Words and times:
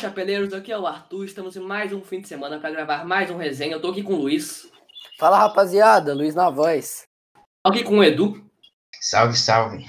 Chapeleiros! 0.00 0.54
Aqui 0.54 0.72
é 0.72 0.78
o 0.78 0.86
Arthur. 0.86 1.26
Estamos 1.26 1.54
em 1.56 1.60
mais 1.60 1.92
um 1.92 2.00
fim 2.00 2.22
de 2.22 2.28
semana 2.28 2.58
para 2.58 2.70
gravar 2.70 3.04
mais 3.04 3.30
um 3.30 3.36
resenha. 3.36 3.74
Eu 3.74 3.82
tô 3.82 3.90
aqui 3.90 4.02
com 4.02 4.14
o 4.14 4.22
Luiz. 4.22 4.66
Fala, 5.18 5.38
rapaziada. 5.38 6.14
Luiz 6.14 6.34
na 6.34 6.48
voz. 6.48 7.02
Tô 7.62 7.70
aqui 7.70 7.84
com 7.84 7.98
o 7.98 8.02
Edu. 8.02 8.42
Salve, 8.98 9.36
salve. 9.36 9.84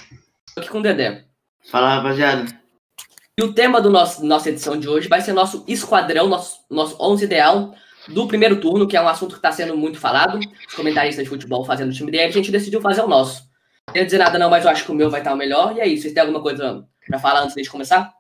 Tô 0.54 0.60
aqui 0.60 0.70
com 0.70 0.80
o 0.80 0.84
Dedé. 0.84 1.24
Fala, 1.72 1.96
rapaziada. 1.96 2.46
E 3.40 3.42
o 3.42 3.54
tema 3.54 3.80
da 3.80 3.90
nosso, 3.90 4.26
nossa 4.26 4.50
edição 4.50 4.78
de 4.78 4.90
hoje 4.90 5.08
vai 5.08 5.22
ser 5.22 5.32
nosso 5.32 5.64
esquadrão, 5.66 6.28
nosso, 6.28 6.60
nosso 6.70 6.98
11 7.00 7.24
ideal 7.24 7.74
do 8.10 8.28
primeiro 8.28 8.60
turno, 8.60 8.90
que 8.90 8.98
é 8.98 9.02
um 9.02 9.08
assunto 9.08 9.32
que 9.32 9.38
está 9.38 9.54
sendo 9.54 9.78
muito 9.78 9.98
falado. 9.98 10.40
Os 10.68 10.76
comentaristas 10.76 11.24
de 11.24 11.30
futebol 11.30 11.64
fazendo 11.64 11.90
o 11.90 11.94
time 11.94 12.12
dele. 12.12 12.26
A 12.26 12.32
gente 12.32 12.52
decidiu 12.52 12.82
fazer 12.82 13.02
o 13.02 13.08
nosso. 13.08 13.44
Não 13.88 13.94
quero 13.94 14.06
dizer 14.06 14.18
nada 14.18 14.38
não, 14.38 14.50
mas 14.50 14.66
eu 14.66 14.72
acho 14.72 14.84
que 14.84 14.92
o 14.92 14.96
meu 14.96 15.10
vai 15.10 15.22
estar 15.22 15.34
o 15.34 15.38
melhor. 15.38 15.74
E 15.78 15.80
é 15.80 15.88
isso. 15.88 16.02
Vocês 16.02 16.14
têm 16.14 16.22
alguma 16.22 16.42
coisa 16.42 16.86
para 17.08 17.18
falar 17.18 17.44
antes 17.44 17.56
de 17.56 17.70
começar? 17.70 18.14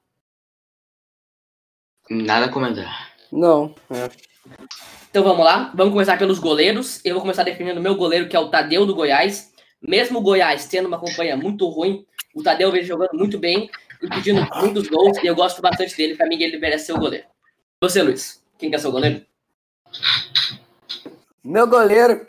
Nada 2.13 2.47
a 2.47 2.49
comentar. 2.49 3.13
Não. 3.31 3.73
É. 3.89 4.09
Então 5.09 5.23
vamos 5.23 5.45
lá, 5.45 5.71
vamos 5.73 5.93
começar 5.93 6.17
pelos 6.17 6.39
goleiros. 6.39 6.99
Eu 7.05 7.13
vou 7.13 7.21
começar 7.21 7.43
definindo 7.43 7.79
o 7.79 7.83
meu 7.83 7.95
goleiro, 7.95 8.27
que 8.27 8.35
é 8.35 8.39
o 8.39 8.49
Tadeu 8.49 8.85
do 8.85 8.93
Goiás. 8.93 9.53
Mesmo 9.81 10.19
o 10.19 10.21
Goiás 10.21 10.65
tendo 10.65 10.87
uma 10.87 10.99
campanha 10.99 11.37
muito 11.37 11.65
ruim, 11.69 12.05
o 12.35 12.43
Tadeu 12.43 12.69
vem 12.69 12.83
jogando 12.83 13.13
muito 13.13 13.39
bem, 13.39 13.69
impedindo 14.03 14.45
muitos 14.57 14.89
gols, 14.89 15.17
e 15.23 15.27
eu 15.27 15.33
gosto 15.33 15.61
bastante 15.61 15.95
dele. 15.95 16.15
Pra 16.15 16.27
mim, 16.27 16.41
ele 16.43 16.57
merece 16.57 16.87
ser 16.87 16.93
o 16.93 16.99
goleiro. 16.99 17.25
Você, 17.79 18.03
Luiz, 18.03 18.43
quem 18.57 18.69
que 18.69 18.75
é 18.75 18.79
seu 18.79 18.91
goleiro? 18.91 19.25
Meu 21.41 21.65
goleiro, 21.65 22.27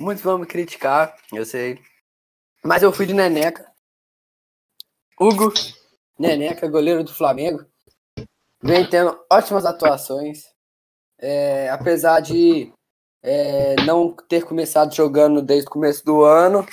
muitos 0.00 0.24
vão 0.24 0.38
me 0.38 0.46
criticar, 0.46 1.14
eu 1.30 1.44
sei. 1.44 1.78
Mas 2.62 2.82
eu 2.82 2.90
fui 2.90 3.04
de 3.04 3.12
Neneca. 3.12 3.66
Hugo, 5.20 5.52
Neneca, 6.18 6.66
goleiro 6.68 7.04
do 7.04 7.12
Flamengo. 7.12 7.66
Vem 8.66 8.88
tendo 8.88 9.14
ótimas 9.30 9.66
atuações. 9.66 10.44
É, 11.20 11.68
apesar 11.68 12.20
de 12.20 12.72
é, 13.22 13.76
não 13.84 14.16
ter 14.26 14.42
começado 14.42 14.94
jogando 14.94 15.42
desde 15.42 15.68
o 15.68 15.70
começo 15.70 16.02
do 16.02 16.24
ano, 16.24 16.66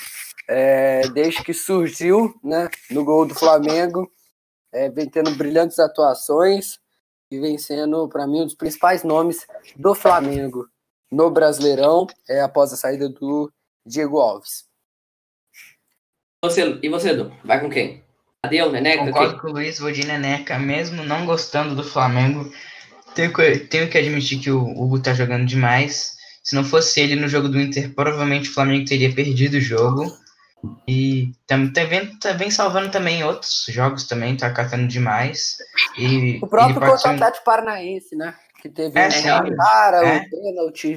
é, 0.48 1.06
desde 1.10 1.44
que 1.44 1.52
surgiu 1.52 2.34
né, 2.42 2.70
no 2.90 3.04
gol 3.04 3.26
do 3.26 3.34
Flamengo, 3.34 4.10
é, 4.72 4.88
vem 4.88 5.06
tendo 5.06 5.36
brilhantes 5.36 5.78
atuações 5.78 6.78
e 7.30 7.38
vem 7.38 7.58
sendo, 7.58 8.08
para 8.08 8.26
mim, 8.26 8.40
um 8.40 8.46
dos 8.46 8.54
principais 8.54 9.04
nomes 9.04 9.46
do 9.76 9.94
Flamengo 9.94 10.66
no 11.10 11.30
Brasileirão, 11.30 12.06
é, 12.26 12.40
após 12.40 12.72
a 12.72 12.76
saída 12.76 13.06
do 13.06 13.52
Diego 13.84 14.18
Alves. 14.18 14.64
E 16.82 16.88
você, 16.88 17.10
Edu? 17.10 17.30
Vai 17.44 17.60
com 17.60 17.68
quem? 17.68 18.01
Tadeu, 18.44 18.72
Neneca? 18.72 19.04
Concordo 19.04 19.30
quem? 19.34 19.40
com 19.40 19.46
o 19.48 19.52
Luiz, 19.52 19.78
vou 19.78 19.92
de 19.92 20.04
Neneca, 20.04 20.58
mesmo 20.58 21.04
não 21.04 21.24
gostando 21.24 21.76
do 21.76 21.84
Flamengo. 21.84 22.52
Tenho 23.14 23.32
que, 23.32 23.56
tenho 23.60 23.88
que 23.88 23.96
admitir 23.96 24.40
que 24.40 24.50
o 24.50 24.64
Hugo 24.64 24.98
tá 25.00 25.14
jogando 25.14 25.46
demais. 25.46 26.16
Se 26.42 26.56
não 26.56 26.64
fosse 26.64 27.00
ele 27.00 27.14
no 27.14 27.28
jogo 27.28 27.48
do 27.48 27.60
Inter, 27.60 27.94
provavelmente 27.94 28.50
o 28.50 28.52
Flamengo 28.52 28.84
teria 28.84 29.14
perdido 29.14 29.58
o 29.58 29.60
jogo. 29.60 30.12
E 30.88 31.30
tam- 31.46 31.72
tá, 31.72 31.84
vem, 31.84 32.06
tá 32.18 32.32
vem 32.32 32.50
salvando 32.50 32.90
também 32.90 33.22
outros 33.22 33.64
jogos 33.68 34.08
também, 34.08 34.36
tá 34.36 34.50
catando 34.50 34.88
demais. 34.88 35.56
E 35.96 36.40
O 36.42 36.48
próprio 36.48 36.80
contra 36.80 37.08
o 37.10 37.12
um- 37.12 37.14
Atlético 37.14 37.44
Paranaense, 37.44 38.16
né? 38.16 38.34
Que 38.60 38.68
teve 38.68 38.98
É, 38.98 39.06
um 39.40 39.56
cara, 39.56 40.04
É. 40.04 40.18
um 40.18 40.30
pênalti. 40.30 40.96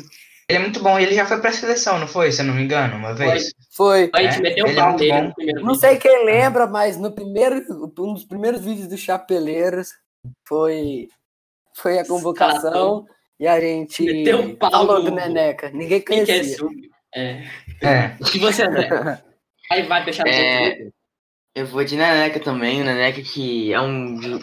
Ele 0.50 0.58
é 0.58 0.60
muito 0.60 0.80
bom, 0.82 0.98
ele 0.98 1.14
já 1.14 1.26
foi 1.28 1.40
pra 1.40 1.52
seleção, 1.52 2.00
não 2.00 2.08
foi? 2.08 2.32
Se 2.32 2.42
eu 2.42 2.46
não 2.46 2.56
me 2.56 2.64
engano, 2.64 2.96
uma 2.96 3.14
vez. 3.14 3.52
Foi. 3.76 4.10
A 4.14 4.22
gente 4.24 4.38
É, 4.38 4.42
meteu 4.42 4.66
o 4.66 4.70
é 4.70 4.76
pau 4.76 4.92
no 4.94 5.34
primeiro 5.34 5.62
Não 5.66 5.76
sei 5.76 5.98
quem 5.98 6.26
lembra, 6.26 6.66
mas 6.66 6.98
no 6.98 7.12
primeiro, 7.12 7.62
um 8.00 8.14
dos 8.14 8.24
primeiros 8.24 8.62
vídeos 8.62 8.88
do 8.88 8.98
Chapeleiros 8.98 9.90
foi, 10.48 11.10
foi 11.76 12.00
a 12.00 12.08
convocação 12.08 13.06
e 13.38 13.46
a 13.46 13.60
gente 13.60 14.02
Meteu 14.04 14.46
o 14.46 14.56
pau 14.56 14.72
falou 14.72 15.00
no- 15.04 15.10
do 15.10 15.16
Neneca. 15.16 15.70
Ninguém 15.72 15.98
é 15.98 16.02
conhecia. 16.02 16.58
É. 17.14 17.44
É. 17.82 18.16
E 18.34 18.40
você, 18.40 18.64
André? 18.64 18.88
Aí 19.70 19.84
vai 19.84 20.04
fechar 20.06 20.24
no 20.26 20.30
É. 20.32 20.88
Eu 21.54 21.66
vou 21.66 21.84
de 21.84 21.96
Neneca 21.98 22.40
também, 22.40 22.82
o 22.82 22.86
Neneca 22.86 23.22
que 23.22 23.74
é 23.74 23.80
um, 23.82 24.40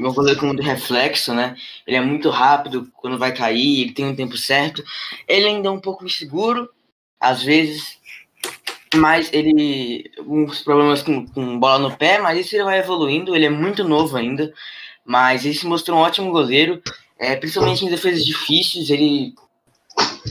um 0.00 0.12
goleiro 0.14 0.38
com 0.40 0.46
muito 0.46 0.62
reflexo, 0.62 1.34
né? 1.34 1.56
Ele 1.86 1.96
é 1.96 2.00
muito 2.00 2.30
rápido 2.30 2.88
quando 2.94 3.18
vai 3.18 3.32
cair, 3.34 3.82
ele 3.82 3.92
tem 3.92 4.04
um 4.06 4.14
tempo 4.16 4.36
certo. 4.36 4.82
Ele 5.28 5.46
ainda 5.46 5.68
é 5.68 5.70
um 5.70 5.80
pouco 5.80 6.04
inseguro, 6.04 6.68
às 7.20 7.42
vezes, 7.42 7.98
mas 8.94 9.32
ele. 9.32 10.10
uns 10.26 10.62
problemas 10.62 11.02
com, 11.02 11.26
com 11.26 11.58
bola 11.58 11.78
no 11.78 11.96
pé, 11.96 12.18
mas 12.18 12.38
isso 12.38 12.54
ele 12.54 12.64
vai 12.64 12.78
evoluindo, 12.78 13.34
ele 13.34 13.46
é 13.46 13.50
muito 13.50 13.84
novo 13.84 14.16
ainda, 14.16 14.52
mas 15.04 15.44
ele 15.44 15.54
se 15.54 15.66
mostrou 15.66 15.98
um 15.98 16.02
ótimo 16.02 16.30
goleiro, 16.32 16.82
é, 17.18 17.36
principalmente 17.36 17.84
em 17.84 17.90
defesas 17.90 18.24
difíceis, 18.24 18.90
ele. 18.90 19.34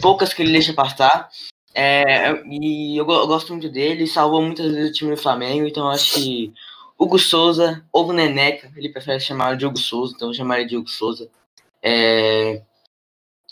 poucas 0.02 0.34
que 0.34 0.42
ele 0.42 0.52
deixa 0.52 0.74
passar. 0.74 1.30
É, 1.76 2.44
e 2.46 2.98
eu, 2.98 3.10
eu 3.10 3.28
gosto 3.28 3.52
muito 3.52 3.70
dele, 3.70 4.06
salvou 4.06 4.42
muitas 4.42 4.72
vezes 4.72 4.92
o 4.92 4.94
time 4.94 5.12
do 5.12 5.22
Flamengo, 5.22 5.68
então 5.68 5.86
eu 5.86 5.92
acho 5.92 6.14
que 6.14 6.54
Hugo 6.98 7.18
Souza 7.18 7.84
ou 7.92 8.14
Neneca, 8.14 8.72
ele 8.76 8.90
prefere 8.90 9.20
chamar 9.20 9.58
de 9.58 9.66
Hugo 9.66 9.80
Souza, 9.80 10.14
então 10.16 10.30
eu 10.30 10.34
chamaria 10.34 10.68
de 10.68 10.78
Hugo 10.78 10.90
Souza. 10.90 11.30
É, 11.82 12.62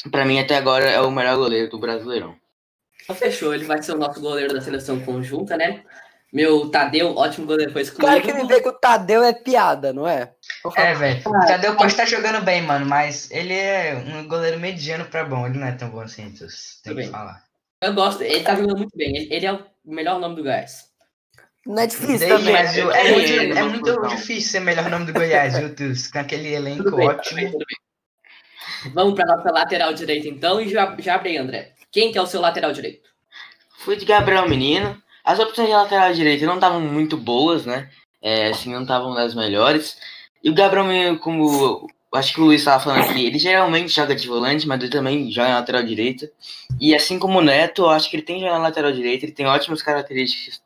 para 0.09 0.25
mim, 0.25 0.39
até 0.39 0.55
agora, 0.55 0.89
é 0.89 1.01
o 1.01 1.11
melhor 1.11 1.37
goleiro 1.37 1.69
do 1.69 1.77
Brasileirão. 1.77 2.35
Então 3.03 3.15
fechou, 3.15 3.53
ele 3.53 3.65
vai 3.65 3.81
ser 3.81 3.93
o 3.93 3.97
nosso 3.97 4.21
goleiro 4.21 4.53
da 4.53 4.61
seleção 4.61 4.99
conjunta, 4.99 5.57
né? 5.57 5.83
Meu 6.31 6.69
Tadeu, 6.69 7.13
ótimo 7.15 7.45
goleiro, 7.45 7.73
foi 7.73 7.81
excluído. 7.81 8.07
Claro 8.07 8.21
que 8.21 8.33
me 8.33 8.47
vê 8.47 8.61
que 8.61 8.69
o 8.69 8.73
Tadeu 8.73 9.21
é 9.21 9.33
piada, 9.33 9.91
não 9.91 10.07
é? 10.07 10.31
É, 10.77 10.93
velho. 10.93 11.21
O 11.25 11.31
Tadeu 11.45 11.75
pode 11.75 11.91
estar 11.91 12.05
jogando 12.05 12.41
bem, 12.43 12.61
mano, 12.61 12.85
mas 12.85 13.29
ele 13.31 13.53
é 13.53 13.95
um 13.95 14.25
goleiro 14.27 14.57
mediano 14.57 15.05
pra 15.05 15.25
bom. 15.25 15.45
Ele 15.45 15.57
não 15.59 15.67
é 15.67 15.73
tão 15.73 15.89
bom 15.89 15.99
assim, 15.99 16.23
então 16.23 16.47
tem 16.47 16.93
Tudo 16.93 17.03
que 17.03 17.09
falar. 17.09 17.43
Eu 17.83 17.93
gosto, 17.93 18.23
ele 18.23 18.43
tá 18.43 18.55
jogando 18.55 18.77
muito 18.77 18.95
bem. 18.95 19.17
Ele, 19.17 19.33
ele 19.33 19.45
é 19.45 19.51
o 19.51 19.65
melhor 19.83 20.19
nome 20.19 20.35
do 20.35 20.43
Gás. 20.43 20.85
Não 21.65 21.83
é 21.83 21.87
difícil 21.87 22.27
também. 22.27 22.53
mas 22.53 22.77
é, 22.77 22.81
É, 22.81 23.11
muito, 23.11 23.31
é, 23.31 23.59
é 23.59 23.63
muito 23.63 24.01
difícil 24.07 24.51
ser 24.51 24.59
melhor 24.61 24.89
nome 24.89 25.05
do 25.05 25.13
Goiás, 25.13 25.57
viu, 25.57 25.75
Tus? 25.75 26.07
Com 26.07 26.19
aquele 26.19 26.53
elenco 26.53 26.83
Tudo 26.85 26.95
bem, 26.95 27.07
tudo 27.09 27.19
ótimo. 27.19 27.35
bem, 27.35 27.51
tudo 27.51 27.65
bem. 27.67 28.93
Vamos 28.93 29.15
pra 29.15 29.25
nossa 29.25 29.51
lateral 29.51 29.93
direita 29.93 30.27
então 30.27 30.61
e 30.61 30.69
já, 30.69 30.95
já 30.97 31.15
abre 31.15 31.29
aí, 31.29 31.37
André. 31.37 31.73
Quem 31.91 32.11
que 32.11 32.17
é 32.17 32.21
o 32.21 32.27
seu 32.27 32.39
lateral 32.39 32.71
direito? 32.71 33.09
Fui 33.79 33.95
de 33.95 34.05
Gabriel 34.05 34.47
Menino. 34.47 35.01
As 35.23 35.39
opções 35.39 35.67
de 35.67 35.73
lateral 35.73 36.13
direita 36.13 36.45
não 36.45 36.55
estavam 36.55 36.79
muito 36.79 37.17
boas, 37.17 37.65
né? 37.65 37.89
É, 38.21 38.47
assim, 38.47 38.71
não 38.71 38.83
estavam 38.83 39.13
das 39.13 39.35
melhores. 39.35 39.97
E 40.43 40.49
o 40.49 40.53
Gabriel 40.53 40.85
Menino, 40.85 41.19
como 41.19 41.87
acho 42.13 42.33
que 42.33 42.41
o 42.41 42.45
Luiz 42.45 42.61
estava 42.61 42.83
falando 42.83 43.09
aqui, 43.09 43.25
ele 43.25 43.39
geralmente 43.39 43.93
joga 43.93 44.15
de 44.15 44.27
volante, 44.27 44.67
mas 44.67 44.81
ele 44.81 44.91
também 44.91 45.31
joga 45.31 45.49
na 45.49 45.59
lateral 45.59 45.83
direita. 45.83 46.31
E 46.79 46.95
assim 46.95 47.19
como 47.19 47.39
o 47.39 47.41
Neto, 47.41 47.83
eu 47.83 47.89
acho 47.89 48.09
que 48.09 48.15
ele 48.15 48.23
tem 48.23 48.39
jogar 48.39 48.53
na 48.53 48.59
lateral 48.59 48.91
direita, 48.91 49.25
ele 49.25 49.33
tem 49.33 49.45
ótimas 49.45 49.81
características 49.81 50.61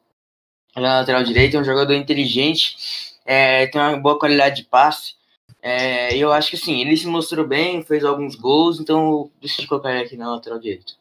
na 0.76 1.00
lateral 1.00 1.24
direita, 1.24 1.58
é 1.58 1.60
um 1.60 1.66
jogador 1.66 1.94
inteligente, 1.94 2.78
é, 3.26 3.68
tem 3.68 3.82
uma 3.82 3.98
boa 3.98 4.20
qualidade 4.20 4.58
de 4.58 4.64
passe. 4.64 5.16
É, 5.62 6.16
eu 6.16 6.32
acho 6.32 6.52
que 6.52 6.58
sim, 6.58 6.82
ele 6.82 6.96
se 6.96 7.08
mostrou 7.08 7.48
bem, 7.48 7.84
fez 7.84 8.04
alguns 8.04 8.36
gols, 8.36 8.80
então 8.80 9.00
eu 9.00 9.32
decidi 9.42 9.68
colocar 9.68 9.92
ele 9.92 10.04
aqui 10.04 10.18
na 10.18 10.32
lateral 10.32 10.60
direita. 10.60 10.94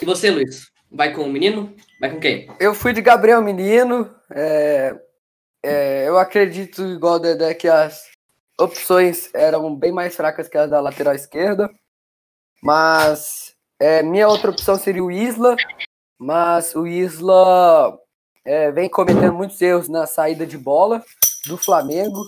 E 0.00 0.04
você, 0.04 0.30
Luiz? 0.30 0.70
Vai 0.90 1.12
com 1.12 1.22
o 1.22 1.28
menino? 1.28 1.74
Vai 2.00 2.10
com 2.10 2.20
quem? 2.20 2.48
Eu 2.60 2.74
fui 2.74 2.92
de 2.92 3.00
Gabriel 3.00 3.42
Menino. 3.42 4.14
é, 4.30 4.94
é, 5.62 6.06
eu 6.06 6.18
acredito, 6.18 6.82
igual 6.82 7.14
o 7.14 7.18
Dedé, 7.18 7.54
que 7.54 7.66
as 7.66 8.02
opções 8.60 9.32
eram 9.34 9.74
bem 9.74 9.92
mais 9.92 10.14
fracas 10.14 10.48
que 10.48 10.58
as 10.58 10.70
da 10.70 10.80
lateral 10.80 11.14
esquerda. 11.14 11.70
Mas 12.62 13.54
é, 13.80 14.02
minha 14.02 14.28
outra 14.28 14.50
opção 14.50 14.76
seria 14.76 15.02
o 15.02 15.10
Isla. 15.10 15.56
Mas 16.18 16.74
o 16.74 16.86
Isla 16.86 17.98
é, 18.44 18.70
vem 18.70 18.88
cometendo 18.88 19.34
muitos 19.34 19.60
erros 19.60 19.88
na 19.88 20.06
saída 20.06 20.46
de 20.46 20.58
bola 20.58 21.04
do 21.46 21.56
Flamengo 21.56 22.24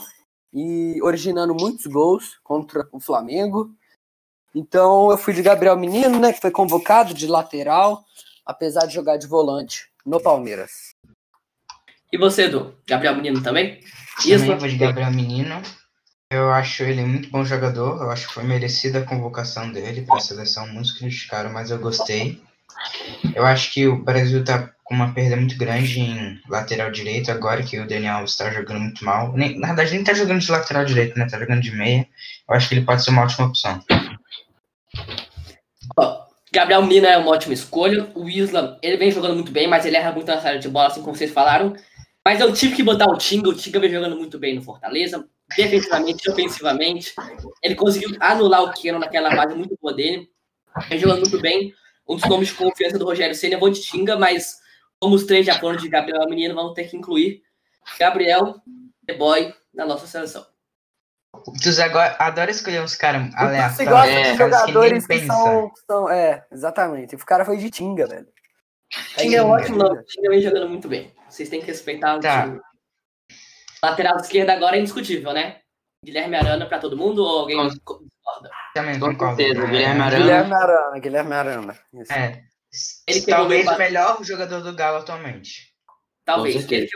e 0.53 1.01
originando 1.03 1.55
muitos 1.55 1.87
gols 1.87 2.39
contra 2.43 2.89
o 2.91 2.99
Flamengo. 2.99 3.71
Então 4.55 5.11
eu 5.11 5.19
fui 5.19 5.35
de 5.35 5.43
Gabriel 5.43 5.77
Menino, 5.77 6.19
né, 6.19 6.33
que 6.33 6.41
foi 6.41 6.51
convocado 6.51 7.13
de 7.13 7.27
lateral, 7.27 8.05
apesar 8.45 8.87
de 8.87 8.95
jogar 8.95 9.17
de 9.17 9.27
volante 9.27 9.87
no 10.05 10.21
Palmeiras. 10.21 10.95
E 12.13 12.17
você, 12.17 12.45
Edu? 12.45 12.75
Gabriel 12.87 13.17
Menino 13.17 13.43
também? 13.43 13.81
Também 14.23 14.57
vou 14.57 14.69
de 14.69 14.77
Gabriel 14.77 15.11
Menino. 15.11 15.61
Eu 16.31 16.51
acho 16.51 16.83
ele 16.83 17.05
muito 17.05 17.31
bom 17.31 17.45
jogador. 17.45 18.03
Eu 18.03 18.11
acho 18.11 18.29
que 18.29 18.35
foi 18.35 18.45
merecida 18.45 19.01
a 19.01 19.05
convocação 19.05 19.71
dele 19.71 20.03
para 20.03 20.17
a 20.17 20.21
seleção. 20.21 20.67
Muitos 20.69 20.93
criticaram, 20.93 21.53
mas 21.53 21.71
eu 21.71 21.79
gostei. 21.79 22.41
Eu 23.35 23.45
acho 23.45 23.73
que 23.73 23.87
o 23.87 24.03
Brasil 24.03 24.45
tá 24.45 24.71
com 24.85 24.95
uma 24.95 25.13
perda 25.13 25.37
muito 25.37 25.57
grande 25.57 26.01
em 26.01 26.41
lateral 26.49 26.91
direito 26.91 27.31
agora 27.31 27.63
que 27.63 27.79
o 27.79 27.87
Daniel 27.87 28.25
está 28.25 28.51
jogando 28.51 28.81
muito 28.81 29.05
mal. 29.05 29.33
Nem, 29.33 29.59
na 29.59 29.69
verdade, 29.69 29.93
nem 29.93 30.05
tá 30.05 30.15
jogando 30.15 30.41
de 30.41 30.51
lateral 30.51 30.85
direito, 30.85 31.19
né? 31.19 31.27
Tá 31.29 31.39
jogando 31.39 31.61
de 31.61 31.75
meia. 31.75 32.07
Eu 32.49 32.55
acho 32.55 32.69
que 32.69 32.75
ele 32.75 32.85
pode 32.85 33.03
ser 33.03 33.11
uma 33.11 33.23
ótima 33.23 33.47
opção. 33.47 33.83
Gabriel 36.53 36.83
Menino 36.83 37.06
é 37.06 37.19
uma 37.19 37.33
ótima 37.33 37.55
escolha. 37.55 38.11
O 38.15 38.29
Isla, 38.29 38.79
ele 38.83 38.97
vem 38.97 39.11
jogando 39.11 39.35
muito 39.35 39.53
bem, 39.53 39.67
mas 39.67 39.85
ele 39.85 39.97
erra 39.97 40.12
muito 40.12 40.27
na 40.27 40.41
saída 40.41 40.59
de 40.59 40.69
bola, 40.69 40.88
assim 40.88 41.03
como 41.03 41.17
vocês 41.17 41.31
falaram. 41.31 41.75
Mas 42.25 42.41
eu 42.41 42.53
tive 42.53 42.75
que 42.75 42.83
botar 42.83 43.06
o 43.06 43.17
Tinga. 43.17 43.49
O 43.49 43.55
Tinga 43.55 43.79
vem 43.79 43.91
jogando 43.91 44.17
muito 44.17 44.38
bem 44.38 44.55
no 44.55 44.62
Fortaleza, 44.62 45.29
defensivamente 45.56 46.31
ofensivamente. 46.31 47.15
Ele 47.62 47.75
conseguiu 47.75 48.17
anular 48.21 48.62
o 48.62 48.73
Keno 48.73 48.99
naquela 48.99 49.31
fase 49.35 49.55
muito 49.55 49.77
boa 49.81 49.94
dele. 49.94 50.29
Vem 50.88 50.99
jogando 50.99 51.21
muito 51.21 51.41
bem. 51.41 51.73
Um 52.09 52.17
dos 52.17 52.29
nomes 52.29 52.49
de 52.49 52.55
confiança 52.55 52.99
do 52.99 53.05
Rogério 53.05 53.35
Senna, 53.35 53.55
eu 53.55 53.61
vou 53.61 53.71
de 53.71 53.81
Tinga, 53.81 54.17
mas 54.17 54.59
como 54.99 55.15
os 55.15 55.25
três 55.25 55.44
já 55.44 55.59
foram 55.59 55.77
de 55.77 55.88
Gabriel 55.88 56.29
Menino, 56.29 56.55
vamos 56.55 56.75
ter 56.75 56.85
que 56.85 56.97
incluir 56.97 57.43
Gabriel, 57.99 58.56
The 59.06 59.15
Boy, 59.15 59.55
na 59.75 59.85
nossa 59.85 60.06
seleção. 60.06 60.47
Tu 61.63 61.69
adora 62.19 62.51
escolher 62.51 62.83
uns 62.83 62.97
caras 62.97 63.33
aleatórios. 63.35 63.77
Você 63.77 63.85
gosta 63.85 64.11
é, 64.11 64.33
de 64.33 64.39
jogadores 64.39 65.07
que, 65.07 65.21
que 65.21 65.27
são, 65.27 65.73
são, 65.87 66.11
É, 66.11 66.45
exatamente. 66.51 67.15
O 67.15 67.19
cara 67.19 67.45
foi 67.45 67.57
de 67.57 67.71
Tinga, 67.71 68.07
velho. 68.07 68.27
Tinga 69.17 69.37
é 69.37 69.43
um 69.43 69.51
ótimo 69.51 69.79
nome. 69.79 70.03
Tinga 70.05 70.29
vem 70.29 70.43
jogando 70.43 70.69
muito 70.69 70.89
bem. 70.89 71.15
Vocês 71.29 71.49
têm 71.49 71.61
que 71.61 71.67
respeitar 71.67 72.17
o 72.17 72.21
tá. 72.21 72.43
time. 72.43 72.61
Lateral 73.83 74.17
esquerda 74.17 74.53
agora 74.53 74.77
é 74.77 74.81
indiscutível, 74.81 75.33
né? 75.33 75.61
Guilherme 76.05 76.37
Arana 76.37 76.67
pra 76.67 76.79
todo 76.79 76.97
mundo 76.97 77.23
ou 77.23 77.41
alguém 77.41 77.69
discorda? 77.69 78.51
Também 78.75 78.99
concordo. 78.99 79.37
Certeza, 79.37 79.67
Guilherme 79.67 80.01
Arana. 80.01 80.19
Guilherme 80.19 80.55
Arana, 80.55 80.99
Guilherme 80.99 81.33
Arana. 81.33 81.79
Isso. 81.93 82.13
É. 82.13 82.43
Ele 83.07 83.23
Talvez 83.23 83.67
o 83.67 83.79
melhor 83.79 84.25
jogador 84.25 84.61
do 84.61 84.75
Galo 84.75 84.99
atualmente. 84.99 85.73
Talvez. 86.25 86.71
Ele 86.71 86.89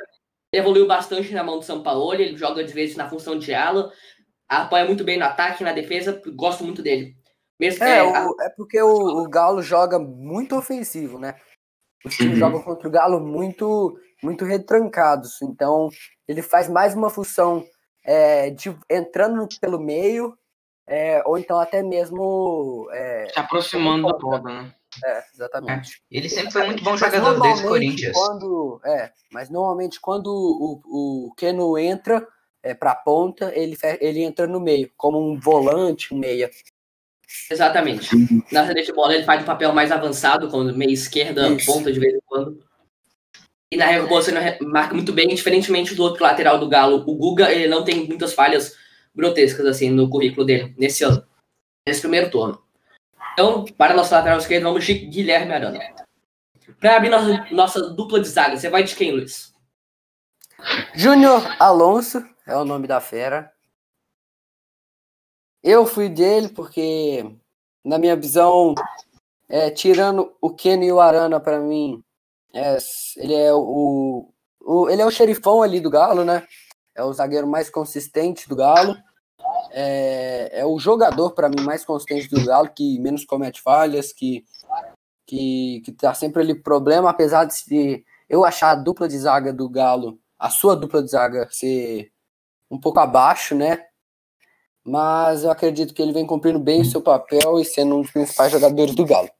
evoluiu 0.53 0.87
bastante 0.87 1.33
na 1.33 1.45
mão 1.45 1.59
do 1.59 1.65
São 1.65 1.83
Paulo, 1.83 2.13
ele 2.13 2.37
joga 2.37 2.65
de 2.65 2.73
vezes 2.73 2.97
na 2.97 3.09
função 3.09 3.39
de 3.39 3.55
ala, 3.55 3.93
apoia 4.59 4.85
muito 4.85 5.05
bem 5.05 5.19
no 5.19 5.25
ataque, 5.25 5.63
na 5.63 5.73
defesa, 5.73 6.21
gosto 6.35 6.65
muito 6.65 6.83
dele. 6.83 7.15
Mesmo, 7.59 7.85
é, 7.85 7.99
é, 7.99 8.03
o, 8.03 8.41
é 8.41 8.49
porque 8.57 8.81
o, 8.81 9.23
o, 9.23 9.29
Galo 9.29 9.63
joga 9.63 9.99
muito 9.99 10.57
ofensivo, 10.57 11.19
né? 11.19 11.35
Os 12.05 12.17
times 12.17 12.35
uhum. 12.35 12.39
jogam 12.39 12.63
contra 12.63 12.89
o 12.89 12.91
Galo 12.91 13.21
muito, 13.21 13.99
muito 14.23 14.47
retrancados. 14.47 15.43
Então, 15.43 15.91
ele 16.27 16.41
faz 16.41 16.69
mais 16.69 16.95
uma 16.95 17.11
função 17.11 17.65
é, 18.03 18.51
de 18.51 18.75
entrando 18.89 19.47
pelo 19.61 19.79
meio, 19.79 20.37
é, 20.87 21.23
ou 21.27 21.39
então 21.39 21.61
até 21.61 21.83
mesmo. 21.83 22.89
É, 22.93 23.29
Se 23.33 23.39
aproximando 23.39 24.09
da 24.09 24.41
né? 24.41 24.75
É, 25.05 25.25
exatamente. 25.35 26.03
É. 26.11 26.19
Ele 26.19 26.29
sempre 26.29 26.51
foi 26.51 26.65
muito 26.65 26.83
bom 26.83 26.97
jogador 26.97 27.41
desde 27.41 27.65
o 27.65 27.69
Corinthians. 27.69 28.17
Quando, 28.17 28.81
é, 28.85 29.13
mas 29.31 29.51
normalmente 29.51 30.01
quando 30.01 30.29
o, 30.29 31.29
o 31.29 31.35
Keno 31.35 31.79
entra 31.79 32.27
é, 32.63 32.75
para 32.75 32.93
a 32.93 32.97
ponta, 32.97 33.53
ele, 33.55 33.77
ele 34.01 34.23
entra 34.23 34.47
no 34.47 34.61
meio, 34.61 34.91
como 34.97 35.19
um 35.19 35.39
volante, 35.39 36.15
um 36.15 36.19
meia. 36.19 36.51
Exatamente. 37.51 38.09
Na 38.53 38.65
saída 38.65 38.83
de 38.83 38.93
bola 38.93 39.15
ele 39.15 39.25
faz 39.25 39.43
um 39.43 39.47
papel 39.47 39.73
mais 39.73 39.93
avançado, 39.93 40.51
quando 40.51 40.77
meia 40.77 40.93
esquerda, 40.93 41.49
Isso. 41.49 41.67
ponta 41.67 41.93
de 41.93 42.01
vez 42.01 42.15
em 42.15 42.21
quando. 42.27 42.63
E 43.73 43.77
na 43.77 43.87
recuperação 43.87 44.37
ele 44.37 44.67
marca 44.67 44.95
muito 44.95 45.13
bem, 45.13 45.29
diferentemente 45.29 45.95
do 45.95 46.03
outro 46.03 46.25
lateral 46.25 46.59
do 46.59 46.69
Galo. 46.69 47.05
O 47.07 47.15
Guga 47.15 47.53
ele 47.53 47.69
não 47.69 47.85
tem 47.85 48.07
muitas 48.07 48.33
falhas 48.33 48.77
grotescas 49.15 49.65
assim 49.67 49.91
no 49.91 50.11
currículo 50.11 50.45
dele 50.45 50.75
nesse 50.77 51.05
ano, 51.05 51.25
nesse 51.87 52.01
primeiro 52.01 52.31
turno. 52.31 52.61
Então, 53.33 53.65
para 53.65 53.95
nosso 53.95 54.13
lateral 54.13 54.39
esquerdo, 54.39 54.65
vamos 54.65 54.85
de 54.85 54.95
Guilherme 54.95 55.53
Arana. 55.53 55.79
Para 56.81 56.97
abrir 56.97 57.11
nossa, 57.11 57.47
nossa 57.51 57.91
dupla 57.91 58.21
de 58.21 58.29
zaga, 58.29 58.57
você 58.57 58.69
vai 58.69 58.83
de 58.83 58.95
quem, 58.95 59.13
Luiz? 59.13 59.55
Júnior 60.95 61.43
Alonso 61.59 62.25
é 62.47 62.57
o 62.57 62.65
nome 62.65 62.87
da 62.87 63.01
fera. 63.01 63.53
Eu 65.63 65.85
fui 65.85 66.09
dele 66.09 66.49
porque, 66.49 67.37
na 67.85 67.99
minha 67.99 68.17
visão, 68.17 68.75
é, 69.49 69.71
tirando 69.71 70.35
o 70.41 70.51
Kenny 70.51 70.87
e 70.87 70.93
o 70.93 71.01
Arana, 71.01 71.39
para 71.39 71.61
mim, 71.61 72.03
é, 72.55 72.79
ele 73.17 73.35
é 73.35 73.53
o, 73.53 74.33
o, 74.61 74.89
ele 74.89 75.03
é 75.03 75.07
o 75.07 75.11
xerifão 75.11 75.63
ali 75.63 75.81
do 75.81 75.91
Galo, 75.91 76.25
né? 76.25 76.47
É 76.95 77.05
o 77.05 77.13
zagueiro 77.13 77.47
mais 77.47 77.69
consistente 77.69 78.49
do 78.49 78.57
Galo. 78.57 78.97
É, 79.73 80.61
é 80.61 80.67
o 80.67 80.79
jogador, 80.79 81.33
para 81.33 81.49
mim, 81.49 81.61
mais 81.63 81.85
consistente 81.85 82.29
do 82.29 82.45
Galo, 82.45 82.71
que 82.75 82.99
menos 82.99 83.25
comete 83.25 83.61
falhas, 83.61 84.13
que, 84.13 84.45
que, 85.27 85.83
que 85.85 85.93
tá 85.93 86.15
sempre 86.15 86.43
ali 86.43 86.55
problema, 86.55 87.11
apesar 87.11 87.45
de 87.45 88.05
eu 88.29 88.45
achar 88.45 88.71
a 88.71 88.75
dupla 88.77 89.09
de 89.09 89.19
zaga 89.19 89.53
do 89.53 89.69
Galo, 89.69 90.19
a 90.39 90.49
sua 90.49 90.75
dupla 90.75 91.03
de 91.03 91.11
zaga, 91.11 91.49
ser 91.51 92.11
um 92.71 92.79
pouco 92.79 93.01
abaixo, 93.01 93.55
né? 93.55 93.85
Mas 94.85 95.45
eu 95.45 95.51
acredito 95.51 95.93
que 95.93 96.01
ele 96.01 96.13
vem 96.13 96.27
cumprindo 96.27 96.59
bem 96.59 96.81
o 96.81 96.85
seu 96.85 97.03
papel 97.03 97.59
e 97.59 97.65
sendo 97.65 97.97
um 97.97 98.03
dos 98.03 98.11
principais 98.11 98.53
jogadores 98.53 98.95
do 98.95 99.05
Galo. 99.05 99.31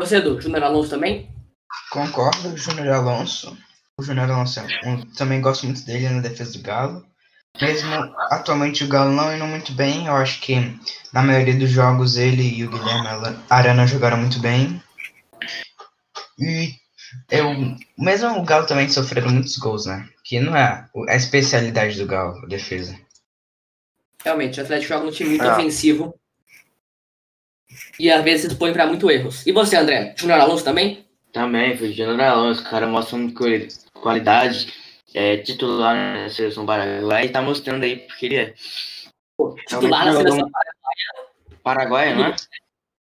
Você, 0.00 0.20
do 0.20 0.40
Júnior 0.40 0.64
Alonso 0.64 0.90
também? 0.90 1.30
Concordo, 1.90 2.56
Júnior 2.56 2.88
Alonso. 2.94 3.56
O 3.98 4.02
Júnior 4.02 4.30
Alonso, 4.30 4.60
um, 4.84 5.02
também 5.12 5.40
gosto 5.40 5.66
muito 5.66 5.84
dele 5.84 6.08
na 6.08 6.20
defesa 6.20 6.52
do 6.52 6.62
Galo. 6.62 7.06
Mesmo 7.60 7.94
atualmente 8.30 8.82
o 8.82 8.88
Galo 8.88 9.12
não 9.12 9.32
indo 9.32 9.46
muito 9.46 9.72
bem, 9.72 10.06
eu 10.06 10.16
acho 10.16 10.40
que 10.40 10.56
na 11.12 11.22
maioria 11.22 11.56
dos 11.56 11.70
jogos 11.70 12.16
ele 12.16 12.42
e 12.42 12.64
o 12.64 12.70
Guilherme 12.70 13.38
Arana 13.48 13.86
jogaram 13.86 14.16
muito 14.16 14.40
bem. 14.40 14.82
E 16.36 16.74
eu, 17.30 17.46
mesmo 17.98 18.38
o 18.38 18.44
Galo 18.44 18.66
também 18.66 18.88
sofreram 18.88 19.30
muitos 19.30 19.56
gols, 19.56 19.86
né? 19.86 20.08
Que 20.22 20.40
não 20.40 20.56
é 20.56 20.88
a 21.08 21.16
especialidade 21.16 21.98
do 21.98 22.06
Galo, 22.06 22.38
a 22.42 22.46
defesa. 22.46 22.98
Realmente, 24.22 24.60
o 24.60 24.62
Atlético 24.62 24.94
joga 24.94 25.06
um 25.06 25.10
time 25.10 25.30
muito 25.30 25.44
ah. 25.44 25.52
ofensivo. 25.52 26.14
E 27.98 28.10
às 28.10 28.22
vezes 28.22 28.42
se 28.42 28.48
dispõe 28.48 28.72
para 28.72 28.86
muito 28.86 29.10
erros. 29.10 29.46
E 29.46 29.52
você, 29.52 29.76
André? 29.76 30.14
Júnior 30.16 30.40
Alonso 30.40 30.64
também? 30.64 31.06
Também, 31.32 31.76
foi 31.76 31.92
Júnior 31.92 32.20
Alonso. 32.20 32.62
O 32.62 32.70
cara 32.70 32.86
mostra 32.86 33.18
muito 33.18 33.34
qualidade 34.00 34.72
é, 35.14 35.36
titular 35.38 35.94
na 35.94 36.28
seleção 36.28 36.66
paraguaia 36.66 37.24
e 37.24 37.28
tá 37.28 37.42
mostrando 37.42 37.84
aí 37.84 37.98
porque 37.98 38.26
ele 38.26 38.36
é. 38.36 38.54
Pô, 39.36 39.54
titular 39.66 40.04
na 40.04 40.12
seleção 40.12 40.50
paraguaia. 40.50 41.34
Paraguaia, 41.62 42.14
não 42.14 42.26
é? 42.26 42.36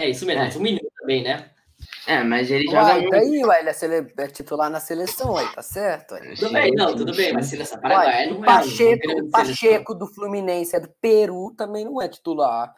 É 0.02 0.10
isso 0.10 0.26
mesmo, 0.26 0.44
é. 0.44 0.58
um 0.58 0.62
menino 0.62 0.92
também, 1.00 1.24
né? 1.24 1.51
É, 2.08 2.24
mas 2.24 2.50
ele 2.50 2.68
uai, 2.68 2.76
joga 2.76 2.94
muito. 2.96 3.10
Daí, 3.12 3.46
ué, 3.46 3.60
ele 3.60 3.70
é, 3.70 3.74
cele... 3.74 4.14
é, 4.18 4.28
titular 4.28 4.70
na 4.70 4.80
seleção, 4.80 5.38
aí, 5.38 5.48
tá 5.54 5.62
certo? 5.62 6.14
Ué. 6.14 6.34
Tudo 6.36 6.52
bem, 6.52 6.72
não, 6.72 6.96
tudo 6.96 7.16
bem, 7.16 7.34
mas 7.34 7.48
seleção 7.48 7.80
paraguaia 7.80 8.30
não 8.30 8.44
é. 8.44 8.46
Pacheco, 8.46 9.12
o 9.12 9.30
Pacheco 9.30 9.94
do 9.96 10.08
Fluminense 10.08 10.76
é 10.76 10.80
do 10.80 10.90
Peru, 11.02 11.54
também 11.56 11.86
não 11.86 12.02
é 12.02 12.08
titular. 12.08 12.76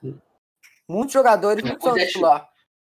Muitos 0.88 1.13
jogadores 1.13 1.63
não, 1.63 1.80
são 1.80 1.98
é 1.98 2.06
titular. 2.06 2.50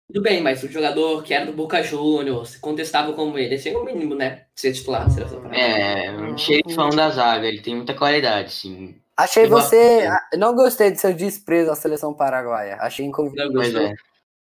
Tudo 0.06 0.22
bem, 0.22 0.42
mas 0.42 0.62
o 0.62 0.68
jogador 0.68 1.22
que 1.22 1.32
era 1.32 1.46
do 1.46 1.52
Boca 1.52 1.82
Juniors, 1.82 2.56
contestava 2.56 3.12
como 3.12 3.38
ele, 3.38 3.54
esse 3.54 3.68
é 3.68 3.78
o 3.78 3.84
mínimo, 3.84 4.14
né? 4.14 4.46
Ser 4.56 4.72
titular 4.72 5.04
na 5.04 5.10
seleção 5.10 5.52
É, 5.52 6.10
um 6.10 6.36
xerifão 6.36 6.90
da 6.90 7.10
zaga, 7.10 7.46
ele 7.46 7.60
tem 7.60 7.76
muita 7.76 7.94
qualidade, 7.94 8.52
sim. 8.52 8.96
Achei 9.16 9.46
você. 9.46 10.08
Não 10.36 10.54
gostei 10.54 10.90
do 10.90 10.98
seu 10.98 11.12
desprezo 11.12 11.70
à 11.70 11.74
seleção 11.74 12.14
paraguaia. 12.14 12.76
Achei 12.80 13.04
inconveniente. 13.04 13.76
É. 13.76 13.94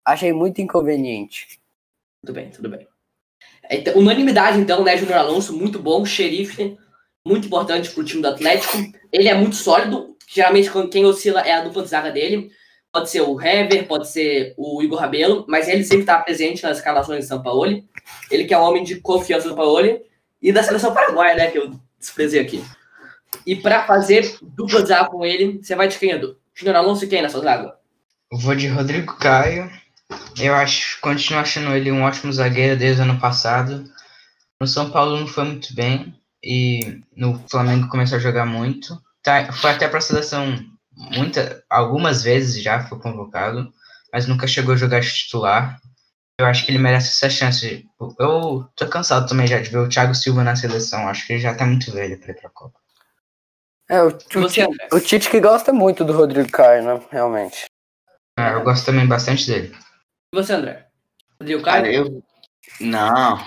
Achei 0.05 0.31
muito 0.31 0.61
inconveniente. 0.61 1.58
Tudo 2.21 2.33
bem, 2.33 2.49
tudo 2.49 2.69
bem. 2.69 2.87
Então, 3.69 3.95
unanimidade, 3.97 4.59
então, 4.59 4.83
né, 4.83 4.97
Júnior 4.97 5.19
Alonso, 5.19 5.55
muito 5.55 5.79
bom, 5.79 6.05
xerife, 6.05 6.77
muito 7.25 7.47
importante 7.47 7.91
pro 7.91 8.03
time 8.03 8.21
do 8.21 8.27
Atlético. 8.27 8.77
Ele 9.11 9.27
é 9.27 9.35
muito 9.35 9.55
sólido, 9.55 10.15
geralmente 10.27 10.71
quem 10.89 11.05
oscila 11.05 11.41
é 11.41 11.53
a 11.53 11.61
dupla 11.61 11.83
de 11.83 11.89
zaga 11.89 12.11
dele. 12.11 12.51
Pode 12.91 13.09
ser 13.11 13.21
o 13.21 13.39
Hever, 13.39 13.87
pode 13.87 14.09
ser 14.09 14.55
o 14.57 14.81
Igor 14.81 14.99
Rabelo, 14.99 15.45
mas 15.47 15.67
ele 15.67 15.83
sempre 15.83 16.01
está 16.01 16.17
presente 16.17 16.63
nas 16.63 16.77
escalações 16.77 17.21
de 17.21 17.27
São 17.27 17.43
Paulo. 17.43 17.83
Ele 18.31 18.45
que 18.45 18.53
é 18.53 18.57
um 18.57 18.63
homem 18.63 18.83
de 18.83 18.99
confiança 18.99 19.47
do 19.47 19.55
Paulo 19.55 20.01
e 20.41 20.51
da 20.51 20.63
seleção 20.63 20.93
paraguaia, 20.93 21.35
né, 21.35 21.51
que 21.51 21.59
eu 21.59 21.71
desprezei 21.99 22.39
aqui. 22.39 22.63
E 23.45 23.55
para 23.55 23.85
fazer 23.85 24.37
dupla 24.41 24.83
zaga 24.83 25.09
com 25.09 25.23
ele, 25.23 25.59
você 25.61 25.75
vai 25.75 25.87
de 25.87 25.99
quem, 25.99 26.11
Edu? 26.11 26.37
Júnior 26.55 26.77
Alonso 26.77 27.05
e 27.05 27.07
quem 27.07 27.21
nessa 27.21 27.39
zaga? 27.39 27.75
Eu 28.31 28.39
vou 28.39 28.55
de 28.55 28.67
Rodrigo 28.67 29.15
Caio. 29.17 29.69
Eu 30.39 30.55
acho, 30.55 30.99
continuo 31.01 31.41
achando 31.41 31.75
ele 31.75 31.91
um 31.91 32.03
ótimo 32.03 32.31
zagueiro 32.31 32.77
desde 32.77 33.01
o 33.01 33.05
ano 33.05 33.19
passado. 33.19 33.83
No 34.59 34.67
São 34.67 34.89
Paulo 34.89 35.19
não 35.19 35.27
foi 35.27 35.43
muito 35.45 35.73
bem 35.73 36.15
e 36.43 37.01
no 37.15 37.39
Flamengo 37.49 37.89
começou 37.89 38.17
a 38.17 38.21
jogar 38.21 38.45
muito. 38.45 38.99
Tá, 39.21 39.51
foi 39.51 39.71
até 39.71 39.87
para 39.87 39.99
a 39.99 40.01
seleção 40.01 40.57
muita, 40.93 41.63
algumas 41.69 42.23
vezes 42.23 42.61
já 42.61 42.81
foi 42.81 42.99
convocado, 42.99 43.71
mas 44.11 44.27
nunca 44.27 44.47
chegou 44.47 44.73
a 44.73 44.77
jogar 44.77 45.01
titular. 45.01 45.79
Eu 46.39 46.45
acho 46.45 46.65
que 46.65 46.71
ele 46.71 46.77
merece 46.77 47.09
essa 47.09 47.29
chance. 47.29 47.85
Eu 48.17 48.65
tô 48.75 48.87
cansado 48.87 49.27
também 49.27 49.45
já 49.45 49.59
de 49.59 49.69
ver 49.69 49.79
o 49.79 49.89
Thiago 49.89 50.15
Silva 50.15 50.43
na 50.43 50.55
seleção. 50.55 51.07
Acho 51.07 51.27
que 51.27 51.33
ele 51.33 51.41
já 51.41 51.53
tá 51.53 51.65
muito 51.65 51.91
velho 51.91 52.17
para 52.17 52.31
ir 52.31 52.35
pra 52.35 52.49
Copa. 52.49 52.79
É, 53.89 54.01
o, 54.03 54.07
o, 54.07 54.95
o, 54.95 54.99
Tite 55.01 55.29
que 55.29 55.41
gosta 55.41 55.73
muito 55.73 56.05
do 56.05 56.13
Rodrigo 56.13 56.49
Caio, 56.49 56.83
né? 56.83 57.01
Realmente. 57.11 57.65
É, 58.37 58.53
eu 58.53 58.63
gosto 58.63 58.85
também 58.85 59.05
bastante 59.05 59.47
dele. 59.47 59.75
E 60.31 60.35
você, 60.35 60.53
André? 60.53 60.85
Rodrigo 61.39 61.63
Caio? 61.63 61.83
Cara, 61.83 61.91
eu... 61.91 62.23
Não. 62.79 63.43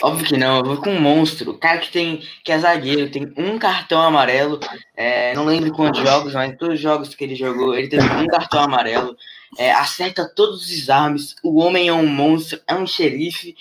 Óbvio 0.00 0.26
que 0.26 0.36
não, 0.38 0.58
eu 0.58 0.64
vou 0.64 0.76
com 0.78 0.90
um 0.90 1.00
monstro. 1.00 1.50
O 1.50 1.58
cara 1.58 1.78
que 1.78 1.92
tem 1.92 2.22
que 2.42 2.50
é 2.50 2.58
zagueiro, 2.58 3.10
tem 3.10 3.30
um 3.36 3.58
cartão 3.58 4.00
amarelo. 4.00 4.58
É, 4.96 5.34
não 5.34 5.44
lembro 5.44 5.70
quantos 5.72 6.00
jogos, 6.00 6.32
mas 6.32 6.56
todos 6.56 6.76
os 6.76 6.80
jogos 6.80 7.14
que 7.14 7.24
ele 7.24 7.34
jogou, 7.34 7.74
ele 7.74 7.88
teve 7.88 8.06
um 8.06 8.26
cartão 8.26 8.60
amarelo. 8.60 9.14
É, 9.58 9.70
acerta 9.72 10.26
todos 10.34 10.62
os 10.62 10.66
desarmes. 10.66 11.36
O 11.42 11.58
homem 11.58 11.88
é 11.88 11.92
um 11.92 12.06
monstro, 12.06 12.58
é 12.66 12.74
um 12.74 12.86
xerife. 12.86 13.54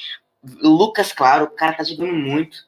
Lucas, 0.61 1.11
claro, 1.11 1.45
o 1.45 1.49
cara 1.49 1.73
tá 1.73 1.83
jogando 1.83 2.13
muito. 2.13 2.59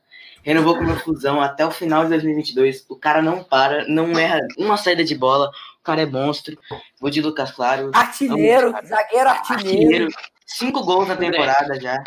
renovou 0.43 0.75
com 0.75 0.83
uma 0.83 0.99
fusão 0.99 1.39
até 1.39 1.65
o 1.65 1.71
final 1.71 2.03
de 2.03 2.09
2022. 2.09 2.85
O 2.89 2.97
cara 2.97 3.21
não 3.21 3.43
para, 3.45 3.87
não 3.87 4.11
erra 4.19 4.41
uma 4.57 4.75
saída 4.75 5.05
de 5.05 5.15
bola. 5.15 5.49
O 5.89 5.91
cara 5.91 6.01
é 6.03 6.05
monstro. 6.05 6.55
Vou 7.01 7.09
de 7.09 7.19
Lucas 7.19 7.51
Claro. 7.51 7.89
Artilheiro, 7.95 8.71
zagueiro 8.85 9.29
artilheiro. 9.29 9.69
Artilheiro. 9.69 10.07
Cinco 10.45 10.83
gols 10.83 11.07
na 11.07 11.15
temporada 11.17 11.79
já. 11.81 11.97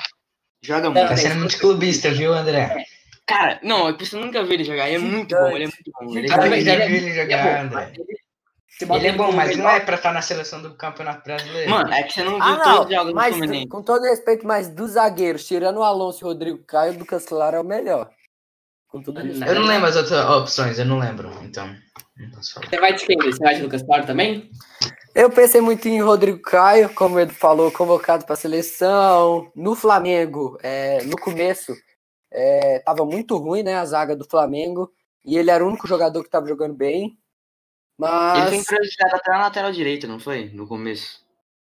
Joga 0.62 0.84
Não, 0.84 0.92
muito. 0.92 1.08
Tá 1.08 1.16
sendo 1.16 1.40
muito 1.40 1.58
clubista, 1.58 2.10
viu, 2.12 2.32
André? 2.32 2.84
Cara, 3.26 3.58
não, 3.62 3.88
é 3.88 3.92
que 3.92 4.06
você 4.06 4.16
nunca 4.16 4.42
viu 4.44 4.52
ele 4.52 4.62
jogar. 4.64 4.88
Ele 4.88 4.96
é 4.96 5.08
muito 5.08 5.34
bom, 5.34 5.48
ele 5.48 5.64
é 5.64 5.66
muito 5.66 5.90
bom. 5.92 6.16
Ele 6.16 6.26
é 6.26 6.28
Cara, 6.28 6.46
eu 6.46 6.60
já 6.64 6.72
ele 6.74 6.82
é- 6.82 6.86
vi 6.88 6.94
ele 6.96 7.06
Ele 7.10 7.18
é 7.18 7.22
jogar, 7.24 7.42
bom, 7.44 7.60
André. 7.76 7.92
ele- 7.96 9.06
é 9.08 9.12
bom, 9.12 9.32
mas 9.32 9.50
não 9.50 9.56
melhor- 9.64 9.76
é 9.76 9.80
pra 9.80 9.94
estar 9.96 10.12
na 10.12 10.22
seleção 10.22 10.62
do 10.62 10.74
Campeonato 10.76 11.24
Brasileiro. 11.24 11.70
Mano, 11.70 11.92
é 11.92 12.02
que 12.04 12.12
você 12.12 12.22
não 12.22 12.34
viu 12.34 12.42
Ah, 12.42 12.56
todos 12.56 12.66
não, 12.66 12.84
os 12.84 12.90
jogos 12.90 13.08
do 13.08 13.14
mas 13.14 13.36
Fluminense. 13.36 13.68
com 13.68 13.82
todo 13.82 14.02
respeito, 14.04 14.46
mas 14.46 14.68
dos 14.68 14.92
zagueiros, 14.92 15.44
tirando 15.46 15.78
o 15.78 15.82
Alonso 15.82 16.22
e 16.22 16.24
o 16.24 16.28
Rodrigo 16.28 16.58
Caio, 16.64 16.92
o 16.94 16.98
Lucas 16.98 17.24
Claro 17.24 17.56
é 17.56 17.60
o 17.60 17.64
melhor. 17.64 18.08
Com 18.88 19.02
todo 19.02 19.20
respeito. 19.20 19.46
eu 19.46 19.54
não 19.60 19.66
lembro 19.66 19.88
as 19.88 19.96
outras 19.96 20.24
opções, 20.30 20.78
eu 20.78 20.84
não 20.84 20.98
lembro, 20.98 21.30
então. 21.42 21.74
Você 22.16 22.78
vai 22.78 22.94
de 22.94 23.06
quem? 23.06 23.16
Você 23.18 23.38
vai 23.38 23.54
de 23.54 23.62
Lucas 23.62 23.82
Claro 23.82 24.06
também? 24.06 24.50
Eu 25.14 25.30
pensei 25.30 25.60
muito 25.60 25.86
em 25.88 26.00
Rodrigo 26.00 26.40
Caio, 26.40 26.92
como 26.94 27.18
ele 27.18 27.32
falou, 27.32 27.70
convocado 27.70 28.24
para 28.24 28.34
a 28.34 28.36
seleção. 28.36 29.50
No 29.54 29.74
Flamengo, 29.74 30.58
é, 30.62 31.02
no 31.04 31.16
começo, 31.18 31.74
estava 32.30 33.04
muito 33.04 33.36
ruim, 33.36 33.62
né? 33.62 33.76
A 33.76 33.84
zaga 33.84 34.16
do 34.16 34.24
Flamengo. 34.24 34.90
E 35.24 35.36
ele 35.36 35.50
era 35.50 35.64
o 35.64 35.68
único 35.68 35.86
jogador 35.86 36.20
que 36.20 36.28
estava 36.28 36.46
jogando 36.46 36.74
bem. 36.74 37.04
Ele 37.04 37.16
Mas. 37.98 38.48
foi 38.48 38.58
improvisado 38.58 39.16
até 39.16 39.30
na 39.30 39.38
lateral 39.40 39.72
direita, 39.72 40.06
não 40.06 40.18
foi? 40.18 40.50
No 40.50 40.66
começo. 40.66 41.22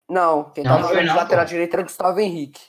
Não, 0.08 0.50
quem 0.50 0.64
estava 0.64 0.88
jogando 0.88 1.08
de 1.08 1.16
lateral 1.16 1.44
pô. 1.44 1.48
direito 1.50 1.74
era 1.74 1.82
Gustavo 1.82 2.20
Henrique. 2.20 2.60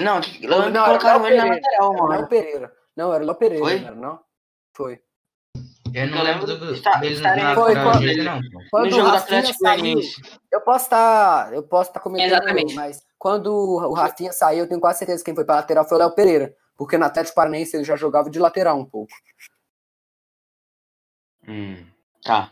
Não, 0.00 0.20
que, 0.20 0.46
Não, 0.46 0.70
não, 0.70 0.86
era 0.86 0.96
o 0.96 1.00
colocaram 1.00 1.26
ele 1.26 1.36
na 1.36 1.44
lateral, 1.44 1.92
Era 1.92 2.02
o 2.02 2.06
Léo 2.06 2.16
mano. 2.18 2.28
Pereira. 2.28 2.72
Não, 2.96 3.12
era 3.12 3.22
o 3.22 3.26
Léo 3.26 3.36
Pereira, 3.36 3.64
Foi? 3.64 3.78
não 3.78 3.86
era, 3.86 3.96
não? 3.96 4.20
Foi. 4.74 5.02
Eu 5.94 6.06
não 6.08 6.18
Eu 6.18 6.24
lembro 6.24 6.46
do, 6.46 6.72
está- 6.74 7.00
na 7.00 7.54
Foi, 7.54 7.74
direita, 7.98 8.24
não. 8.24 8.40
Quando 8.70 8.84
No 8.84 8.88
o 8.88 8.90
jogo 8.96 9.10
do 9.10 9.16
Atlético 9.16 9.58
saiu, 9.58 9.82
Goianiense. 9.82 10.22
eu 10.50 10.60
posso 10.60 10.84
estar, 10.84 11.52
eu 11.52 11.62
posso 11.62 11.90
estar 11.90 12.00
comentando, 12.00 12.32
Exatamente. 12.32 12.74
mas 12.74 13.02
quando 13.18 13.52
o 13.52 13.92
Rafinha 13.92 14.32
saiu, 14.32 14.60
eu 14.60 14.68
tenho 14.68 14.80
quase 14.80 14.98
certeza 15.00 15.18
que 15.22 15.26
quem 15.26 15.34
foi 15.34 15.44
para 15.44 15.56
lateral 15.56 15.86
foi 15.88 15.96
o 15.96 16.00
Léo 16.00 16.14
Pereira, 16.14 16.54
porque 16.76 16.96
no 16.98 17.04
Atlético 17.04 17.34
Paranaense 17.34 17.76
ele 17.76 17.84
já 17.84 17.96
jogava 17.96 18.30
de 18.30 18.38
lateral 18.38 18.78
um 18.78 18.84
pouco. 18.84 19.12
Hum, 21.46 21.84
tá. 22.22 22.50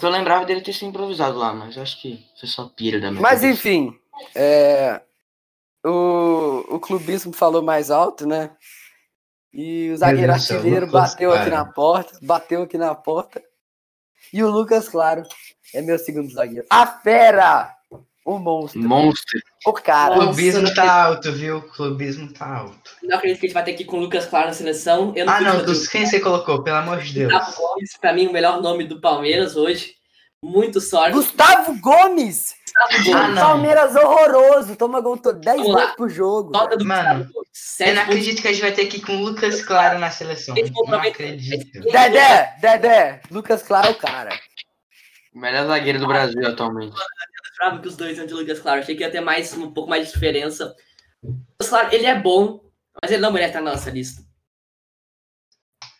Eu 0.00 0.08
lembrava 0.08 0.44
dele 0.44 0.62
ter 0.62 0.72
sido 0.72 0.88
improvisado 0.88 1.36
lá, 1.38 1.52
mas 1.52 1.76
acho 1.76 2.00
que 2.00 2.24
foi 2.38 2.48
só 2.48 2.68
pira 2.68 2.98
da 3.00 3.10
minha 3.10 3.20
Mas 3.22 3.40
cabeça. 3.40 3.52
enfim, 3.58 3.98
é, 4.34 5.02
o, 5.84 6.64
o 6.76 6.80
clubismo 6.80 7.32
falou 7.32 7.62
mais 7.62 7.90
alto, 7.90 8.26
né? 8.26 8.50
E 9.52 9.90
o 9.90 9.96
zagueiro 9.96 10.32
do 10.32 10.40
céu, 10.40 10.56
artilheiro 10.56 10.86
Lucas 10.86 11.10
bateu 11.10 11.30
aqui 11.32 11.50
Claro. 11.50 11.64
na 11.66 11.72
porta, 11.72 12.18
bateu 12.22 12.62
aqui 12.62 12.78
na 12.78 12.94
porta. 12.94 13.42
E 14.32 14.42
o 14.42 14.50
Lucas, 14.50 14.88
claro, 14.88 15.22
é 15.74 15.82
meu 15.82 15.98
segundo 15.98 16.32
zagueiro. 16.32 16.66
A 16.70 16.86
fera! 16.86 17.74
O 18.24 18.38
monstro. 18.38 18.80
Monstro. 18.80 19.40
O 19.66 19.72
cara. 19.72 20.14
O 20.14 20.20
clubismo 20.26 20.72
tá 20.74 21.06
alto, 21.06 21.32
viu? 21.32 21.56
O 21.56 21.62
clubismo 21.62 22.32
tá 22.32 22.46
alto. 22.58 22.92
Não 23.02 23.16
acredito 23.18 23.40
que 23.40 23.46
a 23.46 23.48
gente 23.48 23.54
vai 23.54 23.64
ter 23.64 23.72
que 23.74 23.82
ir 23.82 23.86
com 23.86 23.96
o 23.96 24.00
Lucas 24.00 24.26
Claro 24.26 24.46
na 24.46 24.52
seleção. 24.52 25.12
Eu 25.16 25.26
não 25.26 25.32
Ah, 25.32 25.40
não, 25.40 25.64
dos 25.64 25.88
quem 25.88 26.06
você 26.06 26.20
colocou, 26.20 26.62
pelo 26.62 26.76
amor 26.76 27.00
de 27.00 27.12
Deus. 27.14 27.32
Gustavo 27.32 27.56
Gomes, 27.56 27.96
pra 28.00 28.12
mim, 28.12 28.28
o 28.28 28.32
melhor 28.32 28.62
nome 28.62 28.84
do 28.84 29.00
Palmeiras 29.00 29.56
hoje. 29.56 29.96
Muito 30.40 30.80
sorte. 30.80 31.14
Gustavo 31.14 31.76
Gomes! 31.80 32.54
Ah. 32.76 33.34
Palmeiras 33.34 33.94
horroroso, 33.94 34.76
toma 34.76 35.00
gol 35.00 35.18
todo 35.18 35.38
10 35.38 35.56
Vamos 35.56 35.74
lá. 35.74 35.84
gols 35.84 35.96
por 35.96 36.10
jogo. 36.10 36.52
Mano. 36.84 37.28
Eu 37.80 37.94
não 37.94 38.02
acredito 38.02 38.40
que 38.40 38.48
a 38.48 38.52
gente 38.52 38.62
vai 38.62 38.72
ter 38.72 38.86
que 38.86 38.96
ir 38.96 39.00
com 39.00 39.16
o 39.16 39.22
Lucas 39.22 39.62
Claro 39.62 39.98
na 39.98 40.10
seleção. 40.10 40.54
Não 40.88 41.00
acredito. 41.00 41.80
Dedé, 41.80 42.56
Dedé, 42.60 43.20
Lucas 43.30 43.62
Claro 43.62 43.88
é 43.88 43.90
o 43.90 43.94
cara. 43.94 44.30
O 45.34 45.38
melhor 45.38 45.66
zagueiro 45.66 45.98
do 45.98 46.06
Brasil 46.06 46.46
atualmente. 46.46 46.96
Eu 47.62 47.80
que 47.80 47.88
os 47.88 47.96
dois 47.96 48.18
iam 48.18 48.26
de 48.26 48.34
Lucas 48.34 48.60
Claro. 48.60 48.80
Achei 48.80 48.96
que 48.96 49.02
ia 49.02 49.10
ter 49.10 49.20
mais, 49.20 49.52
um 49.54 49.72
pouco 49.72 49.88
mais 49.88 50.06
de 50.06 50.12
diferença. 50.12 50.74
Lucas 51.22 51.68
Claro, 51.68 51.94
ele 51.94 52.06
é 52.06 52.18
bom, 52.18 52.60
mas 53.00 53.10
ele 53.10 53.22
não 53.22 53.32
merece 53.32 53.50
estar 53.50 53.62
na 53.62 53.72
nossa 53.72 53.90
lista. 53.90 54.22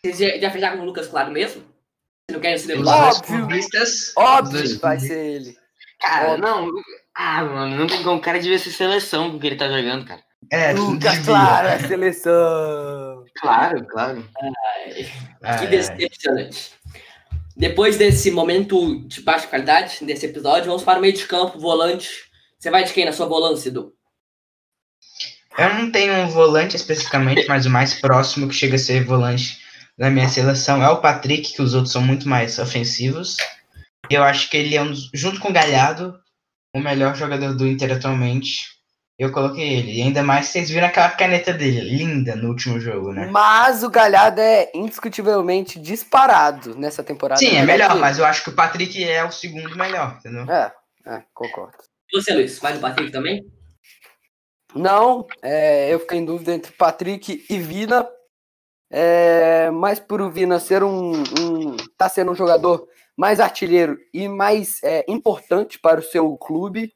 Vocês 0.05 0.17
já, 0.17 0.37
já 0.37 0.51
fecharam 0.51 0.77
com 0.77 0.83
o 0.83 0.85
Lucas 0.85 1.07
Claro 1.07 1.31
mesmo? 1.31 1.61
Vocês 1.61 2.33
não 2.33 2.39
querem 2.39 2.57
se 2.57 2.73
Óbvio. 2.73 3.47
Óbvio 4.17 4.79
vai 4.79 4.99
ser 4.99 5.17
ele. 5.17 5.62
Cara, 6.03 6.31
Óbvio. 6.31 6.41
não. 6.45 6.69
Ah, 7.15 7.43
mano, 7.45 7.75
não 7.77 7.87
tem 7.87 8.03
como. 8.03 8.17
O 8.17 8.21
cara 8.21 8.39
devia 8.39 8.59
ser 8.59 8.71
seleção 8.71 9.31
com 9.31 9.37
o 9.37 9.39
que 9.39 9.47
ele 9.47 9.55
tá 9.55 9.67
jogando, 9.69 10.05
cara. 10.05 10.21
É, 10.51 10.73
Lucas. 10.73 11.19
Claro, 11.19 11.67
é 11.69 11.79
seleção. 11.87 13.23
Claro, 13.41 13.85
claro. 13.87 14.29
Ah, 15.41 15.57
Que 15.57 15.65
é. 15.65 15.67
decepcionante. 15.67 16.71
Depois 17.55 17.97
desse 17.97 18.31
momento 18.31 19.07
de 19.07 19.21
baixa 19.21 19.47
qualidade, 19.47 20.03
desse 20.03 20.25
episódio, 20.25 20.65
vamos 20.65 20.83
para 20.83 20.99
o 20.99 21.01
meio 21.01 21.13
de 21.13 21.25
campo, 21.25 21.59
volante. 21.59 22.09
Você 22.59 22.69
vai 22.69 22.83
de 22.83 22.91
quem 22.93 23.05
na 23.05 23.13
sua 23.13 23.27
volância, 23.27 23.69
Edu? 23.69 23.93
Eu 25.57 25.73
não 25.75 25.91
tenho 25.91 26.13
um 26.15 26.27
volante 26.29 26.75
especificamente, 26.75 27.47
mas 27.47 27.65
o 27.65 27.69
mais 27.69 27.93
próximo 27.93 28.47
que 28.47 28.55
chega 28.55 28.75
a 28.75 28.79
ser 28.79 29.03
volante 29.05 29.59
da 29.97 30.09
minha 30.09 30.27
seleção 30.27 30.83
é 30.83 30.89
o 30.89 30.97
Patrick, 30.99 31.53
que 31.53 31.61
os 31.61 31.75
outros 31.75 31.93
são 31.93 32.01
muito 32.01 32.27
mais 32.27 32.57
ofensivos. 32.57 33.37
Eu 34.09 34.23
acho 34.23 34.49
que 34.49 34.57
ele 34.57 34.75
é, 34.75 34.81
um, 34.81 34.89
dos- 34.89 35.09
junto 35.13 35.39
com 35.39 35.49
o 35.49 35.53
Galhardo, 35.53 36.19
o 36.75 36.79
melhor 36.79 37.15
jogador 37.15 37.53
do 37.55 37.65
Inter 37.67 37.91
atualmente. 37.95 38.71
Eu 39.17 39.31
coloquei 39.31 39.73
ele. 39.77 39.93
E 39.99 40.01
ainda 40.01 40.23
mais 40.23 40.47
vocês 40.47 40.69
viram 40.69 40.87
aquela 40.87 41.09
caneta 41.11 41.53
dele, 41.53 41.81
linda 41.81 42.35
no 42.35 42.49
último 42.49 42.79
jogo, 42.79 43.13
né? 43.13 43.27
Mas 43.31 43.83
o 43.83 43.89
Galhardo 43.89 44.41
é 44.41 44.71
indiscutivelmente 44.73 45.79
disparado 45.79 46.75
nessa 46.75 47.03
temporada. 47.03 47.39
Sim, 47.39 47.55
é 47.55 47.63
melhor, 47.63 47.91
que- 47.93 47.99
mas 47.99 48.17
eu 48.17 48.25
acho 48.25 48.43
que 48.43 48.49
o 48.49 48.55
Patrick 48.55 49.03
é 49.03 49.23
o 49.23 49.31
segundo 49.31 49.77
melhor, 49.77 50.17
entendeu? 50.19 50.49
É, 50.51 50.73
é, 51.05 51.23
concordo. 51.33 51.77
E 52.11 52.19
você, 52.21 52.33
Luiz? 52.33 52.59
Vai 52.59 52.73
no 52.73 52.79
Patrick 52.79 53.11
também? 53.11 53.45
Não, 54.75 55.27
é, 55.43 55.93
eu 55.93 55.99
fiquei 55.99 56.17
em 56.17 56.25
dúvida 56.25 56.53
entre 56.53 56.71
Patrick 56.71 57.45
e 57.49 57.59
Vina. 57.59 58.07
É, 58.91 59.69
mas 59.71 59.99
por 59.99 60.21
o 60.21 60.29
Vina 60.31 60.59
ser 60.59 60.83
um, 60.83 61.13
um. 61.39 61.77
tá 61.97 62.09
sendo 62.09 62.31
um 62.31 62.35
jogador 62.35 62.87
mais 63.15 63.39
artilheiro 63.39 63.97
e 64.13 64.27
mais 64.27 64.81
é, 64.83 65.05
importante 65.07 65.79
para 65.79 65.99
o 65.99 66.03
seu 66.03 66.35
clube. 66.37 66.93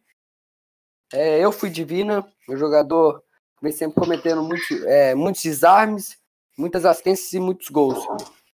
é, 1.13 1.39
eu 1.39 1.51
fui 1.51 1.69
de 1.69 1.83
Vina, 1.83 2.25
um 2.49 2.57
jogador 2.57 3.23
vem 3.61 3.71
sempre 3.71 3.99
cometendo 4.01 4.43
muito, 4.43 4.73
é, 4.85 5.15
muitos 5.15 5.41
desarmes, 5.41 6.17
muitas 6.57 6.85
assistências 6.85 7.31
e 7.33 7.39
muitos 7.39 7.69
gols. 7.69 8.03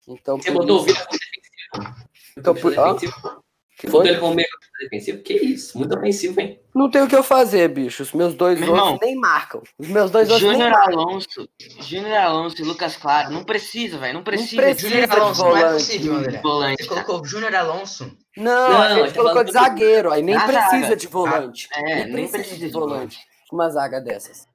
Então, 0.07 0.37
Você 0.41 0.51
botou 0.51 0.83
o 0.83 0.87
isso- 0.87 0.95
Vina 0.95 1.07
como 1.07 1.19
defensivo? 1.19 2.03
Então, 2.37 2.55
por-? 2.55 3.43
Que 3.87 3.91
foi? 3.91 4.09
ele 4.09 4.19
como 4.19 4.35
meio 4.35 4.49
defensivo? 4.81 5.23
Que 5.23 5.35
isso? 5.35 5.77
Muito 5.77 5.97
ofensivo, 5.97 6.41
hein? 6.41 6.61
Não 6.75 6.89
tem 6.91 7.03
o 7.03 7.09
que 7.09 7.17
eu 7.17 7.23
fazer, 7.23 7.69
bicho. 7.69 8.03
Os 8.05 8.13
meus 8.13 8.33
dois 8.35 8.59
Meu 8.59 8.71
outros 8.71 8.87
irmão, 8.89 8.99
nem 9.03 9.17
marcam. 9.17 9.63
Os 9.79 9.89
meus 9.89 10.11
dois 10.11 10.31
outros 10.31 10.57
nem 10.57 10.71
marcam. 10.71 11.01
Alonso, 11.01 11.49
Júnior 11.81 12.17
Alonso 12.17 12.61
e 12.61 12.65
Lucas 12.65 12.97
Claro, 12.97 13.31
não 13.31 13.45
precisa, 13.45 13.99
velho. 13.99 14.15
Não 14.15 14.23
precisa, 14.23 14.63
precisa 14.63 14.89
de 14.89 14.95
Júnior 15.01 15.21
Alonso 15.21 15.43
não 15.43 15.57
é 15.57 15.61
volante. 15.61 15.75
possível, 15.85 16.15
André. 16.15 16.41
volante. 16.43 16.83
Você 16.83 16.89
colocou 16.89 17.21
o 17.21 17.25
Júnior 17.25 17.55
Alonso. 17.55 18.17
Não, 18.37 18.69
Não, 18.71 18.83
a 18.83 18.95
gente 18.95 19.09
tá 19.15 19.21
colocou 19.21 19.45
de 19.45 19.53
zagueiro, 19.53 20.11
aí 20.13 20.23
nem 20.23 20.39
precisa 20.39 20.81
zaga. 20.83 20.97
de 20.97 21.07
volante. 21.09 21.69
É, 21.75 21.83
nem 21.83 21.95
nem 21.97 22.13
precisa, 22.13 22.39
precisa 22.39 22.67
de 22.67 22.73
volante. 22.73 23.19
Uma 23.53 23.69
zaga 23.69 24.01
dessas. 24.01 24.47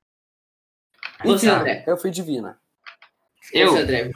Você, 1.24 1.48
Enfim, 1.48 1.56
André? 1.56 1.84
eu 1.86 1.98
fui 1.98 2.10
divina. 2.10 2.58
Eu? 3.54 3.74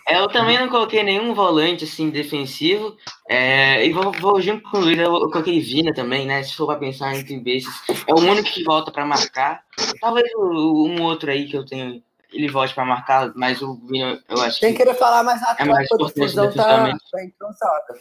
Eu 0.09 0.27
também 0.27 0.59
não 0.59 0.67
coloquei 0.67 1.03
nenhum 1.03 1.33
volante 1.33 1.85
assim 1.85 2.09
defensivo. 2.09 2.97
É, 3.29 3.85
e 3.85 3.91
vou, 3.91 4.11
vou 4.11 4.41
junto 4.41 4.69
com 4.69 4.77
o 4.77 4.81
Luiz, 4.81 4.99
eu, 4.99 5.11
coloquei 5.29 5.59
Vina 5.59 5.93
também, 5.93 6.25
né? 6.25 6.43
Se 6.43 6.55
for 6.55 6.67
pra 6.67 6.75
pensar 6.75 7.15
entre 7.15 7.41
esses, 7.45 7.73
é 8.07 8.13
o 8.13 8.19
único 8.19 8.49
que 8.49 8.63
volta 8.63 8.91
pra 8.91 9.05
marcar. 9.05 9.63
Talvez 9.99 10.29
um 10.35 11.01
outro 11.01 11.31
aí 11.31 11.47
que 11.47 11.55
eu 11.55 11.65
tenho, 11.65 12.03
ele 12.31 12.49
volte 12.49 12.73
pra 12.73 12.83
marcar, 12.83 13.31
mas 13.35 13.61
o 13.61 13.75
Vina 13.87 14.21
eu 14.27 14.41
acho 14.41 14.59
Sem 14.59 14.73
que. 14.73 14.79
querer 14.79 14.95
falar 14.95 15.23
mais 15.23 15.41
É 15.57 15.65
mais 15.65 15.87
tropa 15.87 16.05
do 16.05 16.09
importante 16.11 16.57
tá, 16.57 16.97
tá 17.11 17.23
entrosada. 17.23 17.99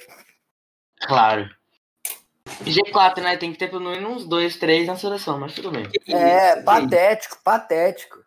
Claro. 1.03 1.51
G4, 2.65 3.23
né? 3.23 3.37
Tem 3.37 3.53
que 3.53 3.59
ter 3.59 3.69
pelo 3.69 3.83
menos 3.83 4.23
uns 4.23 4.25
dois, 4.27 4.57
três 4.57 4.87
na 4.87 4.97
seleção, 4.97 5.39
mas 5.39 5.55
tudo 5.55 5.71
bem. 5.71 5.89
Que 5.89 6.13
É, 6.13 6.61
patético, 6.63 7.39
patético. 7.45 8.19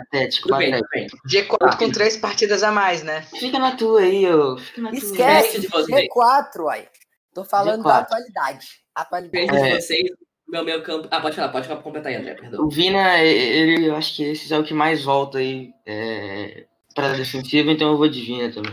Patético, 0.00 0.48
Tudo 0.48 0.58
bem, 0.58 0.70
patético. 0.70 1.18
tudo 1.18 1.30
bem. 1.30 1.42
G4 1.72 1.78
com 1.78 1.90
três 1.90 2.16
partidas 2.16 2.62
a 2.62 2.72
mais, 2.72 3.02
né? 3.02 3.22
Fica 3.38 3.58
na 3.58 3.76
tua 3.76 4.00
aí, 4.00 4.26
ô. 4.32 4.56
Fica 4.56 4.80
na 4.80 4.88
tua. 4.90 4.98
Esquece, 4.98 5.60
de 5.60 5.66
você. 5.68 5.92
G4, 6.08 6.60
uai. 6.60 6.88
Tô 7.34 7.44
falando 7.44 7.82
da 7.82 7.98
G4. 7.98 8.02
atualidade. 8.02 8.66
Atualidade. 8.94 9.46
Diferente 9.46 9.62
É. 9.66 9.68
de 9.74 9.80
vocês, 9.82 10.10
meu 10.48 10.64
meio 10.64 10.82
campo. 10.82 11.08
Ah, 11.10 11.20
pode 11.20 11.36
falar, 11.36 11.48
pode 11.50 11.68
falar, 11.68 11.82
completar 11.82 12.10
aí, 12.10 12.16
André, 12.18 12.34
perdão. 12.34 12.64
O 12.64 12.70
Vina, 12.70 13.18
ele, 13.18 13.86
eu 13.86 13.94
acho 13.96 14.16
que 14.16 14.24
esse 14.24 14.52
é 14.52 14.58
o 14.58 14.64
que 14.64 14.72
mais 14.72 15.04
volta 15.04 15.36
aí 15.38 15.70
é, 15.86 16.64
para 16.94 17.12
a 17.12 17.16
defensiva, 17.16 17.70
então 17.70 17.90
eu 17.90 17.98
vou 17.98 18.08
de 18.08 18.22
Vina 18.22 18.50
também. 18.50 18.72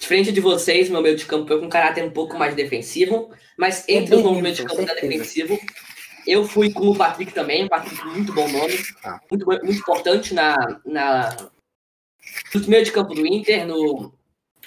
Diferente 0.00 0.32
de 0.32 0.40
vocês, 0.40 0.88
meu 0.90 1.00
meio 1.00 1.16
de 1.16 1.24
campo 1.24 1.46
foi 1.46 1.58
com 1.60 1.66
um 1.66 1.70
caráter 1.70 2.02
um 2.04 2.10
pouco 2.10 2.36
mais 2.36 2.54
defensivo, 2.54 3.30
mas 3.56 3.88
entre 3.88 4.16
bem 4.16 4.18
os 4.26 4.32
do 4.36 4.42
meio 4.42 4.54
de 4.54 4.64
campo 4.64 4.84
da 4.84 4.94
defensivo, 4.94 5.58
eu 6.26 6.44
fui 6.44 6.72
com 6.72 6.88
o 6.88 6.96
Patrick 6.96 7.32
também, 7.32 7.64
o 7.64 7.68
Patrick 7.68 8.04
muito 8.06 8.32
bom 8.32 8.48
nome, 8.48 8.74
Ah. 9.04 9.20
muito, 9.30 9.46
muito 9.46 9.72
importante 9.72 10.32
na, 10.34 10.56
na, 10.84 11.36
No 12.54 12.66
meio 12.68 12.84
de 12.84 12.92
campo 12.92 13.14
do 13.14 13.26
Inter, 13.26 13.66
no 13.66 14.12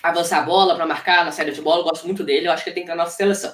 avançar 0.04 0.40
a 0.40 0.44
bola 0.46 0.76
para 0.76 0.86
marcar 0.86 1.26
na 1.26 1.32
série 1.32 1.52
de 1.52 1.62
bola, 1.62 1.80
eu 1.82 1.86
gosto 1.86 2.06
muito 2.06 2.24
dele, 2.24 2.48
eu 2.48 2.52
acho 2.52 2.64
que 2.64 2.70
ele 2.70 2.76
tem 2.76 2.84
que 2.84 2.90
estar 2.90 2.96
na 2.96 3.04
nossa 3.04 3.18
seleção. 3.18 3.54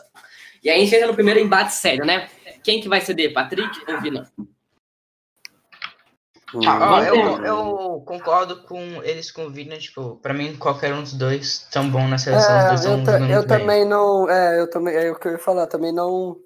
E 0.62 0.70
aí 0.70 0.78
a 0.82 0.84
gente 0.84 0.96
entra 0.96 1.08
no 1.08 1.14
primeiro 1.16 1.40
embate 1.40 1.74
sério, 1.74 2.06
né? 2.06 2.30
Quem 2.64 2.80
que 2.82 2.88
vai 2.90 3.02
ceder, 3.02 3.34
Patrick 3.34 3.80
ou 3.90 4.02
Vina? 4.02 4.32
Ah, 6.68 6.92
ó, 6.92 7.00
eu, 7.04 7.44
eu 7.46 8.04
concordo 8.06 8.62
com 8.64 9.02
eles 9.04 9.32
com 9.32 9.46
o 9.46 9.50
Vina, 9.50 9.76
tipo, 9.78 10.18
pra 10.18 10.34
mim 10.36 10.56
qualquer 10.56 10.94
um 10.94 11.02
dos 11.02 11.14
dois 11.14 11.68
tão 11.72 11.90
bom 11.90 12.08
na 12.08 12.18
seleção, 12.20 12.56
É, 12.56 12.74
eu, 12.76 13.04
ta- 13.04 13.20
eu 13.20 13.48
também 13.48 13.84
não. 13.86 14.30
É, 14.30 14.60
eu 14.60 14.70
também. 14.70 14.96
É 14.96 15.12
o 15.12 15.16
que 15.20 15.28
eu 15.30 15.32
ia 15.32 15.40
falar, 15.40 15.66
também 15.66 15.92
não. 15.92 16.38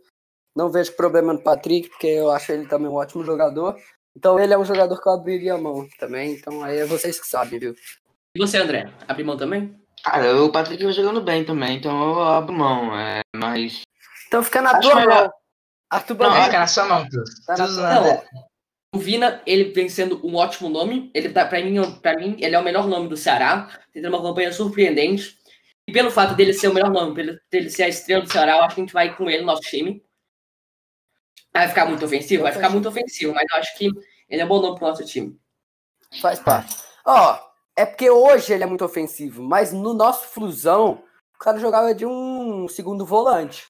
Não 0.58 0.72
vejo 0.72 0.94
problema 0.96 1.34
no 1.34 1.40
Patrick, 1.44 1.88
porque 1.90 2.08
eu 2.08 2.32
acho 2.32 2.52
ele 2.52 2.66
também 2.68 2.88
um 2.90 2.96
ótimo 2.96 3.24
jogador. 3.24 3.76
Então 4.18 4.40
ele 4.40 4.54
é 4.54 4.58
um 4.58 4.66
jogador 4.66 5.00
que 5.00 5.08
eu 5.08 5.14
abriria 5.14 5.54
a 5.54 5.58
mão 5.58 5.88
também. 6.00 6.32
Então 6.34 6.64
aí 6.64 6.80
é 6.80 6.86
vocês 6.86 7.20
que 7.20 7.28
sabem, 7.28 7.60
viu? 7.60 7.76
E 8.36 8.40
você, 8.40 8.58
André? 8.58 8.92
Abrir 9.08 9.24
mão 9.24 9.38
também? 9.38 9.80
Cara, 10.04 10.42
o 10.44 10.52
Patrick 10.52 10.84
vai 10.84 10.94
jogando 10.94 11.22
bem 11.22 11.44
também, 11.46 11.78
então 11.78 11.92
eu 12.16 12.22
abro 12.24 12.54
mão. 12.54 13.00
É, 13.00 13.22
mas. 13.36 13.82
Então 14.28 14.42
fica 14.42 14.60
na 14.62 14.72
Acho 14.72 14.82
tua 14.82 14.96
melhor. 14.96 15.22
mão. 15.24 15.32
Arthur 15.92 16.18
Não, 16.18 16.44
fica 16.44 16.60
na 16.60 16.68
sua 16.68 16.86
mão, 16.86 17.08
tu. 17.08 17.24
Tá 17.46 17.56
na 17.56 17.66
Tudo 17.68 17.76
tua 17.76 17.84
na- 17.90 18.02
Não, 18.02 18.22
o 18.96 19.00
Vina, 19.00 19.42
ele 19.46 19.66
vem 19.74 19.88
sendo 19.88 20.20
um 20.26 20.36
ótimo 20.36 20.70
nome. 20.70 21.12
Ele 21.14 21.30
tá, 21.30 21.46
pra, 21.46 21.64
mim, 21.64 21.76
pra 22.02 22.16
mim, 22.18 22.36
ele 22.40 22.56
é 22.56 22.60
o 22.60 22.64
melhor 22.64 22.88
nome 22.88 23.08
do 23.08 23.16
Ceará. 23.16 23.70
Tem 23.94 24.04
uma 24.08 24.22
campanha 24.22 24.52
surpreendente. 24.52 25.38
E 25.88 25.94
pelo 25.94 26.10
fato 26.12 26.34
dele 26.36 26.52
ser 26.52 26.68
o 26.68 26.74
melhor 26.74 26.90
nome, 26.92 27.14
pelo 27.16 27.38
dele 27.52 27.70
ser 27.70 27.84
a 27.84 27.88
estrela 27.88 28.24
do 28.24 28.32
Ceará, 28.32 28.58
eu 28.58 28.64
acho 28.64 28.76
que 28.76 28.82
a 28.82 28.84
gente 28.84 28.94
vai 28.94 29.16
com 29.16 29.30
ele 29.30 29.42
no 29.42 29.46
nosso 29.48 29.62
time. 29.62 30.04
Vai 31.58 31.68
ficar 31.70 31.86
muito 31.88 32.06
ofensivo? 32.06 32.44
Vai 32.44 32.52
ficar 32.52 32.70
muito 32.70 32.88
ofensivo, 32.88 33.34
mas 33.34 33.46
eu 33.52 33.58
acho 33.58 33.78
que 33.78 33.90
ele 34.30 34.42
é 34.42 34.46
um 34.46 34.48
bom 34.48 34.62
nome 34.62 34.78
pro 34.78 34.88
nosso 34.88 35.04
time. 35.04 35.36
Faz 36.22 36.40
parte. 36.40 36.78
Ó, 37.04 37.40
é 37.76 37.84
porque 37.84 38.10
hoje 38.10 38.54
ele 38.54 38.64
é 38.64 38.68
muito 38.68 38.86
ofensivo, 38.86 39.42
mas 39.42 39.74
no 39.74 39.94
nosso 39.94 40.28
flusão, 40.28 41.04
o 41.36 41.40
cara 41.40 41.58
jogava 41.58 41.96
de 41.96 42.06
um 42.06 42.68
segundo 42.68 43.06
volante. 43.06 43.68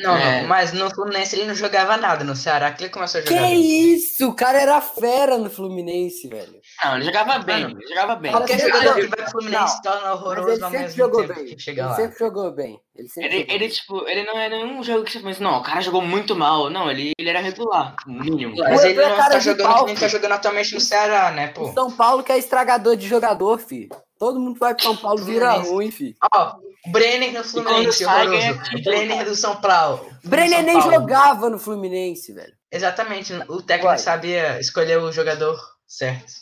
Não, 0.00 0.16
É. 0.16 0.40
não, 0.42 0.48
mas 0.48 0.72
no 0.72 0.90
Fluminense 0.90 1.36
ele 1.36 1.46
não 1.46 1.54
jogava 1.54 1.96
nada, 1.96 2.24
no 2.24 2.34
Ceará 2.34 2.72
que 2.72 2.82
ele 2.82 2.90
começou 2.92 3.20
a 3.20 3.22
Que 3.22 3.28
jogar. 3.30 3.42
bem. 3.42 3.94
isso? 3.94 4.28
O 4.28 4.34
cara 4.34 4.60
era 4.60 4.80
fera 4.80 5.38
no 5.38 5.48
Fluminense, 5.48 6.28
velho. 6.28 6.60
Não, 6.82 6.96
ele 6.96 7.04
jogava 7.04 7.38
bem, 7.38 7.62
Mano, 7.62 7.78
ele 7.80 7.88
jogava 7.88 8.16
bem. 8.16 8.32
Qualquer 8.32 8.58
jogador 8.58 8.94
que 8.96 9.06
vai 9.06 9.18
pro 9.22 9.30
Fluminense 9.30 9.76
se 9.76 9.82
torna 9.82 10.12
horroroso 10.14 10.48
ele 10.50 10.64
ao 10.64 10.70
sempre 10.70 10.86
mesmo 10.86 10.96
jogou 10.96 11.20
tempo 11.22 11.34
bem. 11.34 11.44
que 11.54 11.62
chega 11.62 11.82
Ele 11.82 11.88
lá. 11.90 11.94
sempre 11.96 12.18
jogou 12.18 12.50
bem. 12.50 12.80
Ele 12.96 13.08
sempre 13.08 13.28
Ele, 13.28 13.38
jogou 13.38 13.54
ele, 13.54 13.58
bem. 13.60 13.68
tipo, 13.68 14.08
ele 14.08 14.22
não 14.24 14.38
é 14.40 14.48
nenhum 14.48 14.82
jogo 14.82 15.04
que 15.04 15.12
você 15.12 15.20
pensa, 15.20 15.42
não, 15.44 15.58
o 15.58 15.62
cara 15.62 15.80
jogou 15.80 16.02
muito 16.02 16.34
mal. 16.34 16.68
Não, 16.70 16.90
ele, 16.90 17.12
ele 17.16 17.28
era 17.28 17.40
regular, 17.40 17.94
no 18.04 18.18
mínimo. 18.20 18.56
Mas 18.56 18.82
ele 18.84 19.00
é 19.00 19.08
não 19.08 19.16
tá 19.16 19.38
jogando 19.38 19.78
que 19.78 19.84
nem 19.86 19.94
tá 19.94 20.08
jogando 20.08 20.32
atualmente 20.32 20.74
no 20.74 20.80
Ceará, 20.80 21.30
né, 21.30 21.48
pô? 21.48 21.68
O 21.68 21.72
São 21.72 21.88
Paulo 21.92 22.24
que 22.24 22.32
é 22.32 22.38
estragador 22.38 22.96
de 22.96 23.06
jogador, 23.06 23.58
fi. 23.58 23.88
Todo 24.18 24.40
mundo 24.40 24.58
vai 24.58 24.74
pro 24.74 24.82
São 24.82 24.96
Paulo 24.96 25.22
vira 25.24 25.52
ruim, 25.52 25.90
fi. 25.92 26.16
Ó, 26.34 26.54
Brenner 26.86 27.32
no 27.32 27.42
Fluminense, 27.44 28.04
sai, 28.04 28.26
horroroso. 28.28 28.62
título, 28.64 28.84
Brenner 28.84 29.24
do 29.24 29.34
São 29.36 29.60
Paulo. 29.60 30.10
do 30.22 30.28
Brenner 30.28 30.56
São 30.58 30.66
nem 30.66 30.78
Paulo. 30.78 30.92
jogava 30.94 31.50
no 31.50 31.58
Fluminense, 31.58 32.32
velho. 32.32 32.52
Exatamente, 32.70 33.32
o 33.48 33.62
técnico 33.62 33.88
Vai. 33.88 33.98
sabia 33.98 34.58
escolher 34.60 34.98
o 34.98 35.10
jogador 35.12 35.58
certo. 35.86 36.32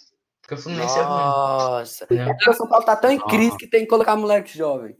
Porque 0.41 0.55
o 0.55 0.59
Fluminense 0.59 0.99
é 0.99 1.03
ruim. 1.03 1.17
Nossa. 1.19 2.05
É 2.11 2.25
porque 2.35 2.51
o 2.51 2.55
São 2.55 2.67
Paulo 2.69 2.85
tá 2.85 2.97
tão 2.97 3.11
em 3.13 3.21
crise 3.21 3.57
que 3.57 3.69
tem 3.69 3.83
que 3.83 3.87
colocar 3.87 4.17
moleque 4.17 4.57
jovem. 4.57 4.97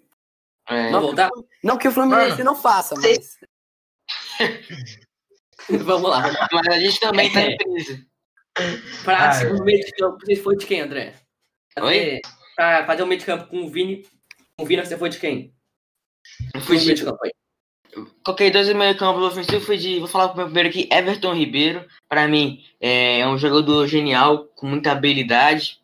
É, 0.69 0.91
Vamos 0.91 1.07
voltar? 1.09 1.29
Não 1.65 1.77
que 1.77 1.89
o 1.89 1.93
Fluminense 1.93 2.31
Mano, 2.39 2.45
não 2.45 2.55
faça, 2.55 2.95
mas. 2.97 3.37
Vamos 5.69 6.11
lá. 6.11 6.23
mas 6.53 6.69
a 6.69 6.79
gente 6.79 7.01
também 7.01 7.33
tá 7.33 7.41
em 7.43 7.57
crise. 7.57 8.07
Pra 9.05 9.29
Ah, 9.29 9.33
segundo 9.33 9.65
meio 9.65 9.81
de 9.85 9.91
campo, 9.93 10.19
você 10.25 10.37
foi 10.37 10.57
de 10.57 10.67
quem, 10.67 10.81
André? 10.81 11.15
Oi? 11.81 12.21
Pra 12.55 12.85
fazer 12.87 13.03
o 13.03 13.07
meio 13.07 13.19
de 13.19 13.27
campo 13.27 13.47
com 13.49 13.63
o 13.65 13.71
Vini. 13.71 14.07
Com 14.63 14.65
o 14.65 14.69
Vina, 14.69 14.85
você 14.85 14.97
foi 14.97 15.09
de 15.09 15.19
quem? 15.19 15.53
Eu 16.55 16.61
Foi 16.61 16.77
fui 16.79 16.93
o 16.93 16.95
de 16.95 16.95
de, 16.95 17.05
campo 17.05 17.19
aí. 17.25 17.33
coloquei 18.25 18.49
dois 18.49 18.69
e 18.69 18.75
meio 18.75 18.97
campo 18.97 19.19
ofensivo, 19.19 19.61
fui 19.61 19.77
de, 19.77 19.99
vou 19.99 20.07
falar 20.07 20.29
primeiro 20.29 20.69
aqui, 20.69 20.89
Everton 20.89 21.35
Ribeiro. 21.35 21.85
Pra 22.09 22.29
mim, 22.29 22.65
é 22.81 23.27
um 23.27 23.37
jogador 23.37 23.89
genial, 23.89 24.45
com 24.55 24.69
muita 24.69 24.93
habilidade. 24.93 25.81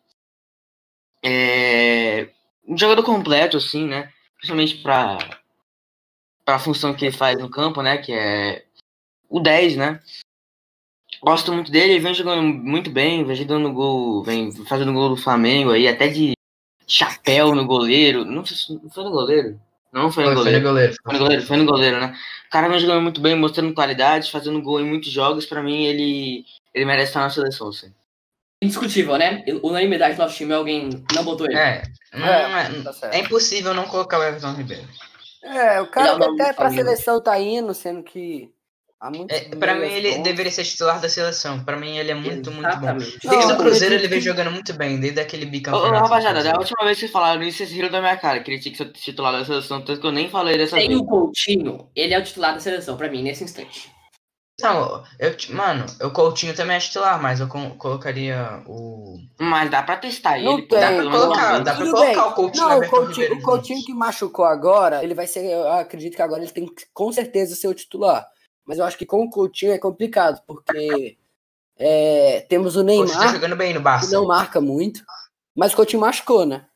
É 1.21 2.29
um 2.65 2.77
jogador 2.77 3.03
completo, 3.03 3.57
assim, 3.57 3.85
né? 3.85 4.13
Principalmente 4.37 4.77
pra, 4.77 5.17
pra 6.45 6.57
função 6.57 6.95
que 6.95 7.03
ele 7.03 7.11
faz 7.17 7.37
no 7.37 7.51
campo, 7.51 7.81
né? 7.81 7.97
Que 7.97 8.13
é 8.13 8.65
o 9.27 9.41
10, 9.41 9.75
né? 9.75 10.01
Gosto 11.21 11.51
muito 11.51 11.69
dele, 11.69 11.95
ele 11.95 11.99
vem 11.99 12.13
jogando 12.13 12.41
muito 12.41 12.89
bem, 12.89 13.25
vem 13.25 13.35
jogando 13.35 13.73
gol, 13.73 14.23
vem 14.23 14.53
fazendo 14.65 14.93
gol 14.93 15.09
do 15.09 15.17
Flamengo 15.17 15.71
aí, 15.71 15.85
até 15.85 16.07
de 16.07 16.38
chapéu 16.89 17.53
no 17.55 17.65
goleiro. 17.65 18.25
Não, 18.25 18.43
sei 18.45 18.57
se- 18.57 18.73
não 18.83 18.89
foi 18.89 19.03
no 19.05 19.11
goleiro? 19.11 19.59
Não 19.93 20.11
foi 20.11 20.23
no 20.25 20.29
Foi, 20.33 20.35
foi 20.35 20.43
goleiro. 20.43 20.59
no 20.59 20.69
goleiro. 20.69 20.95
Foi 21.03 21.13
no 21.13 21.19
goleiro, 21.19 21.45
foi 21.45 21.57
no 21.57 21.65
goleiro, 21.65 21.99
né? 21.99 22.15
O 22.47 22.49
cara 22.51 22.67
vem 22.67 22.79
jogando 22.79 23.01
muito 23.01 23.21
bem, 23.21 23.35
mostrando 23.35 23.73
qualidade, 23.73 24.31
fazendo 24.31 24.61
gol 24.61 24.79
em 24.81 24.85
muitos 24.85 25.11
jogos. 25.11 25.45
Pra 25.45 25.63
mim, 25.63 25.83
ele, 25.85 26.45
ele 26.73 26.85
merece 26.85 27.09
estar 27.11 27.21
na 27.21 27.29
seleção, 27.29 27.69
assim. 27.69 27.93
Indiscutível, 28.61 29.17
né? 29.17 29.43
Unanimidade 29.63 30.15
do 30.15 30.21
nosso 30.21 30.35
time, 30.35 30.53
alguém 30.53 30.89
não 31.15 31.23
botou 31.23 31.47
ele. 31.47 31.57
É, 31.57 31.83
não 32.13 32.27
É, 32.27 32.63
é, 32.63 32.81
tá 32.83 32.91
certo. 32.93 33.13
é 33.13 33.19
impossível 33.19 33.73
não 33.73 33.85
colocar 33.87 34.19
o 34.19 34.23
Everton 34.23 34.51
Ribeiro. 34.53 34.87
É, 35.41 35.79
o 35.81 35.87
cara 35.87 36.09
é 36.09 36.15
o 36.17 36.33
até 36.33 36.51
pra 36.53 36.69
seleção 36.69 37.21
tá 37.21 37.39
indo, 37.39 37.73
sendo 37.73 38.03
que. 38.03 38.51
Há 39.01 39.09
muito 39.09 39.31
É, 39.31 39.39
pra 39.55 39.75
mim, 39.75 39.87
ele 39.87 40.17
deveria 40.19 40.51
ser 40.51 40.65
titular 40.65 40.99
da 40.99 41.07
seleção. 41.07 41.63
Pra 41.63 41.77
mim, 41.77 41.97
ele 41.97 42.11
é 42.11 42.15
muito, 42.15 42.51
muito 42.51 42.63
bom. 42.63 42.67
Exatamente. 42.67 43.19
Não, 43.23 43.31
Desde 43.31 43.53
o 43.53 43.57
Cruzeiro, 43.57 43.95
ele 43.95 44.07
vem 44.09 44.19
jogando 44.19 44.51
muito 44.51 44.73
bem, 44.73 44.99
desde 44.99 45.21
aquele 45.21 45.45
bicampeonato. 45.45 45.93
ô, 45.95 45.99
rapaziada, 45.99 46.43
da 46.43 46.57
última 46.57 46.83
vez 46.83 46.95
que 46.97 46.99
vocês 47.01 47.11
falaram 47.11 47.41
isso, 47.43 47.59
vocês 47.59 47.71
riram 47.71 47.89
da 47.89 48.01
minha 48.01 48.17
cara. 48.17 48.41
Que 48.41 48.51
ele 48.51 48.59
tinha 48.59 48.73
que 48.73 48.77
ser 48.77 48.91
titular 48.91 49.31
da 49.31 49.45
seleção, 49.45 49.81
tanto 49.81 50.01
que 50.01 50.05
eu 50.07 50.11
nem 50.11 50.29
falei 50.29 50.57
dessa 50.57 50.75
Sem 50.75 50.89
vez. 50.89 50.99
o 50.99 51.05
Coutinho, 51.05 51.89
ele 51.95 52.13
é 52.13 52.19
o 52.19 52.23
titular 52.23 52.53
da 52.53 52.59
seleção, 52.59 52.97
pra 52.97 53.07
mim, 53.09 53.23
nesse 53.23 53.41
instante. 53.43 53.89
Não, 54.61 55.01
eu, 55.17 55.33
mano, 55.51 55.85
o 56.03 56.09
Coutinho 56.11 56.53
também 56.53 56.75
é 56.75 56.79
titular, 56.81 57.21
mas 57.21 57.39
eu 57.39 57.47
colocaria 57.47 58.61
o. 58.67 59.15
Mas 59.39 59.71
dá 59.71 59.81
pra 59.81 59.95
testar 59.95 60.37
Não 60.41 60.57
ele. 60.57 60.67
tem. 60.67 60.77
Dá 60.77 60.87
pelo 60.89 61.09
pra 61.09 61.19
colocar, 61.21 61.59
dá 61.59 61.73
pra 61.75 61.85
colocar 61.85 62.05
bem. 62.05 62.17
o 62.19 62.31
Coutinho 62.33 62.67
Não, 62.67 62.77
o 62.79 62.89
Coutinho, 62.89 63.13
Ribeiro 63.13 63.35
o 63.35 63.41
Coutinho 63.41 63.85
que 63.85 63.93
machucou 63.93 64.43
agora, 64.43 65.01
ele 65.01 65.13
vai 65.13 65.25
ser. 65.27 65.45
Eu 65.45 65.71
acredito 65.71 66.17
que 66.17 66.21
agora 66.21 66.41
ele 66.43 66.51
tem 66.51 66.65
que, 66.65 66.83
com 66.93 67.09
certeza, 67.13 67.55
ser 67.55 67.69
o 67.69 67.73
titular. 67.73 68.27
Mas 68.69 68.77
eu 68.77 68.85
acho 68.85 68.99
que 68.99 69.05
com 69.05 69.23
o 69.23 69.29
Coutinho 69.31 69.71
é 69.71 69.79
complicado, 69.79 70.43
porque 70.45 71.17
é, 71.75 72.45
temos 72.47 72.75
o 72.75 72.85
Coutinho 72.85 73.07
tá 73.07 73.13
Neymar, 73.15 73.33
jogando 73.33 73.55
bem 73.55 73.73
no 73.73 73.79
que 73.79 73.83
Barça. 73.83 74.15
não 74.15 74.27
marca 74.27 74.61
muito, 74.61 75.03
mas 75.55 75.73
o 75.73 75.75
Coutinho 75.75 76.01
machucou, 76.01 76.45
né? 76.45 76.67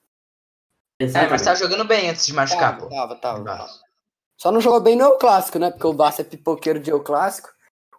É, 0.99 1.27
mas 1.29 1.43
tá 1.43 1.53
jogando 1.53 1.86
bem 1.86 2.10
antes 2.10 2.25
de 2.25 2.34
machucar, 2.34 2.79
pô. 2.79 2.88
tava, 2.88 3.15
tava, 3.17 3.43
tava. 3.43 3.69
Só 4.36 4.51
não 4.51 4.60
jogou 4.60 4.82
bem 4.82 4.95
no 4.95 5.03
El 5.03 5.19
Clássico, 5.19 5.60
né? 5.60 5.69
Porque 5.69 5.86
o 5.86 5.93
Barça 5.93 6.23
é 6.23 6.25
pipoqueiro 6.25 6.79
de 6.79 6.89
El 6.89 7.03
Clássico. 7.03 7.49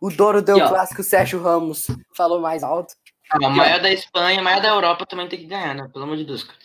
O 0.01 0.11
Douro 0.11 0.43
deu 0.43 0.57
o 0.57 0.69
clássico, 0.69 1.01
o 1.01 1.05
Sérgio 1.05 1.41
Ramos 1.41 1.87
falou 2.17 2.41
mais 2.41 2.65
alto. 2.65 2.95
Ah, 3.31 3.47
o 3.47 3.51
maior 3.51 3.81
da 3.81 3.93
Espanha, 3.93 4.41
o 4.41 4.45
maior 4.45 4.61
da 4.61 4.71
Europa 4.71 5.07
também 5.07 5.29
tem 5.29 5.39
que 5.39 5.47
ganhar, 5.47 5.73
né? 5.73 5.89
Pelo 5.93 6.05
amor 6.05 6.17
de 6.17 6.25
Deus. 6.25 6.43
cara. 6.43 6.59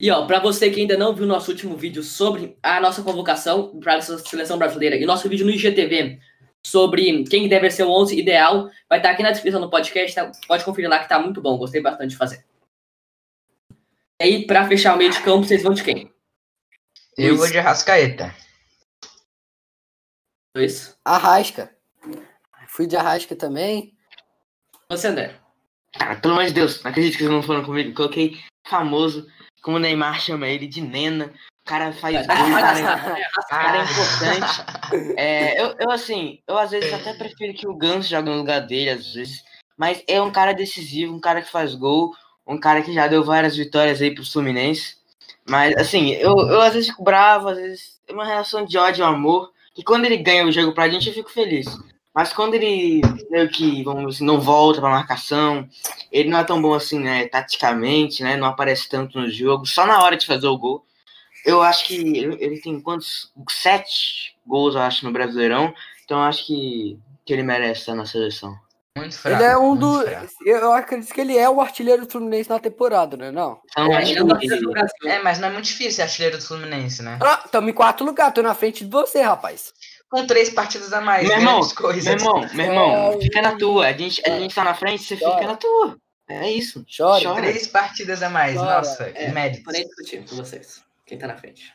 E 0.00 0.10
ó, 0.10 0.26
pra 0.26 0.40
você 0.40 0.70
que 0.70 0.80
ainda 0.80 0.96
não 0.96 1.14
viu 1.14 1.24
nosso 1.24 1.52
último 1.52 1.76
vídeo 1.76 2.02
sobre 2.02 2.58
a 2.60 2.80
nossa 2.80 3.02
convocação 3.02 3.78
para 3.78 3.96
a 3.96 4.02
seleção 4.02 4.58
brasileira 4.58 4.96
e 4.96 5.06
nosso 5.06 5.28
vídeo 5.28 5.46
no 5.46 5.52
IGTV 5.52 6.18
sobre 6.66 7.24
quem 7.24 7.48
deve 7.48 7.70
ser 7.70 7.84
o 7.84 7.90
11 7.90 8.18
ideal, 8.18 8.70
vai 8.88 8.98
estar 8.98 9.10
aqui 9.10 9.22
na 9.22 9.30
descrição 9.30 9.60
do 9.60 9.70
podcast, 9.70 10.14
tá? 10.14 10.30
pode 10.46 10.64
conferir 10.64 10.90
lá 10.90 10.98
que 10.98 11.08
tá 11.08 11.18
muito 11.18 11.40
bom, 11.40 11.56
gostei 11.56 11.80
bastante 11.80 12.10
de 12.10 12.16
fazer. 12.16 12.44
E 14.20 14.24
aí, 14.24 14.46
pra 14.46 14.66
fechar 14.66 14.94
o 14.94 14.98
meio 14.98 15.10
de 15.10 15.22
campo, 15.22 15.46
vocês 15.46 15.62
vão 15.62 15.72
de 15.72 15.84
quem? 15.84 16.12
Eu 17.16 17.28
Luiz. 17.28 17.38
vou 17.38 17.50
de 17.50 17.58
Arrascaeta. 17.58 18.34
Dois. 20.54 20.98
Arrasca. 21.04 21.76
Fui 22.68 22.86
de 22.86 22.96
Arrasca 22.96 23.36
também. 23.36 23.96
Você, 24.88 25.08
André. 25.08 25.38
Cara, 25.92 26.16
pelo 26.16 26.34
amor 26.34 26.46
de 26.46 26.52
Deus, 26.52 26.82
não 26.82 26.90
acredito 26.90 27.12
que 27.12 27.18
vocês 27.18 27.30
não 27.30 27.42
foram 27.42 27.64
comigo. 27.64 27.94
Coloquei 27.94 28.38
famoso, 28.66 29.26
como 29.62 29.76
o 29.76 29.80
Neymar 29.80 30.20
chama 30.20 30.48
ele, 30.48 30.66
de 30.66 30.80
Nena. 30.80 31.32
O 31.68 31.70
cara 31.70 31.92
faz 31.92 32.26
gol, 32.26 32.34
o 32.34 32.50
cara, 32.50 33.04
o 33.38 33.46
cara 33.46 33.78
é 33.78 33.82
importante. 33.82 35.14
É, 35.18 35.62
eu, 35.62 35.74
eu, 35.78 35.90
assim, 35.90 36.38
eu 36.48 36.56
às 36.56 36.70
vezes 36.70 36.90
até 36.94 37.12
prefiro 37.12 37.52
que 37.52 37.68
o 37.68 37.76
Ganso 37.76 38.08
jogue 38.08 38.30
no 38.30 38.38
lugar 38.38 38.60
dele, 38.60 38.88
às 38.88 39.12
vezes. 39.12 39.44
Mas 39.76 40.02
é 40.08 40.20
um 40.22 40.30
cara 40.30 40.54
decisivo, 40.54 41.14
um 41.14 41.20
cara 41.20 41.42
que 41.42 41.50
faz 41.50 41.74
gol, 41.74 42.14
um 42.46 42.58
cara 42.58 42.80
que 42.80 42.94
já 42.94 43.06
deu 43.06 43.22
várias 43.22 43.54
vitórias 43.54 44.00
aí 44.00 44.14
pro 44.14 44.24
Fluminense. 44.24 44.96
Mas, 45.46 45.76
assim, 45.76 46.12
eu, 46.12 46.38
eu 46.38 46.62
às 46.62 46.72
vezes 46.72 46.88
fico 46.88 47.04
bravo, 47.04 47.48
às 47.48 47.58
vezes 47.58 48.00
é 48.08 48.14
uma 48.14 48.24
relação 48.24 48.64
de 48.64 48.78
ódio 48.78 49.02
e 49.02 49.06
amor. 49.06 49.52
E 49.76 49.84
quando 49.84 50.06
ele 50.06 50.16
ganha 50.16 50.46
o 50.46 50.52
jogo 50.52 50.72
pra 50.72 50.88
gente, 50.88 51.08
eu 51.08 51.14
fico 51.14 51.30
feliz. 51.30 51.66
Mas 52.14 52.32
quando 52.32 52.54
ele 52.54 53.02
meio 53.30 53.50
que, 53.50 53.84
vamos 53.84 54.00
dizer 54.00 54.16
assim, 54.16 54.24
não 54.24 54.40
volta 54.40 54.80
pra 54.80 54.88
marcação, 54.88 55.68
ele 56.10 56.30
não 56.30 56.38
é 56.38 56.44
tão 56.44 56.62
bom 56.62 56.72
assim, 56.72 56.98
né, 56.98 57.28
taticamente, 57.28 58.22
né, 58.22 58.38
não 58.38 58.46
aparece 58.46 58.88
tanto 58.88 59.20
no 59.20 59.30
jogo, 59.30 59.66
só 59.66 59.86
na 59.86 60.02
hora 60.02 60.16
de 60.16 60.26
fazer 60.26 60.46
o 60.46 60.56
gol. 60.56 60.87
Eu 61.48 61.62
acho 61.62 61.86
que 61.86 61.94
ele, 61.96 62.60
tem 62.60 62.78
quantos? 62.78 63.32
Sete 63.50 64.36
gols, 64.46 64.74
eu 64.74 64.82
acho, 64.82 65.04
no 65.06 65.12
Brasileirão. 65.12 65.72
Então 66.04 66.18
eu 66.18 66.24
acho 66.24 66.46
que, 66.46 66.98
que 67.24 67.32
ele 67.32 67.42
merece 67.42 67.80
estar 67.80 67.94
na 67.94 68.04
seleção. 68.04 68.54
Muito 68.96 69.16
fraco. 69.16 69.42
Ele 69.42 69.50
é 69.50 69.56
um 69.56 69.74
do. 69.76 70.02
fraco. 70.02 70.26
Eu 70.44 70.72
acredito 70.72 71.14
que 71.14 71.20
ele 71.20 71.38
é 71.38 71.48
o 71.48 71.60
artilheiro 71.60 72.04
do 72.04 72.10
Fluminense 72.10 72.50
na 72.50 72.58
temporada, 72.58 73.16
né? 73.16 73.30
Não. 73.30 73.60
Então, 73.70 73.84
É, 73.84 73.94
é 73.94 74.22
o 74.22 74.30
artilheiro 74.32 74.62
do 74.62 74.70
Brasil. 74.72 74.96
É, 75.04 75.22
mas 75.22 75.38
não 75.38 75.48
é 75.48 75.52
muito 75.52 75.66
difícil 75.66 75.92
ser 75.92 76.02
artilheiro 76.02 76.36
do 76.36 76.44
Fluminense, 76.44 77.02
né? 77.02 77.18
Ah, 77.22 77.36
tamo 77.50 77.70
em 77.70 77.72
quarto 77.72 78.04
lugar, 78.04 78.32
tô 78.32 78.42
na 78.42 78.54
frente 78.54 78.84
de 78.84 78.90
você, 78.90 79.22
rapaz. 79.22 79.72
Com 80.10 80.26
três 80.26 80.50
partidas 80.50 80.92
a 80.92 81.00
mais, 81.00 81.28
Meu 81.28 81.36
irmão, 81.36 81.54
grandes 81.60 81.72
coisas. 81.72 82.04
Meu 82.04 82.14
irmão, 82.14 82.48
meu 82.54 82.66
irmão, 82.66 83.12
É, 83.12 83.20
fica 83.20 83.42
na 83.42 83.56
tua. 83.56 83.86
A 83.86 83.92
gente, 83.92 84.22
a 84.28 84.38
gente 84.38 84.54
tá 84.54 84.64
na 84.64 84.74
frente, 84.74 85.02
você 85.02 85.16
fica 85.16 85.30
Chora. 85.30 85.46
na 85.46 85.56
tua. 85.56 85.96
É 86.28 86.50
isso. 86.50 86.84
Chore. 86.86 87.24
Chora. 87.24 87.40
Três 87.40 87.66
partidas 87.66 88.22
a 88.22 88.28
mais, 88.28 88.54
Bora, 88.54 88.78
nossa, 88.78 89.04
é, 89.04 89.12
que 89.12 89.32
mérito. 89.32 89.64
Vou 89.64 89.72
nem 89.72 89.86
discutir 89.86 90.24
com 90.28 90.36
vocês. 90.36 90.82
Quem 91.08 91.18
tá 91.18 91.26
na 91.26 91.36
frente? 91.36 91.72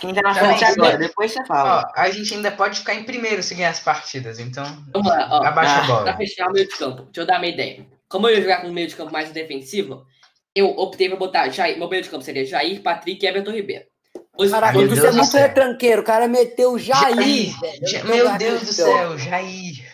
Quem 0.00 0.12
tá 0.12 0.20
na 0.22 0.34
Não, 0.34 0.40
frente 0.40 0.64
agora, 0.64 0.98
depois 0.98 1.32
você 1.32 1.44
fala. 1.46 1.88
Ó, 1.96 2.00
a 2.00 2.10
gente 2.10 2.34
ainda 2.34 2.50
pode 2.50 2.80
ficar 2.80 2.94
em 2.94 3.04
primeiro 3.04 3.42
se 3.42 3.54
ganhar 3.54 3.70
as 3.70 3.80
partidas, 3.80 4.38
então 4.38 4.64
Vamos 4.92 5.08
lá, 5.08 5.28
ó. 5.30 5.44
abaixa 5.44 5.72
a 5.76 5.84
Ah, 5.84 5.86
bola. 5.86 6.02
Pra 6.02 6.16
fechar 6.16 6.48
o 6.48 6.52
meio 6.52 6.68
de 6.68 6.76
campo, 6.76 7.02
deixa 7.04 7.20
eu 7.20 7.26
dar 7.26 7.38
uma 7.38 7.46
ideia. 7.46 7.86
Como 8.08 8.28
eu 8.28 8.34
ia 8.34 8.42
jogar 8.42 8.60
com 8.60 8.68
um 8.68 8.72
meio 8.72 8.88
de 8.88 8.96
campo 8.96 9.12
mais 9.12 9.30
defensivo, 9.30 10.04
eu 10.54 10.68
optei 10.70 11.08
por 11.08 11.18
botar 11.18 11.48
Jair, 11.48 11.78
meu 11.78 11.88
meio 11.88 12.02
de 12.02 12.10
campo 12.10 12.24
seria 12.24 12.44
Jair, 12.44 12.82
Patrick 12.82 13.24
e 13.24 13.28
Everton 13.28 13.52
Ribeiro. 13.52 13.84
Os, 14.36 14.50
Caraca, 14.50 14.76
meu 14.76 14.88
você 14.88 14.94
Deus 14.96 15.06
é 15.06 15.10
do 15.12 15.16
muito 15.16 15.36
retranqueiro. 15.36 16.02
O 16.02 16.04
cara 16.04 16.26
meteu 16.26 16.72
o 16.72 16.78
Jair, 16.78 17.52
Jair, 17.82 18.04
Meu 18.04 18.36
Deus 18.36 18.62
do 18.62 18.72
céu, 18.72 19.16
Jair. 19.16 19.84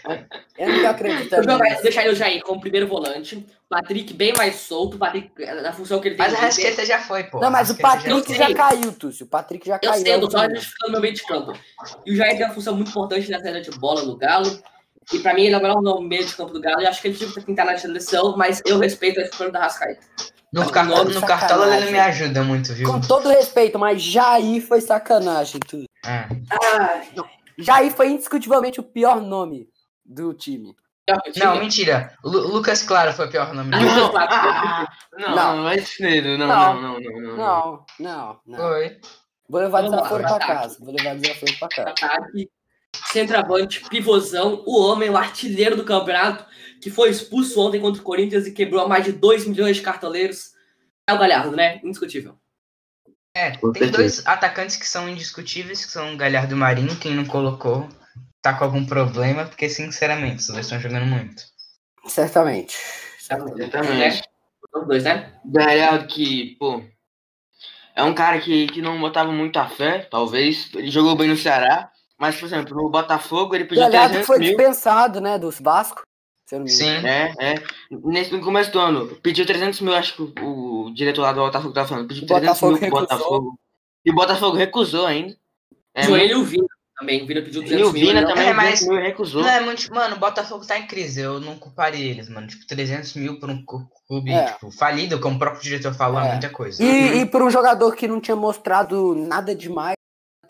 Eu 0.57 0.68
não 0.68 0.81
tô 0.81 0.87
acreditando. 0.88 1.50
eu 1.50 1.83
deixaria 1.83 2.11
o 2.11 2.14
Jair 2.14 2.42
como 2.42 2.61
primeiro 2.61 2.87
volante, 2.87 3.46
Patrick 3.68 4.14
bem 4.14 4.33
mais 4.35 4.57
solto, 4.57 4.96
Patrick 4.96 5.31
na 5.62 5.72
função 5.72 6.00
que 6.00 6.09
ele 6.09 6.16
tem. 6.16 6.26
Mas 6.26 6.35
a. 6.35 6.40
Rasqueta 6.40 6.87
já 6.87 7.00
foi, 7.00 7.24
pô. 7.24 7.38
Não, 7.38 7.50
mas 7.50 7.68
o 7.68 7.76
Patrick 7.76 8.35
já 8.35 8.48
já, 8.48 8.55
caiu, 8.55 8.92
Túcio. 8.92 9.26
O 9.26 9.29
Patrick 9.29 9.68
já 9.68 9.79
Eu 9.83 9.90
caiu. 9.90 10.03
sei, 10.03 10.14
eu 10.14 10.20
tô 10.20 10.31
só 10.31 10.38
né? 10.38 10.55
justificando 10.55 10.92
meu 10.92 11.00
meio 11.03 11.14
de 11.14 11.22
campo. 11.22 11.53
E 12.07 12.12
o 12.12 12.16
Jair 12.16 12.37
tem 12.37 12.46
uma 12.46 12.55
função 12.55 12.74
muito 12.74 12.88
importante 12.88 13.31
na 13.31 13.40
saída 13.40 13.61
de 13.61 13.70
bola 13.72 14.03
no 14.03 14.16
Galo. 14.16 14.59
E 15.12 15.18
pra 15.18 15.35
mim 15.35 15.44
ele 15.44 15.55
é 15.55 15.59
o 15.59 15.62
melhor 15.62 15.83
no 15.83 16.00
meio 16.00 16.24
de 16.24 16.35
campo 16.35 16.53
do 16.53 16.61
Galo. 16.61 16.81
E 16.81 16.87
acho 16.87 17.03
que 17.03 17.09
ele 17.09 17.16
tinha 17.16 17.31
que 17.31 17.50
estar 17.50 17.64
na 17.64 17.76
seleção, 17.76 18.37
mas 18.37 18.62
eu 18.64 18.79
respeito 18.79 19.20
a 19.20 19.22
escolha 19.22 19.50
da 19.50 19.61
Rascaeta. 19.61 20.00
No, 20.53 20.63
não, 20.65 21.05
no 21.05 21.21
cartola 21.27 21.77
ele 21.77 21.85
não 21.87 21.93
me 21.93 22.01
ajuda 22.01 22.43
muito, 22.43 22.75
viu? 22.75 22.91
Com 22.91 23.01
todo 23.01 23.29
respeito, 23.29 23.79
mas 23.79 24.03
Jair 24.03 24.61
foi 24.67 24.81
sacanagem, 24.81 25.61
Túcio. 25.61 25.87
É. 26.05 26.27
Ah, 26.51 27.03
Jair 27.59 27.93
foi 27.93 28.11
indiscutivelmente 28.11 28.81
o 28.81 28.83
pior 28.83 29.21
nome 29.21 29.69
do 30.05 30.35
time. 30.35 30.75
Não, 31.37 31.57
mentira. 31.59 32.13
Lu- 32.25 32.49
Lucas 32.49 32.83
Claro 32.83 33.13
foi 33.13 33.27
o 33.27 33.31
pior 33.31 33.53
nome 33.53 33.71
dele. 33.71 33.85
Não. 33.85 34.13
Ah, 34.17 34.87
não, 35.19 35.35
Não. 35.37 35.57
não, 35.65 35.79
fuder, 35.85 36.39
não, 36.39 36.47
Não. 36.47 36.75
não, 36.75 36.83
não, 36.83 37.01
não, 37.01 37.21
não. 37.21 37.37
Não, 37.37 37.87
não, 37.99 38.41
não. 38.47 38.59
Foi. 38.59 39.01
Vou 39.49 39.61
levar 39.61 39.83
desaforo 39.83 40.23
pra 40.23 40.39
casa. 40.39 40.77
Vou 40.81 40.95
levar 40.95 41.17
desaforo 41.17 41.53
pra 41.59 41.69
casa. 41.69 41.91
ataque, 41.91 42.51
centroavante, 43.12 43.83
pivôzão, 43.88 44.62
o 44.66 44.81
homem, 44.81 45.11
o 45.11 45.16
artilheiro 45.16 45.77
do 45.77 45.85
campeonato, 45.85 46.44
que 46.81 46.90
foi 46.90 47.11
expulso 47.11 47.61
ontem 47.61 47.81
contra 47.81 48.01
o 48.01 48.05
Corinthians 48.05 48.46
e 48.46 48.53
quebrou 48.53 48.88
mais 48.88 49.05
de 49.05 49.12
2 49.12 49.46
milhões 49.46 49.77
de 49.77 49.83
cartoleiros. 49.83 50.53
É 51.09 51.12
o 51.12 51.18
Galhardo, 51.18 51.55
né? 51.55 51.81
Indiscutível. 51.83 52.38
É, 53.35 53.53
tem 53.75 53.90
dois 53.90 54.27
atacantes 54.27 54.77
que 54.77 54.87
são 54.87 55.09
indiscutíveis, 55.09 55.85
que 55.85 55.92
são 55.92 56.14
o 56.14 56.16
Galhardo 56.16 56.53
e 56.53 56.55
o 56.55 56.59
Marinho. 56.59 56.99
Quem 56.99 57.14
não 57.14 57.25
colocou 57.25 57.88
tá 58.42 58.55
com 58.55 58.64
algum 58.64 58.85
problema, 58.85 59.44
porque, 59.44 59.68
sinceramente, 59.68 60.40
os 60.40 60.49
dois 60.49 60.66
estão 60.66 60.81
jogando 60.81 61.07
muito. 61.07 61.42
Certamente. 62.07 62.77
Exatamente. 63.20 64.23
Os 64.75 64.87
dois, 64.87 65.05
né? 65.05 65.33
Galhardo 65.44 66.07
que, 66.07 66.57
pô, 66.59 66.83
é 67.94 68.03
um 68.03 68.14
cara 68.14 68.40
que, 68.40 68.66
que 68.68 68.81
não 68.81 69.01
botava 69.01 69.31
muita 69.31 69.68
fé, 69.68 70.07
talvez. 70.11 70.70
Ele 70.75 70.90
jogou 70.90 71.16
bem 71.16 71.29
no 71.29 71.37
Ceará, 71.37 71.90
mas, 72.21 72.37
por 72.37 72.45
exemplo, 72.47 72.77
no 72.77 72.89
Botafogo 72.91 73.55
ele 73.55 73.65
pediu 73.65 73.83
Galhardo 73.85 74.09
300 74.11 74.27
foi 74.27 74.39
mil. 74.39 74.49
dispensado, 74.57 75.21
né, 75.21 75.39
dos 75.39 75.59
Vasco. 75.61 76.03
Se 76.47 76.55
eu 76.57 76.61
não 76.61 76.67
me 76.67 76.73
engano. 76.75 77.01
Sim. 77.01 77.07
É, 77.07 77.35
é. 77.39 77.55
Nesse, 78.05 78.33
no 78.33 78.41
começo 78.41 78.71
do 78.73 78.79
ano, 78.81 79.07
pediu 79.23 79.47
300 79.47 79.81
mil, 79.81 79.95
acho 79.95 80.15
que 80.17 80.23
o, 80.41 80.87
o 80.87 80.95
diretor 80.95 81.23
lá 81.23 81.33
do 81.33 81.41
Botafogo 81.41 81.73
tava 81.73 81.89
falando. 81.89 82.09
Pediu 82.09 82.25
O 82.25 82.27
300 82.27 82.47
Botafogo 82.61 82.73
mil 82.73 82.91
pro. 82.91 83.01
Botafogo. 83.01 83.59
E 84.05 84.11
o 84.11 84.15
Botafogo 84.15 84.57
recusou 84.57 85.07
ainda. 85.07 85.37
É, 85.95 86.05
É, 86.07 86.11
ele 86.11 86.33
e 86.33 86.37
o 86.37 86.43
Vina 86.45 86.67
também. 86.99 87.23
O 87.23 87.27
Vina 87.27 87.41
pediu 87.43 87.63
e 87.63 87.65
200 87.67 87.89
o 87.89 87.93
mil. 87.93 88.07
Vina 88.09 88.21
não- 88.23 88.29
também, 88.31 88.49
É, 88.49 88.53
mas- 88.53 88.81
200 88.81 88.89
mil, 88.89 89.01
recusou. 89.01 89.43
Não 89.43 89.49
é 89.49 89.61
muito. 89.61 89.95
Mano, 89.95 90.17
o 90.17 90.19
Botafogo 90.19 90.67
tá 90.67 90.77
em 90.79 90.87
crise. 90.89 91.21
Eu 91.21 91.39
não 91.39 91.57
culparia 91.57 92.05
eles, 92.11 92.29
mano. 92.29 92.49
Tipo, 92.49 92.67
300 92.67 93.15
mil 93.15 93.39
por 93.39 93.49
um 93.49 93.65
clube 93.65 94.33
É. 94.33 94.47
tipo, 94.53 94.71
falido, 94.73 95.21
como 95.21 95.37
o 95.37 95.39
próprio 95.39 95.63
diretor 95.63 95.95
falou, 95.95 96.21
é 96.21 96.27
É. 96.27 96.31
muita 96.33 96.51
coisa. 96.51 96.83
E, 96.83 97.21
e 97.21 97.27
por 97.27 97.43
um 97.43 97.51
jogador 97.51 97.95
que 97.95 98.09
não 98.09 98.21
tinha 98.21 98.37
mostrado 98.37 99.15
nada 99.15 99.55
demais 99.55 99.95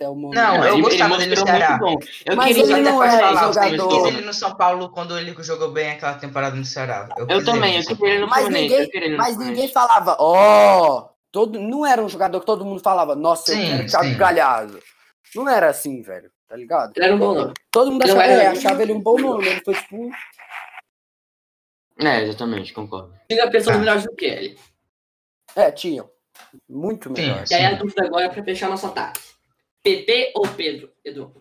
até 0.00 0.08
o 0.08 0.14
momento. 0.14 0.34
Não, 0.40 0.64
eu 0.64 0.72
ele, 0.74 0.82
gostava 0.82 1.14
ele 1.14 1.24
dele 1.26 1.40
no 1.40 1.46
Ceará. 1.46 1.78
Eu 2.24 2.36
Mas 2.36 2.46
queria 2.56 2.62
ele 2.62 2.72
até 2.72 2.82
não 2.90 3.04
é 3.04 3.10
falar, 3.10 3.42
eu 3.42 3.52
jogador- 3.52 4.06
ele 4.08 4.20
no 4.22 4.32
São 4.34 4.54
Paulo 4.56 4.88
quando 4.90 5.18
ele 5.18 5.36
jogou 5.42 5.70
bem 5.70 5.90
aquela 5.90 6.14
temporada 6.14 6.56
no 6.56 6.64
Ceará. 6.64 7.08
Eu 7.18 7.26
quis 7.26 7.44
também, 7.44 7.76
eu 7.78 7.84
queria 7.86 8.08
ele 8.14 8.20
no 8.20 8.28
Mas 8.28 8.40
Fluminense. 8.44 8.68
ninguém- 8.74 8.90
eu 8.94 9.00
ele 9.02 9.08
no 9.10 9.16
Mas 9.18 9.26
Fluminense. 9.34 9.60
ninguém 9.60 9.72
falava, 9.74 10.16
ó. 10.18 11.08
todo, 11.30 11.60
não 11.60 11.86
era 11.86 12.02
um 12.02 12.08
jogador 12.08 12.40
que 12.40 12.46
todo 12.46 12.64
mundo 12.64 12.80
falava, 12.80 13.14
nossa, 13.14 13.52
eu 13.52 13.56
Sim, 13.56 13.66
quero 13.76 13.86
Thiago 13.88 14.04
sim. 14.08 14.16
Galhardo. 14.16 14.80
Não 15.36 15.48
era 15.48 15.70
assim, 15.70 16.02
velho. 16.02 16.30
Tá 16.48 16.56
ligado? 16.56 16.92
Ele 16.96 17.04
era 17.06 17.14
um 17.14 17.18
bom 17.20 17.34
nome. 17.34 17.54
Todo 17.70 17.92
mundo 17.92 18.02
achava, 18.02 18.24
é, 18.24 18.46
achava 18.48 18.82
ele 18.82 18.92
um 18.92 19.00
bom 19.00 19.16
nome. 19.16 19.46
Ele 19.46 19.60
foi 19.64 19.74
tipo. 19.74 20.10
É, 22.00 22.22
exatamente, 22.24 22.72
concordo. 22.72 23.14
Tinha 23.30 23.48
pessoas 23.50 23.76
Tá. 23.76 23.80
melhores 23.80 24.02
do 24.04 24.16
que 24.16 24.24
ele. 24.24 24.58
É, 25.54 25.70
tinham. 25.70 26.10
Muito 26.68 27.08
Sim. 27.14 27.14
melhor. 27.22 27.44
E 27.48 27.54
aí 27.54 27.64
a 27.66 27.74
dúvida 27.74 28.04
agora 28.04 28.24
é 28.24 28.28
pra 28.28 28.42
fechar 28.42 28.68
nosso 28.68 28.86
ataque. 28.88 29.20
PP 29.82 30.32
ou 30.34 30.46
Pedro? 30.48 30.92
Edu. 31.04 31.34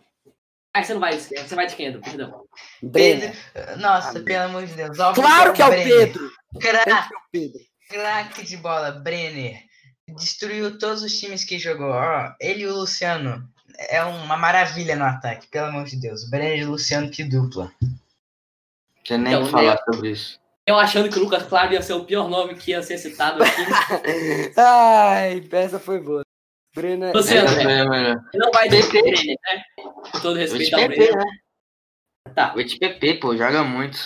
Ah, 0.73 0.83
você 0.83 0.93
não 0.93 1.01
vai, 1.01 1.17
você 1.17 1.55
vai 1.55 1.67
de 1.67 1.75
quem, 1.75 1.87
Edu? 1.87 1.99
Perdão. 2.01 2.45
Brenner. 2.81 3.35
Nossa, 3.79 4.19
pelo 4.21 4.43
amor 4.45 4.65
de 4.65 4.73
Deus. 4.73 4.99
óbvio 4.99 5.23
Claro 5.23 5.53
que 5.53 5.61
é 5.61 5.65
o 5.65 5.69
Brenner. 5.69 5.97
Pedro. 5.97 6.31
Pedro. 7.31 7.59
craque 7.89 8.45
de 8.45 8.57
bola, 8.57 8.91
Brenner. 8.91 9.59
Destruiu 10.07 10.77
todos 10.77 11.03
os 11.03 11.19
times 11.19 11.43
que 11.43 11.59
jogou. 11.59 11.91
Ó, 11.91 12.31
ele 12.39 12.63
e 12.63 12.67
o 12.67 12.75
Luciano. 12.75 13.47
É 13.87 14.03
uma 14.03 14.35
maravilha 14.35 14.95
no 14.95 15.05
ataque, 15.05 15.47
pelo 15.47 15.67
amor 15.67 15.85
de 15.85 15.95
Deus. 15.99 16.29
Brenner 16.29 16.59
e 16.59 16.65
Luciano, 16.65 17.09
que 17.09 17.23
dupla. 17.23 17.71
Não 17.81 17.93
tem 19.07 19.17
nem 19.17 19.35
o 19.35 19.37
Então, 19.37 19.45
que 19.45 19.51
falar 19.51 19.75
né? 19.75 19.81
sobre 19.93 20.11
isso. 20.11 20.39
Eu 20.65 20.77
achando 20.77 21.09
que 21.09 21.17
o 21.17 21.23
Lucas 21.23 21.43
Claro 21.43 21.73
ia 21.73 21.81
ser 21.81 21.93
o 21.93 22.05
pior 22.05 22.29
nome 22.29 22.55
que 22.55 22.71
ia 22.71 22.83
ser 22.83 22.97
citado 22.99 23.41
aqui. 23.41 23.61
Ai, 24.55 25.43
essa 25.51 25.79
foi 25.79 25.99
boa. 25.99 26.23
Brenner. 26.75 27.13
Você, 27.13 27.37
André, 27.37 27.85
não 28.33 28.51
vai 28.51 28.69
PP. 28.69 29.01
Brenner, 29.01 29.37
né? 29.43 29.63
Com 30.11 30.19
todo 30.19 30.37
respeito 30.37 30.75
ao 30.75 30.87
Brenner. 30.87 31.17
né? 31.17 31.39
Tá. 32.35 32.53
O 32.55 32.63
TPP, 32.63 33.15
pô, 33.15 33.35
joga 33.35 33.63
muito. 33.63 33.97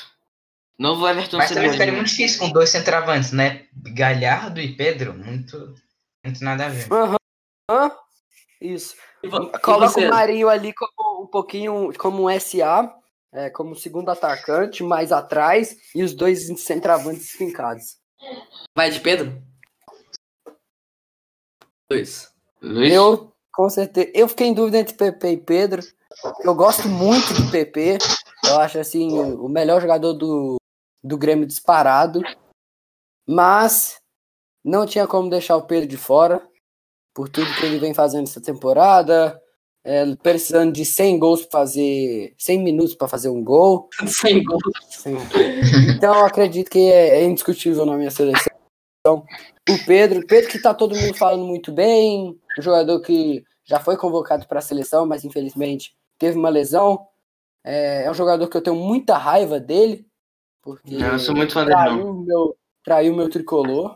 Novo 0.80 1.08
Everton 1.08 1.38
Mas 1.38 1.52
também 1.52 1.72
ficaria 1.72 1.94
muito 1.94 2.08
difícil 2.08 2.40
com 2.40 2.50
dois 2.52 2.70
centroavantes, 2.70 3.32
né? 3.32 3.68
Galhardo 3.74 4.60
e 4.60 4.76
Pedro. 4.76 5.14
Muito, 5.14 5.76
muito 6.24 6.44
nada 6.44 6.66
a 6.66 6.70
ver. 6.70 6.92
Aham. 6.92 7.16
Hã? 7.70 7.92
Isso. 8.60 8.96
E 9.22 9.28
e 9.28 9.60
Coloca 9.60 10.00
o 10.00 10.10
Marinho 10.10 10.50
ali 10.50 10.74
como 10.74 11.24
um 11.24 11.28
pouquinho 11.28 11.94
como 11.98 12.24
um 12.24 12.40
SA, 12.40 12.94
é, 13.32 13.50
como 13.50 13.76
segundo 13.76 14.10
atacante, 14.10 14.84
mais 14.84 15.12
atrás, 15.12 15.78
e 15.94 16.04
os 16.04 16.14
dois 16.14 16.48
centravantes 16.62 17.32
fincados. 17.32 17.98
Vai 18.76 18.90
de 18.90 19.00
Pedro? 19.00 19.42
Luiz. 21.92 22.33
Luiz? 22.64 22.94
Eu, 22.94 23.32
com 23.54 23.70
certeza, 23.70 24.10
eu 24.14 24.28
fiquei 24.28 24.48
em 24.48 24.54
dúvida 24.54 24.80
entre 24.80 24.96
PP 24.96 25.32
e 25.32 25.38
Pedro. 25.38 25.82
Eu 26.44 26.56
gosto 26.56 26.88
muito 26.88 27.34
do 27.34 27.52
PP. 27.52 27.98
Eu 28.46 28.60
acho 28.60 28.80
assim 28.80 29.20
o 29.20 29.50
melhor 29.50 29.82
jogador 29.82 30.14
do, 30.14 30.56
do 31.04 31.18
Grêmio 31.18 31.46
disparado. 31.46 32.22
Mas 33.28 33.98
não 34.64 34.86
tinha 34.86 35.06
como 35.06 35.30
deixar 35.30 35.58
o 35.58 35.68
Pedro 35.68 35.88
de 35.88 35.98
fora 35.98 36.42
por 37.14 37.30
tudo 37.30 37.54
que 37.56 37.66
ele 37.66 37.80
vem 37.80 37.94
fazendo 37.94 38.28
essa 38.28 38.42
temporada. 38.42 39.40
é, 39.86 40.16
precisando 40.16 40.72
de 40.72 40.86
100 40.86 41.20
gols 41.20 41.42
para 41.42 41.60
fazer 41.60 42.34
100 42.38 42.64
minutos 42.64 42.96
para 42.96 43.08
fazer 43.08 43.30
um 43.30 43.44
gol. 43.44 43.90
Sem 44.08 44.44
gol. 44.44 44.60
Sim. 44.90 45.18
Então 45.96 46.16
eu 46.16 46.26
acredito 46.26 46.70
que 46.70 46.80
é, 46.80 47.22
é 47.22 47.24
indiscutível 47.26 47.86
na 47.86 47.98
minha 47.98 48.12
seleção. 48.12 48.54
O 49.06 49.86
Pedro, 49.86 50.26
Pedro 50.26 50.50
que 50.50 50.62
tá 50.62 50.74
todo 50.74 50.96
mundo 50.96 51.14
falando 51.14 51.46
muito 51.46 51.74
bem, 51.74 52.40
um 52.58 52.62
jogador 52.62 53.00
que 53.02 53.44
já 53.64 53.80
foi 53.80 53.98
convocado 53.98 54.48
para 54.48 54.60
a 54.60 54.62
seleção, 54.62 55.06
mas 55.06 55.24
infelizmente 55.24 55.96
teve 56.18 56.38
uma 56.38 56.50
lesão. 56.50 57.08
É, 57.64 58.04
é 58.06 58.12
um 58.12 58.14
jogador 58.14 58.48
que 58.48 58.58
eu 58.58 58.62
tenho 58.62 58.76
muita 58.76 59.18
raiva 59.18 59.60
dele, 59.60 60.06
porque 60.62 60.96
Não, 60.98 61.14
eu 61.14 61.20
sou 61.20 61.36
muito 61.36 61.54
fã 61.54 61.66
dele, 61.66 61.76
não. 61.76 61.84
traiu 61.86 62.14
meu, 62.14 62.58
traiu 62.84 63.16
meu 63.16 63.30
tricolor. 63.30 63.96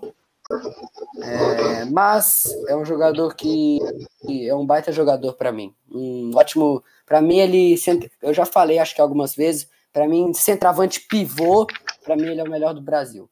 É, 1.22 1.86
mas 1.86 2.44
é 2.70 2.76
um 2.76 2.86
jogador 2.86 3.36
que, 3.36 3.80
que 4.22 4.48
é 4.48 4.56
um 4.56 4.66
baita 4.66 4.92
jogador 4.94 5.34
para 5.34 5.52
mim. 5.52 5.76
Um 5.92 6.32
ótimo. 6.36 6.82
Para 7.06 7.22
mim, 7.22 7.38
ele. 7.40 7.76
Eu 8.22 8.34
já 8.34 8.46
falei, 8.46 8.80
acho 8.80 8.96
que 8.96 9.02
algumas 9.02 9.36
vezes. 9.36 9.70
Para 9.92 10.08
mim, 10.08 10.34
centroavante 10.34 11.02
pivô. 11.02 11.68
Para 12.04 12.16
mim, 12.16 12.28
ele 12.28 12.40
é 12.40 12.44
o 12.44 12.50
melhor 12.50 12.74
do 12.74 12.82
Brasil. 12.82 13.30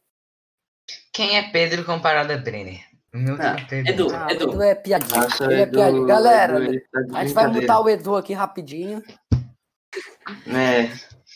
Quem 1.13 1.37
é 1.37 1.43
Pedro 1.51 1.85
comparado 1.85 2.33
a 2.33 2.37
Brenner? 2.37 2.81
O 3.15 3.17
meu 3.17 3.35
Ah, 3.35 3.37
tá 3.55 3.65
Pedro. 3.69 3.91
Edu. 3.93 4.07
Ah, 4.13 4.27
o 4.27 4.31
Edu 4.31 4.61
é 4.61 4.75
piadinha. 4.75 5.21
Nossa, 5.21 5.45
é 5.53 5.61
Edu- 5.61 5.71
piadinha. 5.71 6.05
Galera, 6.05 6.65
Edu, 6.65 6.81
tá 6.91 7.01
de 7.01 7.15
a 7.15 7.23
gente 7.25 7.33
vai 7.33 7.47
mutar 7.47 7.81
o 7.81 7.89
Edu 7.89 8.15
aqui 8.15 8.33
rapidinho. 8.33 9.01
É, 10.47 10.89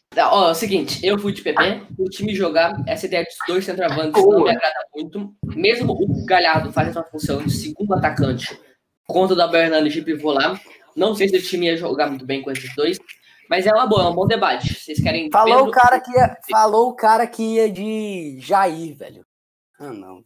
Tá, 0.10 0.34
Ó, 0.34 0.48
é 0.50 0.52
o 0.52 0.56
seguinte, 0.56 1.00
eu 1.06 1.20
fui 1.20 1.32
de 1.32 1.42
PP, 1.44 1.84
o 1.98 2.06
time 2.06 2.34
jogar 2.34 2.74
essa 2.88 3.06
ideia 3.06 3.24
dos 3.24 3.36
dois 3.48 3.64
centroavantes 3.64 4.22
não 4.26 4.44
me 4.44 4.50
agrada 4.50 4.80
muito. 4.96 5.36
Mesmo 5.56 5.94
o 5.94 6.26
Galhardo 6.26 6.74
fazendo 6.74 6.96
uma 6.98 7.04
função 7.06 7.44
de 7.44 7.52
segundo 7.52 7.94
atacante 7.94 8.60
contra 9.08 9.36
o 9.36 9.38
da 9.38 9.46
Hernandes 9.60 9.94
de 9.94 10.02
pivô 10.02 10.32
lá, 10.32 10.60
não 10.96 11.14
sei 11.14 11.30
se 11.30 11.38
o 11.38 11.42
time 11.42 11.68
ia 11.68 11.78
jogar 11.78 12.08
muito 12.08 12.26
bem 12.26 12.42
com 12.42 12.50
esses 12.52 12.74
dois, 12.76 12.98
mas 13.48 13.68
é 13.68 13.72
uma 13.72 13.86
boa, 13.86 14.06
é 14.06 14.08
um 14.08 14.16
bom 14.16 14.26
debate. 14.26 14.74
Vocês 14.74 15.00
querem. 15.00 15.30
Falou 15.32 15.68
o 15.68 15.72
cara 15.72 16.00
que 16.00 16.12
ia, 16.12 16.38
falou 16.50 16.90
o 16.90 16.96
cara 16.96 17.28
que 17.28 17.44
ia 17.44 17.72
de 17.72 18.38
Jair, 18.40 18.96
velho. 18.98 19.24
Ah, 19.80 19.94
não. 19.94 20.24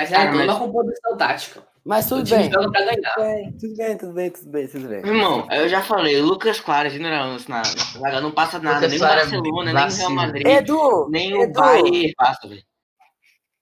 Mas 0.00 0.12
é 0.12 0.16
Ah, 0.16 0.30
toda 0.30 0.46
mas- 0.46 0.56
uma 0.56 0.58
composição 0.58 1.16
tática. 1.18 1.62
Mas 1.84 2.08
tudo 2.08 2.28
bem. 2.28 2.48
ganhar. 2.50 2.60
Tudo 2.62 3.20
bem, 3.22 3.52
tudo 3.58 3.76
bem, 3.76 3.96
tudo 3.98 4.12
bem, 4.14 4.30
tudo 4.30 4.50
bem, 4.50 4.68
tudo 4.68 4.88
bem. 4.88 4.98
Irmão, 4.98 5.46
eu 5.50 5.68
já 5.68 5.82
falei, 5.82 6.18
o 6.20 6.24
Lucas 6.24 6.62
na 6.66 7.36
na 7.48 7.62
zaga 7.64 8.20
não 8.22 8.32
passa 8.32 8.58
nada, 8.58 8.86
Lucas 8.86 8.90
nem 8.92 9.00
o 9.00 9.04
é 9.04 9.08
Barcelona, 9.16 9.72
nem. 9.72 9.88
Real 9.98 10.10
Madrid, 10.10 10.46
Edu, 10.46 11.08
nem 11.10 11.34
o 11.34 11.42
Edu, 11.42 11.52
Bayern 11.60 12.14
passa, 12.16 12.48
velho. 12.48 12.62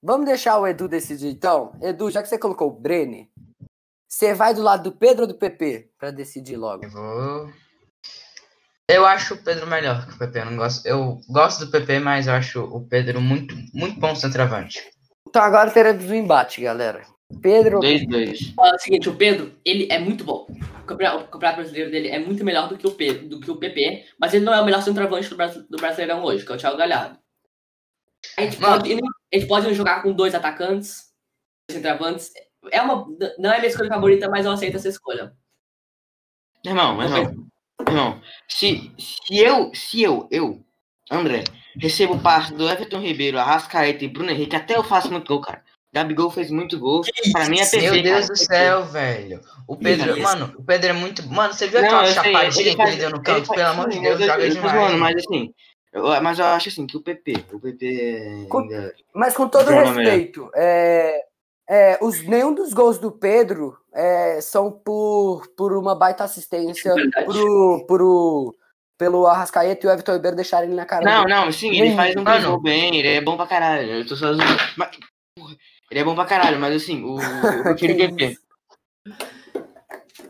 vamos 0.03 0.27
deixar 0.27 0.59
o 0.59 0.67
Edu 0.67 0.87
decidir 0.89 1.29
então? 1.29 1.73
Edu, 1.83 2.09
já 2.11 2.23
que 2.23 2.29
você 2.29 2.39
colocou 2.39 2.69
o 2.69 2.81
Brenner, 2.81 3.27
você 4.09 4.33
vai 4.33 4.55
do 4.55 4.63
lado 4.63 4.85
do 4.91 4.97
Pedro 4.97 5.23
ou 5.23 5.29
do 5.29 5.35
PP 5.35 5.91
pra 5.99 6.11
decidir 6.13 6.57
logo? 6.57 6.85
Eu 6.85 6.91
vou. 6.91 7.51
Eu 8.91 9.05
acho 9.07 9.35
o 9.35 9.43
Pedro 9.43 9.67
melhor 9.67 10.07
que 10.07 10.15
o 10.15 10.19
PP. 10.19 10.39
Eu, 10.41 10.45
não 10.47 10.57
gosto... 10.57 10.87
eu 10.87 11.21
gosto 11.29 11.65
do 11.67 11.71
PP, 11.71 11.99
mas 11.99 12.27
eu 12.27 12.33
acho 12.33 12.63
o 12.65 12.81
Pedro 12.87 13.21
muito, 13.21 13.55
muito 13.75 14.01
bom 14.01 14.15
centroavante. 14.15 14.81
Então 15.29 15.43
agora 15.43 15.71
teremos 15.71 16.05
um 16.05 16.15
embate, 16.15 16.63
galera. 16.63 17.05
Pedro 17.43 17.77
ou 17.77 17.83
2-2. 17.83 18.55
Ó, 18.57 18.67
É 18.67 18.75
o 18.75 18.79
seguinte, 18.79 19.09
o 19.09 19.15
Pedro, 19.15 19.53
ele 19.65 19.87
é 19.91 19.99
muito 19.99 20.25
bom. 20.25 20.47
O 20.83 20.85
campeonato, 20.87 21.25
o 21.25 21.29
campeonato 21.29 21.61
brasileiro 21.61 21.91
dele 21.91 22.09
é 22.09 22.19
muito 22.19 22.43
melhor 22.43 22.69
do 22.69 22.79
que 22.79 22.87
o 22.87 22.93
Pedro, 22.93 23.29
do 23.29 23.41
que 23.41 23.51
o 23.51 23.57
PP, 23.57 24.07
mas 24.19 24.33
ele 24.33 24.45
não 24.45 24.55
é 24.55 24.61
o 24.61 24.65
melhor 24.65 24.83
centroavante 24.83 25.29
do, 25.29 25.37
do 25.69 25.77
Brasileirão 25.77 26.25
hoje, 26.25 26.45
que 26.45 26.51
é 26.51 26.55
o 26.55 26.59
Thiago 26.59 26.79
Galhardo. 26.79 27.19
A 28.37 28.43
gente, 28.43 28.57
pode, 28.57 28.93
a 28.93 29.37
gente 29.37 29.47
pode 29.47 29.75
jogar 29.75 30.03
com 30.03 30.13
dois 30.13 30.35
atacantes, 30.35 31.13
dois 31.69 31.81
centroavantes. 31.81 32.33
É 32.73 32.81
uma, 32.81 33.07
não 33.39 33.53
é 33.53 33.59
minha 33.59 33.69
escolha 33.69 33.91
favorita, 33.91 34.29
mas 34.29 34.47
eu 34.47 34.53
aceito 34.53 34.77
essa 34.77 34.89
escolha. 34.89 35.37
Irmão, 36.65 37.01
irmão, 37.01 37.49
irmão, 37.87 38.23
se, 38.49 38.93
se 38.99 39.39
eu, 39.39 39.73
se 39.75 40.03
eu, 40.03 40.27
eu, 40.31 40.65
André, 41.11 41.45
recebo 41.79 42.19
passe 42.19 42.53
do 42.55 42.69
Everton 42.69 43.01
Ribeiro, 43.01 43.39
Arrascaeta 43.39 44.05
e 44.05 44.09
Bruno 44.09 44.31
Henrique, 44.31 44.57
até 44.57 44.77
eu 44.77 44.85
faço 44.85 45.11
muito 45.11 45.29
gol, 45.29 45.41
cara. 45.41 45.63
Gabigol 45.93 46.31
fez 46.31 46.51
muito 46.51 46.79
gol. 46.79 47.01
Pra 47.33 47.49
mim 47.49 47.57
é 47.61 47.67
perfeito. 47.67 47.93
Meu 47.95 48.03
Deus 48.03 48.21
cara. 48.21 48.27
do 48.27 48.37
céu, 48.37 48.85
velho. 48.85 49.41
O 49.67 49.75
Pedro, 49.77 50.11
Isso. 50.13 50.23
mano, 50.23 50.55
o 50.59 50.63
Pedro 50.63 50.91
é 50.91 50.93
muito. 50.93 51.27
Mano, 51.27 51.55
você 51.55 51.67
viu 51.67 51.81
Não, 51.81 51.89
aquela 51.89 52.07
chapadinha 52.13 52.63
ele 52.63 52.71
que 52.71 52.77
faz- 52.77 52.91
ele 52.91 53.01
deu 53.01 53.11
no 53.11 53.23
canto? 53.23 53.47
faz- 53.47 53.59
Pelo 53.59 53.71
amor 53.71 53.89
de 53.89 53.99
Deus, 54.01 54.21
eu- 54.21 54.27
joga 54.27 54.51
demais. 54.51 54.73
zoando, 54.73 54.99
mas 54.99 55.17
assim, 55.17 55.55
eu- 55.93 56.23
mas 56.23 56.39
eu 56.39 56.45
acho 56.45 56.69
assim 56.69 56.87
que 56.87 56.97
o 56.97 57.01
PP, 57.01 57.45
o 57.55 57.59
PP 57.59 58.47
Com- 58.51 58.59
ainda. 58.61 58.95
Mas 59.15 59.35
com 59.35 59.49
todo 59.49 59.71
respeito, 59.71 60.51
é, 60.55 61.23
é, 61.67 61.99
os, 62.03 62.23
nenhum 62.23 62.53
dos 62.53 62.75
gols 62.75 62.99
do 62.99 63.11
Pedro 63.11 63.75
é, 63.95 64.41
são 64.43 64.71
por, 64.71 65.49
por 65.57 65.73
uma 65.73 65.95
baita 65.95 66.23
assistência 66.23 66.95
Verdade. 66.95 67.25
pro, 67.27 67.85
pro, 67.87 68.55
pelo 68.99 69.27
Arrascaeta 69.27 69.87
e 69.87 69.89
o 69.89 69.93
Everton 69.93 70.13
Ribeiro 70.15 70.37
deixarem 70.37 70.67
ele 70.69 70.77
na 70.77 70.85
cara 70.85 71.05
Não, 71.05 71.25
não, 71.25 71.53
sim, 71.53 71.71
ele 71.81 71.95
faz 71.95 72.15
um 72.17 72.23
mano. 72.23 72.41
pivô 72.41 72.61
bem, 72.61 72.97
ele 72.97 73.09
é 73.09 73.21
bom 73.21 73.37
pra 73.37 73.47
caralho. 73.47 73.89
Eu 73.93 74.07
tô 74.07 74.17
só 74.17 74.33
zoando. 74.33 74.43
Mas, 74.77 74.91
porra, 75.37 75.57
ele 75.91 76.01
é 76.01 76.05
bom 76.05 76.15
pra 76.17 76.25
caralho, 76.27 76.59
mas 76.59 76.75
assim, 76.83 77.03
o, 77.05 77.19
eu 77.21 77.63
prefiro 77.63 77.95
o 77.95 77.97
Que 77.97 78.09
PP. 78.09 78.25
isso. 78.27 78.41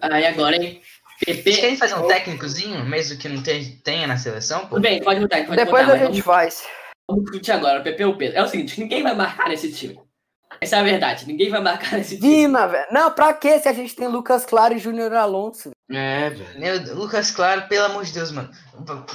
Aí 0.00 0.26
agora, 0.26 0.56
hein? 0.56 0.80
Vocês 1.24 1.38
PP. 1.42 1.56
querem 1.60 1.76
fazer 1.76 1.94
um 1.94 2.06
técnicozinho, 2.06 2.84
mesmo 2.84 3.18
que 3.18 3.28
não 3.28 3.42
te- 3.42 3.80
tenha 3.82 4.06
na 4.06 4.16
seleção? 4.16 4.60
Pô? 4.60 4.76
Tudo 4.76 4.82
bem, 4.82 5.02
pode 5.02 5.18
mudar. 5.20 5.44
Pode 5.44 5.56
Depois 5.56 5.86
mudar, 5.86 5.94
a 5.98 6.04
gente 6.06 6.22
faz. 6.22 6.64
Vamos 7.08 7.24
discutir 7.24 7.52
agora, 7.52 7.80
PP 7.80 8.04
ou 8.04 8.16
Pedro. 8.16 8.38
É 8.38 8.42
o 8.42 8.46
seguinte, 8.48 8.78
ninguém 8.78 9.02
vai 9.02 9.14
marcar 9.16 9.48
nesse 9.48 9.72
time. 9.72 9.98
Essa 10.60 10.76
é 10.76 10.80
a 10.80 10.82
verdade, 10.82 11.26
ninguém 11.26 11.50
vai 11.50 11.60
marcar 11.60 11.92
nesse 11.96 12.18
time. 12.18 12.36
Dima, 12.36 12.66
velho. 12.66 12.86
Não, 12.90 13.10
pra 13.10 13.32
que 13.32 13.58
se 13.60 13.68
a 13.68 13.72
gente 13.72 13.94
tem 13.94 14.08
Lucas 14.08 14.44
Claro 14.44 14.74
e 14.74 14.78
Júnior 14.78 15.12
Alonso? 15.14 15.70
É, 15.90 16.30
velho. 16.30 16.60
Meu 16.60 16.94
Lucas 16.96 17.30
Claro, 17.30 17.68
pelo 17.68 17.86
amor 17.86 18.04
de 18.04 18.12
Deus, 18.12 18.32
mano. 18.32 18.50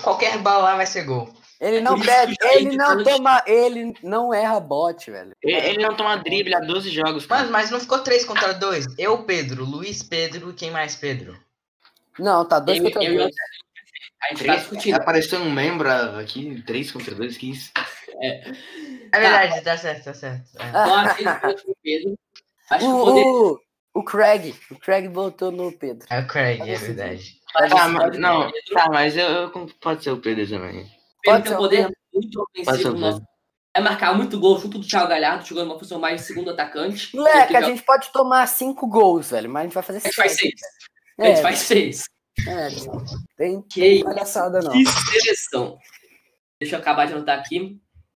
Qualquer 0.01 0.37
bala 0.37 0.63
lá 0.63 0.75
vai 0.75 0.85
ser 0.85 1.03
gol. 1.03 1.33
Ele 1.59 1.79
não 1.79 1.95
Isso 1.95 2.05
perde, 2.05 2.35
já 2.41 2.49
é 2.49 2.55
ele 2.57 2.75
não 2.75 3.03
toma, 3.03 3.41
ele 3.47 3.93
não 4.03 4.33
erra 4.33 4.59
bote, 4.59 5.09
velho. 5.09 5.31
Ele, 5.41 5.81
não 5.81 5.95
toma 5.95 6.17
drible 6.17 6.53
há 6.53 6.59
12 6.59 6.89
jogos, 6.89 7.25
cara. 7.25 7.41
Mano, 7.41 7.53
mas 7.53 7.71
não 7.71 7.79
ficou 7.79 7.99
3 7.99 8.25
contra 8.25 8.53
2? 8.53 8.85
Eu, 8.97 9.23
Pedro, 9.23 9.63
Luiz 9.63 10.03
Pedro 10.03 10.49
e 10.49 10.53
quem 10.53 10.71
mais, 10.71 10.95
Pedro? 10.95 11.37
Não, 12.19 12.43
tá 12.43 12.59
dois 12.59 12.79
Eu- 12.79 12.83
contra 12.83 13.03
eu 13.03 13.11
e 13.11 13.15
o 13.15 13.19
dois. 13.19 13.35
A 14.21 14.27
gente 14.33 14.45
tá 14.45 14.55
discutindo. 14.55 14.95
Apareceu 14.95 15.39
um 15.39 15.51
membro 15.51 15.89
aqui, 16.19 16.61
3 16.65 16.91
contra 16.91 17.15
2, 17.15 17.37
que 17.37 17.51
isso? 17.51 17.71
É 18.21 18.51
verdade, 19.19 19.61
tá 19.61 19.77
certo, 19.77 20.03
tá 20.05 20.13
certo. 20.13 20.49
É. 20.59 20.69
Eu 20.69 20.93
acho 20.95 21.15
que 21.15 21.27
o 21.27 21.75
poder. 21.75 22.15
O, 22.81 23.59
o, 23.93 24.03
Craig, 24.03 24.55
o 24.71 24.75
Craig 24.79 25.07
voltou 25.07 25.51
no 25.51 25.71
Pedro. 25.77 26.07
É 26.09 26.19
o 26.19 26.27
Craig, 26.27 26.61
é 26.61 26.75
verdade. 26.75 27.35
Tá, 27.69 27.87
mas, 27.87 28.17
não, 28.17 28.51
tá, 28.73 28.89
mas 28.89 29.15
eu, 29.15 29.27
eu- 29.27 29.69
pode 29.79 30.03
ser 30.03 30.09
o 30.11 30.17
Pedro 30.19 30.47
também. 30.49 30.83
Pedro 30.83 30.93
pode 31.23 31.43
tem 31.43 31.51
um 31.51 31.55
ser 31.55 31.57
poder 31.57 31.85
o 31.87 31.93
muito 32.13 32.47
Pode 32.65 32.65
ser 32.81 32.87
ofensivo. 32.87 32.97
Nosso, 32.97 33.21
é 33.75 33.81
marcar 33.81 34.15
muito 34.15 34.39
gol 34.39 34.57
junto 34.59 34.79
do 34.79 34.87
Thiago 34.87 35.09
Galhardo, 35.09 35.45
jogando 35.45 35.67
uma 35.71 35.79
função 35.79 35.99
mais 35.99 36.21
de 36.21 36.27
segundo 36.27 36.49
atacante. 36.51 37.15
Moleque, 37.15 37.55
a 37.55 37.61
gente 37.61 37.83
pode 37.83 38.11
tomar 38.11 38.47
cinco 38.47 38.87
gols, 38.87 39.29
velho, 39.31 39.49
mas 39.49 39.61
a 39.61 39.63
gente 39.65 39.73
vai 39.73 39.83
fazer 39.83 39.97
A 39.99 40.01
gente 40.01 40.15
faz 40.15 40.31
seis. 40.31 40.53
A 41.19 41.25
gente 41.25 41.37
É, 41.39 41.41
faz 41.41 41.59
seis. 41.59 42.03
é, 42.47 42.69
não 42.87 43.05
tem 43.37 43.61
Que 43.61 44.03
palhaçada 44.03 44.59
não. 44.61 44.71
Que 44.71 44.85
seleção. 44.85 45.77
Deixa 46.59 46.75
eu 46.75 46.79
acabar 46.79 47.05
de 47.05 47.13
anotar 47.13 47.37
aqui. 47.37 47.79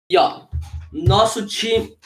E 0.09 0.17
ó, 0.17 0.45
nosso 0.93 1.45
time, 1.45 1.97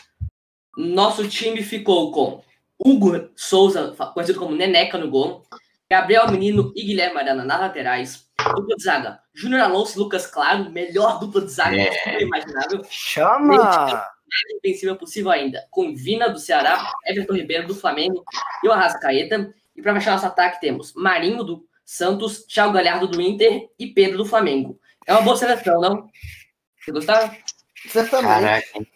nosso 0.78 1.28
time 1.28 1.62
ficou 1.62 2.12
com 2.12 2.42
Hugo 2.80 3.30
Souza, 3.36 3.94
conhecido 4.14 4.40
como 4.40 4.56
Neneca 4.56 4.98
no 4.98 5.10
gol, 5.10 5.44
Gabriel 5.90 6.30
Menino 6.32 6.72
e 6.76 6.84
Guilherme 6.84 7.20
Arana 7.20 7.44
nas 7.44 7.60
laterais, 7.60 8.28
dupla 8.56 8.76
de 8.76 8.84
zaga, 8.84 9.20
Júnior 9.34 9.62
Alonso 9.62 9.98
e 9.98 10.00
Lucas 10.00 10.26
Claro, 10.28 10.70
melhor 10.70 11.20
dupla 11.20 11.42
de 11.42 11.52
zaga 11.52 11.76
É. 11.78 12.22
imaginável, 12.22 12.82
Chama! 12.90 13.56
mais 14.30 14.62
defensiva 14.62 14.94
possível 14.96 15.32
ainda, 15.32 15.66
com 15.72 15.96
Vina 15.96 16.30
do 16.30 16.38
Ceará, 16.38 16.92
Everton 17.06 17.34
Ribeiro 17.34 17.68
do 17.68 17.76
Flamengo 17.76 18.26
e 18.64 18.68
o 18.68 18.74
Arrascaeta. 18.74 19.54
E 19.74 19.82
para 19.82 19.94
fechar 19.94 20.12
nosso 20.12 20.26
ataque 20.26 20.60
temos 20.60 20.94
Marinho 20.96 21.44
do 21.46 21.66
Santos, 21.86 22.44
Thiago 22.44 22.74
Galhardo 22.74 23.08
do 23.08 23.22
Inter 23.22 23.70
e 23.80 23.88
Pedro 23.88 24.18
do 24.18 24.26
Flamengo. 24.26 24.78
É 25.06 25.14
uma 25.14 25.22
boa 25.22 25.38
seleção, 25.38 25.80
não? 25.80 26.10
Você 26.78 26.92
gostaram? 26.92 27.34
Certamente. 27.90 28.28
Caraca. 28.28 28.88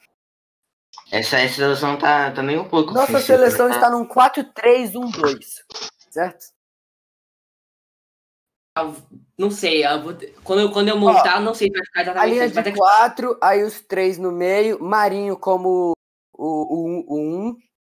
Essa, 1.11 1.39
essa 1.39 1.55
seleção 1.55 1.97
tá, 1.97 2.31
tá 2.31 2.41
um 2.41 2.67
pouco. 2.67 2.93
Nossa 2.93 3.11
ofensiva, 3.11 3.37
seleção 3.37 3.69
tá? 3.69 3.75
está 3.75 3.89
num 3.89 4.05
4-3-1-2. 4.05 5.63
Certo? 6.09 6.45
Ah, 8.77 8.93
Não 9.37 9.51
sei, 9.51 9.85
eu 9.85 10.01
vou 10.01 10.13
ter- 10.13 10.33
quando, 10.43 10.61
eu, 10.61 10.71
quando 10.71 10.87
eu 10.87 10.97
montar, 10.97 11.41
não 11.41 11.53
sei 11.53 11.67
se 11.67 11.73
vai 11.73 11.85
ficar 11.85 11.99
A 11.99 12.03
exatamente 12.03 12.31
linha 12.31 12.45
assim. 12.45 12.53
Vai 12.53 12.63
ter 12.63 12.69
de 12.69 12.73
que 12.75 12.79
4, 12.79 13.37
aí 13.41 13.63
os 13.63 13.81
três 13.81 14.17
no 14.17 14.31
meio, 14.31 14.81
Marinho 14.81 15.37
como 15.37 15.91
o 16.31 16.75
1, 16.75 16.87
um, 16.87 17.05
o 17.07 17.47
um, 17.49 17.57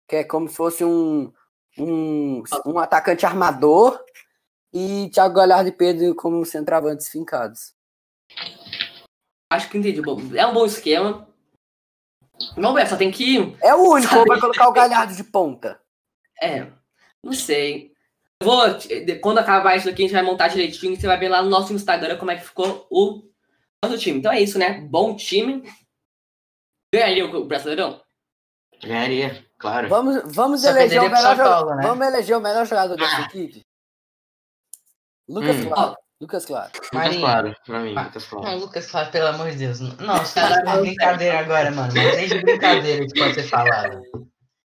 que 0.08 0.16
é 0.18 0.24
como 0.24 0.48
se 0.48 0.56
fosse 0.56 0.86
um, 0.86 1.32
um, 1.78 2.44
um 2.66 2.80
atacante 2.80 3.26
armador, 3.26 4.02
e 4.74 5.10
Thiago 5.10 5.36
Galhardo 5.36 5.68
e 5.68 5.74
Pedro 5.74 6.16
como 6.16 6.46
centroavantes 6.46 7.10
fincados. 7.10 7.74
Acho 9.52 9.70
que 9.70 9.78
entendi. 9.78 10.02
Bom, 10.02 10.18
é 10.34 10.48
um 10.48 10.54
bom 10.54 10.66
esquema. 10.66 11.28
Vamos 12.56 12.74
ver, 12.74 12.88
só 12.88 12.96
tem 12.96 13.12
que. 13.12 13.54
É 13.62 13.76
o 13.76 13.92
único, 13.92 14.26
vai 14.26 14.40
colocar 14.40 14.70
o 14.70 14.72
Galhardo 14.72 15.14
de 15.14 15.26
ponta. 15.26 15.78
É, 16.42 16.68
não 17.22 17.34
sei. 17.34 17.92
Eu 18.40 18.48
vou, 18.48 18.64
quando 19.22 19.40
acabar 19.40 19.76
isso 19.76 19.90
aqui, 19.90 20.04
a 20.04 20.06
gente 20.08 20.14
vai 20.16 20.24
montar 20.24 20.48
direitinho. 20.48 20.96
Você 20.96 21.06
vai 21.06 21.18
ver 21.20 21.28
lá 21.28 21.44
no 21.44 21.50
nosso 21.50 21.74
Instagram 21.74 22.18
como 22.18 22.32
é 22.32 22.38
que 22.38 22.46
ficou 22.46 22.88
o 22.90 23.30
nosso 23.84 23.98
time. 24.00 24.20
Então 24.20 24.32
é 24.32 24.40
isso, 24.40 24.58
né? 24.58 24.80
Bom 24.90 25.16
time. 25.18 25.70
Ganharia 26.94 27.26
o 27.26 27.46
Brasileirão? 27.46 28.02
Ganharia, 28.82 29.46
claro. 29.60 29.90
Vamos, 29.90 30.34
vamos 30.34 30.62
Só 30.62 30.70
eleger 30.70 31.02
o 31.02 31.10
melhor 31.10 31.36
jogador. 31.36 31.44
Paulo, 31.44 31.76
né? 31.76 31.84
Vamos 31.84 32.08
eleger 32.08 32.38
o 32.38 32.42
melhor 32.42 32.66
jogador 32.66 32.96
dessa 32.96 33.18
Ah. 33.18 33.22
equipe. 33.26 33.66
Lucas 35.28 35.58
Hum. 35.58 35.96
Lucas 36.22 36.46
Claro. 36.46 36.72
Lucas 36.76 36.90
Marinho. 36.94 37.20
Claro, 37.22 37.56
pra 37.66 37.80
mim, 37.80 37.94
Ah, 37.98 38.04
Lucas 38.04 38.32
Não, 38.32 38.42
Claro. 38.42 38.60
Lucas 38.60 38.92
Claro, 38.92 39.12
pelo 39.12 39.28
amor 39.28 39.50
de 39.52 39.58
Deus. 39.58 39.80
Não, 39.80 40.22
os 40.22 40.34
caras 40.34 40.58
estão 40.60 40.76
de 40.76 40.82
brincadeira 40.82 41.40
agora, 41.40 41.72
mano. 41.72 41.92
Mas 41.96 42.16
nem 42.18 42.28
de 42.28 42.40
brincadeira 42.42 43.04
isso 43.06 43.16
pode 43.16 43.34
ser 43.34 43.44
falado. 43.44 44.02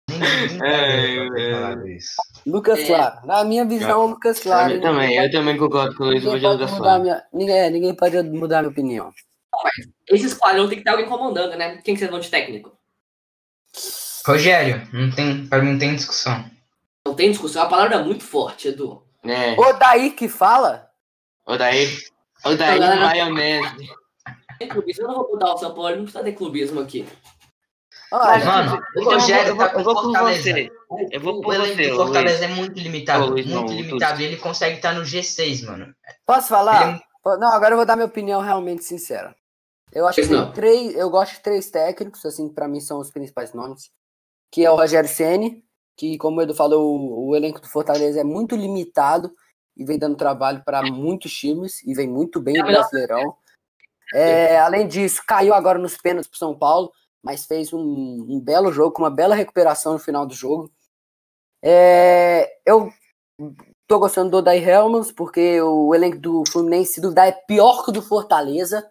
Nem 0.10 0.20
de 0.20 0.48
brincadeira 0.48 1.30
pode 1.30 1.40
ser 1.40 1.46
É, 1.46 1.50
é. 1.52 1.54
falado 1.54 1.88
isso. 1.88 2.16
Lucas 2.48 2.80
É. 2.80 2.86
Claro. 2.88 3.28
Na 3.28 3.44
minha 3.44 3.64
visão, 3.66 4.02
o 4.02 4.08
Lucas 4.08 4.40
Claro. 4.40 4.74
mim 4.74 4.82
também, 4.82 5.16
eu 5.18 5.32
também 5.32 5.58
concordo 5.58 5.96
com 5.96 6.04
o 6.04 6.08
Luiz, 6.08 6.24
eu 6.24 6.32
pode, 6.32 6.46
Lucas 6.48 6.72
mudar 6.72 6.84
Claro. 6.84 7.04
minha, 7.04 7.24
ninguém, 7.32 7.58
é, 7.60 7.70
ninguém 7.70 7.94
pode 7.96 8.24
mudar 8.24 8.62
minha 8.62 8.72
opinião. 8.72 9.14
Esse 10.10 10.26
esquadrão 10.26 10.68
tem 10.68 10.80
que 10.80 10.84
ter 10.84 10.90
alguém 10.90 11.06
comandando, 11.08 11.56
né? 11.56 11.78
Quem 11.84 11.94
que 11.94 12.00
vocês 12.00 12.10
vão 12.12 12.20
de 12.20 12.30
técnico? 12.30 12.72
Rogério, 14.26 14.82
não 14.92 15.12
tem, 15.12 15.46
pra 15.46 15.60
mim 15.62 15.74
não 15.74 15.80
tem 15.80 15.96
discussão. 15.96 16.44
Não 17.08 17.14
tem 17.14 17.30
discussão, 17.30 17.62
é 17.62 17.66
uma 17.66 17.70
palavra 17.70 18.00
muito 18.00 18.24
forte, 18.24 18.68
Edu. 18.70 19.04
É, 19.24 19.54
O 19.60 19.74
daí 19.74 20.12
que 20.12 20.28
fala, 20.28 20.90
o 21.48 21.58
daí, 21.58 21.88
O 22.46 22.56
daí 22.56 22.80
não. 22.80 22.98
maionese. 22.98 23.90
Tem 24.60 24.68
clubismo, 24.70 25.04
eu 25.04 25.08
não 25.08 25.16
vou 25.16 25.32
botar 25.32 25.54
o 25.54 25.58
São 25.58 25.74
Paulo, 25.74 25.96
não 25.96 26.04
precisa 26.04 26.24
ter 26.24 26.32
clubismo 26.34 26.80
aqui. 26.80 27.08
Olha, 28.12 28.46
Mano, 28.46 28.82
o 28.96 29.00
eu 29.00 29.04
Rogério 29.06 29.56
vou- 29.56 29.66
tá 29.66 29.74
com 29.74 29.80
eu 29.80 29.84
vou 29.84 29.96
por 30.02 30.12
você. 30.20 30.70
O, 30.90 31.08
Eu 31.12 31.20
vou 31.20 31.40
o 31.40 31.42
por 31.42 31.56
elenco 31.56 31.76
você, 31.76 31.90
do 31.90 31.96
ô, 31.96 32.06
Fortaleza 32.06 32.46
é 32.46 32.48
muito 32.48 32.80
limitado, 32.80 33.26
Luiz, 33.26 33.46
muito 33.46 33.70
não, 33.72 33.76
limitado. 33.76 34.22
E 34.22 34.26
ele 34.26 34.38
consegue 34.38 34.76
estar 34.78 34.94
no 34.94 35.02
G6, 35.02 35.64
mano. 35.66 35.94
posso 36.26 36.48
falar? 36.50 36.90
Ele 36.92 37.02
Po- 37.24 37.38
Não, 37.38 37.52
agora 37.52 37.74
eu 37.74 37.78
vou 37.78 37.86
dar 37.86 37.96
minha 37.96 38.06
opinião 38.06 38.40
realmente 38.40 38.84
sincera. 38.84 39.36
Eu 39.92 40.08
acho 40.08 40.22
que 40.22 40.28
tem 40.28 40.38
não. 40.38 40.52
três, 40.54 40.96
eu 40.96 41.10
gosto 41.10 41.34
de 41.34 41.40
três 41.40 41.72
técnicos, 41.72 42.24
assim, 42.24 42.48
pra 42.48 42.68
mim 42.68 42.80
são 42.80 43.00
os 43.00 43.10
principais 43.10 43.52
nomes, 43.54 43.90
que 44.52 44.64
é 44.64 44.70
o 44.70 44.76
Rogério 44.76 45.10
Ceni, 45.10 45.64
que 45.98 46.18
como 46.20 46.38
o 46.40 46.44
Edu 46.44 46.54
falou, 46.54 46.96
o, 46.96 47.30
o 47.30 47.36
elenco 47.36 47.60
do 47.60 47.68
Fortaleza 47.68 48.20
é 48.22 48.24
muito 48.24 48.56
limitado 48.56 49.32
e 49.76 49.84
vem 49.86 49.98
dando 50.00 50.16
trabalho 50.16 50.64
para 50.66 50.82
muitos 50.84 51.34
times 51.34 51.84
e 51.84 51.94
vem 51.94 52.08
muito 52.08 52.40
bem 52.42 52.56
É 52.58 52.60
no 52.60 52.66
melhor- 52.68 52.82
Brasileirão. 52.82 53.38
É, 54.14 54.60
além 54.60 54.88
disso, 54.88 55.22
caiu 55.26 55.54
agora 55.54 55.80
nos 55.80 55.98
pênaltis 55.98 56.30
pro 56.30 56.38
São 56.38 56.58
Paulo, 56.58 56.92
mas 57.24 57.46
fez 57.46 57.74
um, 57.74 57.80
um 58.30 58.40
belo 58.40 58.72
jogo, 58.72 58.92
com 58.92 59.02
uma 59.02 59.10
bela 59.10 59.34
recuperação 59.36 59.94
no 59.94 60.00
final 60.00 60.26
do 60.26 60.34
jogo. 60.34 60.72
É, 61.64 62.60
eu 62.66 62.92
tô 63.88 64.00
gostando 64.00 64.30
do 64.30 64.38
Odair 64.38 64.68
Helmans, 64.68 65.12
porque 65.12 65.60
o 65.62 65.94
elenco 65.94 66.20
do 66.20 66.44
Fluminense, 66.48 66.94
se 66.94 67.02
duvidar, 67.02 67.28
é 67.28 67.32
pior 67.32 67.84
que 67.84 67.90
o 67.90 67.94
do 67.94 68.02
Fortaleza 68.02 68.88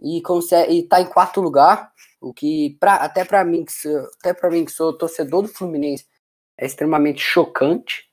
e, 0.00 0.20
consegue, 0.20 0.72
e 0.74 0.82
tá 0.86 1.00
em 1.00 1.06
quarto 1.06 1.40
lugar, 1.40 1.90
o 2.20 2.32
que 2.34 2.76
pra, 2.78 2.96
até 2.96 3.24
para 3.24 3.44
mim, 3.44 3.64
que 3.64 3.72
sou, 3.72 3.98
até 4.20 4.34
para 4.34 4.50
mim 4.50 4.64
que 4.64 4.72
sou 4.72 4.96
torcedor 4.96 5.42
do 5.42 5.48
Fluminense, 5.48 6.06
é 6.58 6.66
extremamente 6.66 7.20
chocante. 7.22 8.11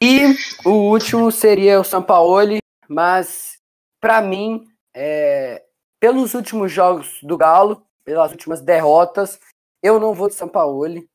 E 0.00 0.34
o 0.64 0.90
último 0.90 1.30
seria 1.30 1.80
o 1.80 1.84
Sampaoli, 1.84 2.58
mas 2.88 3.58
para 4.00 4.20
mim, 4.20 4.66
é, 4.94 5.64
pelos 6.00 6.34
últimos 6.34 6.72
jogos 6.72 7.20
do 7.22 7.36
Galo, 7.36 7.86
pelas 8.04 8.32
últimas 8.32 8.60
derrotas, 8.60 9.38
eu 9.82 10.00
não 10.00 10.12
vou 10.12 10.28
de 10.28 10.34
Sampaoli. 10.34 11.08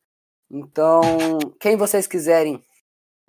Então, 0.50 1.02
quem 1.60 1.76
vocês 1.76 2.08
quiserem 2.08 2.64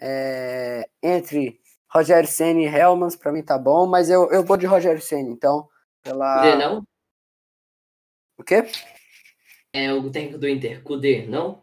é, 0.00 0.88
entre 1.02 1.60
Rogério 1.90 2.28
Senna 2.28 2.60
e 2.60 2.66
Helmans, 2.66 3.16
para 3.16 3.32
mim 3.32 3.42
tá 3.42 3.58
bom, 3.58 3.86
mas 3.86 4.08
eu, 4.08 4.30
eu 4.30 4.44
vou 4.44 4.56
de 4.56 4.66
Rogério 4.66 5.00
Senna, 5.02 5.28
então, 5.30 5.68
pela... 6.02 6.36
Cudê, 6.36 6.56
não? 6.56 6.84
O 8.36 8.44
quê? 8.44 8.64
É 9.72 9.92
o 9.92 10.10
técnico 10.10 10.38
do 10.38 10.48
Inter. 10.48 10.82
Cudê, 10.82 11.26
não? 11.26 11.62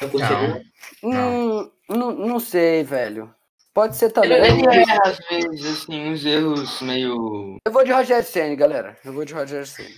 É 0.00 0.04
o 0.04 0.08
Não. 0.08 0.10
conselheiro? 0.10 0.64
Hum, 1.02 1.10
não, 1.12 1.72
não 2.12 2.40
sei, 2.40 2.82
velho. 2.84 3.34
Pode 3.74 3.96
ser 3.96 4.10
também. 4.10 4.32
Ele- 4.32 4.48
Ele 4.62 4.66
erra, 4.80 5.00
às 5.06 5.18
vezes, 5.28 5.82
assim, 5.82 6.10
uns 6.10 6.24
erros 6.26 6.80
meio. 6.82 7.56
Eu 7.66 7.72
vou 7.72 7.84
de 7.84 7.92
Rogério 7.92 8.24
Senna, 8.26 8.54
galera. 8.54 8.98
Eu 9.04 9.12
vou 9.12 9.24
de 9.24 9.32
Rogério 9.32 9.66
Senna. 9.66 9.94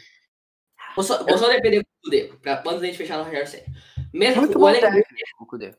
Vou 0.94 1.04
só, 1.04 1.24
vou 1.24 1.36
só 1.36 1.48
depender 1.48 1.80
do 1.80 1.86
Cudê, 2.04 2.30
pra, 2.40 2.62
antes 2.64 2.80
da 2.80 2.86
gente 2.86 2.96
fechar 2.98 3.18
no 3.18 3.24
Rogério 3.24 3.48
Senna. 3.48 3.64
Mesmo 4.12 4.42
Muito 4.42 4.56
o 4.56 4.60
bom 4.60 4.72
técnico, 4.72 5.08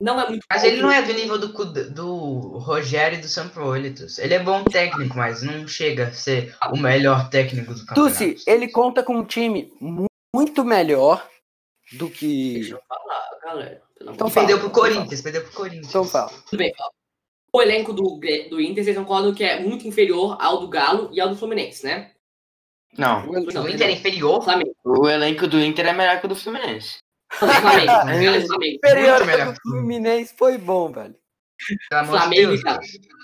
não 0.01 0.19
é 0.19 0.28
muito 0.28 0.45
Mas 0.51 0.62
ele 0.65 0.82
não 0.82 0.91
é 0.91 1.01
do 1.01 1.13
nível 1.13 1.38
do, 1.39 1.47
do 1.89 2.58
Rogério 2.58 3.17
e 3.17 3.21
do 3.21 3.30
Sampaolitos. 3.30 4.19
Ele 4.19 4.34
é 4.34 4.39
bom 4.43 4.62
técnico, 4.65 5.15
mas 5.15 5.41
não 5.41 5.65
chega 5.65 6.08
a 6.08 6.12
ser 6.12 6.54
o 6.73 6.75
melhor 6.78 7.30
técnico 7.30 7.73
do 7.73 7.86
campeonato. 7.86 8.17
Tucci, 8.25 8.43
ele 8.45 8.67
conta 8.67 9.01
com 9.04 9.15
um 9.15 9.23
time 9.23 9.71
mu- 9.80 10.08
muito 10.36 10.65
melhor 10.65 11.25
do 11.93 12.10
que. 12.10 12.56
Deixa 12.56 12.75
eu 12.75 12.82
falar, 12.89 13.39
galera. 13.41 13.82
Então. 14.07 14.29
Perdeu 14.29 14.59
pro 14.59 14.69
Corinthians, 14.69 15.21
perdeu 15.21 15.41
pro 15.43 15.51
Corinthians. 15.51 15.87
Então 15.87 16.03
fala. 16.03 16.31
Tudo 16.49 16.59
bem. 16.59 16.73
O 17.51 17.61
elenco 17.61 17.93
do, 17.93 18.19
do 18.49 18.61
Inter, 18.61 18.83
vocês 18.83 18.97
concordam 18.97 19.33
que 19.33 19.43
é 19.43 19.59
muito 19.59 19.87
inferior 19.87 20.37
ao 20.39 20.59
do 20.59 20.67
Galo 20.67 21.09
e 21.13 21.21
ao 21.21 21.29
do 21.29 21.37
Fluminense, 21.37 21.85
né? 21.85 22.11
Não. 22.97 23.25
Não, 23.25 23.63
O 23.63 23.69
Inter 23.69 23.87
é 23.87 23.91
inferior? 23.91 24.43
Flamengo. 24.43 24.75
O 24.83 25.07
elenco 25.07 25.47
do 25.47 25.59
Inter 25.59 25.87
é 25.87 25.93
melhor 25.93 26.19
que 26.19 26.25
o 26.25 26.29
do 26.29 26.35
Fluminense. 26.35 26.97
Flamengo. 27.31 27.61
Flamengo. 28.47 28.79
Melhor. 28.83 29.53
do 29.53 29.61
Fluminense 29.61 30.33
foi 30.37 30.57
bom, 30.57 30.91
velho. 30.91 31.15
Flamengo 31.89 32.33
e 32.33 32.45
Deus. 32.47 32.63
Galo. 32.63 32.81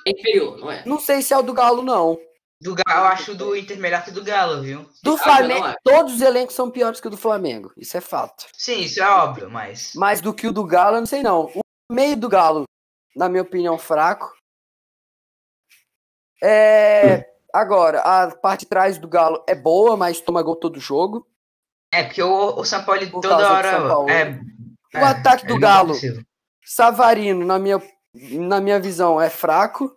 É 0.07 0.11
inferior, 0.11 0.57
não 0.57 0.71
é? 0.71 0.83
Não 0.85 0.99
sei 0.99 1.21
se 1.21 1.33
é 1.33 1.37
o 1.37 1.43
do 1.43 1.53
Galo, 1.53 1.81
não. 1.81 2.17
Do 2.61 2.75
Galo, 2.75 2.99
eu 3.01 3.05
acho 3.07 3.33
do 3.35 3.55
Inter 3.55 3.77
melhor 3.79 4.03
que 4.03 4.11
o 4.11 4.13
do 4.13 4.23
Galo, 4.23 4.61
viu? 4.61 4.87
Do 5.03 5.15
Ah, 5.15 5.17
Flamengo, 5.17 5.65
é. 5.67 5.75
todos 5.83 6.13
os 6.13 6.21
elencos 6.21 6.55
são 6.55 6.69
piores 6.69 7.01
que 7.01 7.07
o 7.07 7.09
do 7.09 7.17
Flamengo. 7.17 7.73
Isso 7.75 7.97
é 7.97 8.01
fato. 8.01 8.45
Sim, 8.53 8.81
isso 8.81 9.01
é 9.01 9.09
óbvio, 9.09 9.49
mas. 9.49 9.93
Mas 9.95 10.21
do 10.21 10.31
que 10.33 10.47
o 10.47 10.53
do 10.53 10.63
Galo, 10.63 10.97
eu 10.97 10.99
não 11.01 11.07
sei 11.07 11.23
não. 11.23 11.45
O 11.55 11.93
meio 11.93 12.15
do 12.15 12.29
Galo, 12.29 12.65
na 13.15 13.27
minha 13.27 13.41
opinião, 13.41 13.77
fraco. 13.79 14.31
É, 16.43 17.27
agora, 17.53 17.99
a 18.01 18.35
parte 18.35 18.61
de 18.61 18.67
trás 18.67 18.97
do 18.97 19.07
Galo 19.07 19.43
é 19.47 19.55
boa, 19.55 19.97
mas 19.97 20.21
toma 20.21 20.41
gol 20.43 20.55
todo 20.55 20.79
jogo. 20.79 21.27
É, 21.93 22.03
porque 22.03 22.21
o, 22.23 22.59
o 22.59 22.63
São 22.65 22.83
Paulo 22.83 23.09
Por 23.11 23.21
toda 23.21 23.51
hora. 23.51 23.87
Paulo. 23.87 24.09
É, 24.09 24.39
O 24.95 25.05
ataque 25.05 25.45
do 25.47 25.55
é 25.55 25.59
Galo. 25.59 25.93
Savarino, 26.63 27.45
na 27.45 27.59
minha, 27.59 27.81
na 28.13 28.61
minha 28.61 28.79
visão, 28.79 29.19
é 29.19 29.29
fraco. 29.29 29.95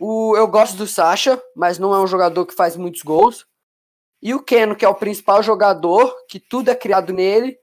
O, 0.00 0.34
eu 0.36 0.46
gosto 0.48 0.76
do 0.76 0.86
Sacha, 0.86 1.40
mas 1.54 1.78
não 1.78 1.94
é 1.94 2.00
um 2.00 2.06
jogador 2.06 2.46
que 2.46 2.54
faz 2.54 2.76
muitos 2.76 3.02
gols. 3.02 3.46
E 4.22 4.34
o 4.34 4.42
Keno, 4.42 4.74
que 4.74 4.84
é 4.84 4.88
o 4.88 4.94
principal 4.94 5.42
jogador, 5.42 6.14
que 6.28 6.40
tudo 6.40 6.70
é 6.70 6.74
criado 6.74 7.12
nele. 7.12 7.58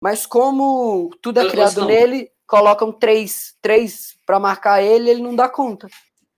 Mas 0.00 0.26
como 0.26 1.10
tudo 1.22 1.40
é 1.40 1.44
Eu- 1.44 1.50
criado 1.50 1.66
Gustavo. 1.68 1.86
nele, 1.88 2.30
colocam 2.46 2.92
três, 2.92 3.54
três 3.60 4.14
para 4.26 4.38
marcar 4.40 4.82
ele, 4.82 5.10
ele 5.10 5.22
não 5.22 5.34
dá 5.34 5.48
conta. 5.48 5.88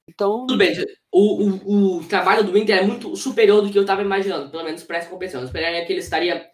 Então, 0.09 0.47
Tudo 0.47 0.57
bem, 0.57 0.75
o, 1.13 1.45
o, 1.45 1.97
o 1.99 2.05
trabalho 2.05 2.43
do 2.43 2.57
Inter 2.57 2.79
é 2.79 2.83
muito 2.87 3.15
superior 3.15 3.61
do 3.61 3.71
que 3.71 3.77
eu 3.79 3.83
estava 3.83 4.01
imaginando, 4.01 4.51
pelo 4.51 4.65
menos 4.65 4.83
para 4.83 4.97
essa 4.99 5.11
competição. 5.11 5.41
Eu 5.41 5.47
esperaria 5.47 5.85
que 5.85 5.93
ele 5.93 6.01
estaria 6.01 6.47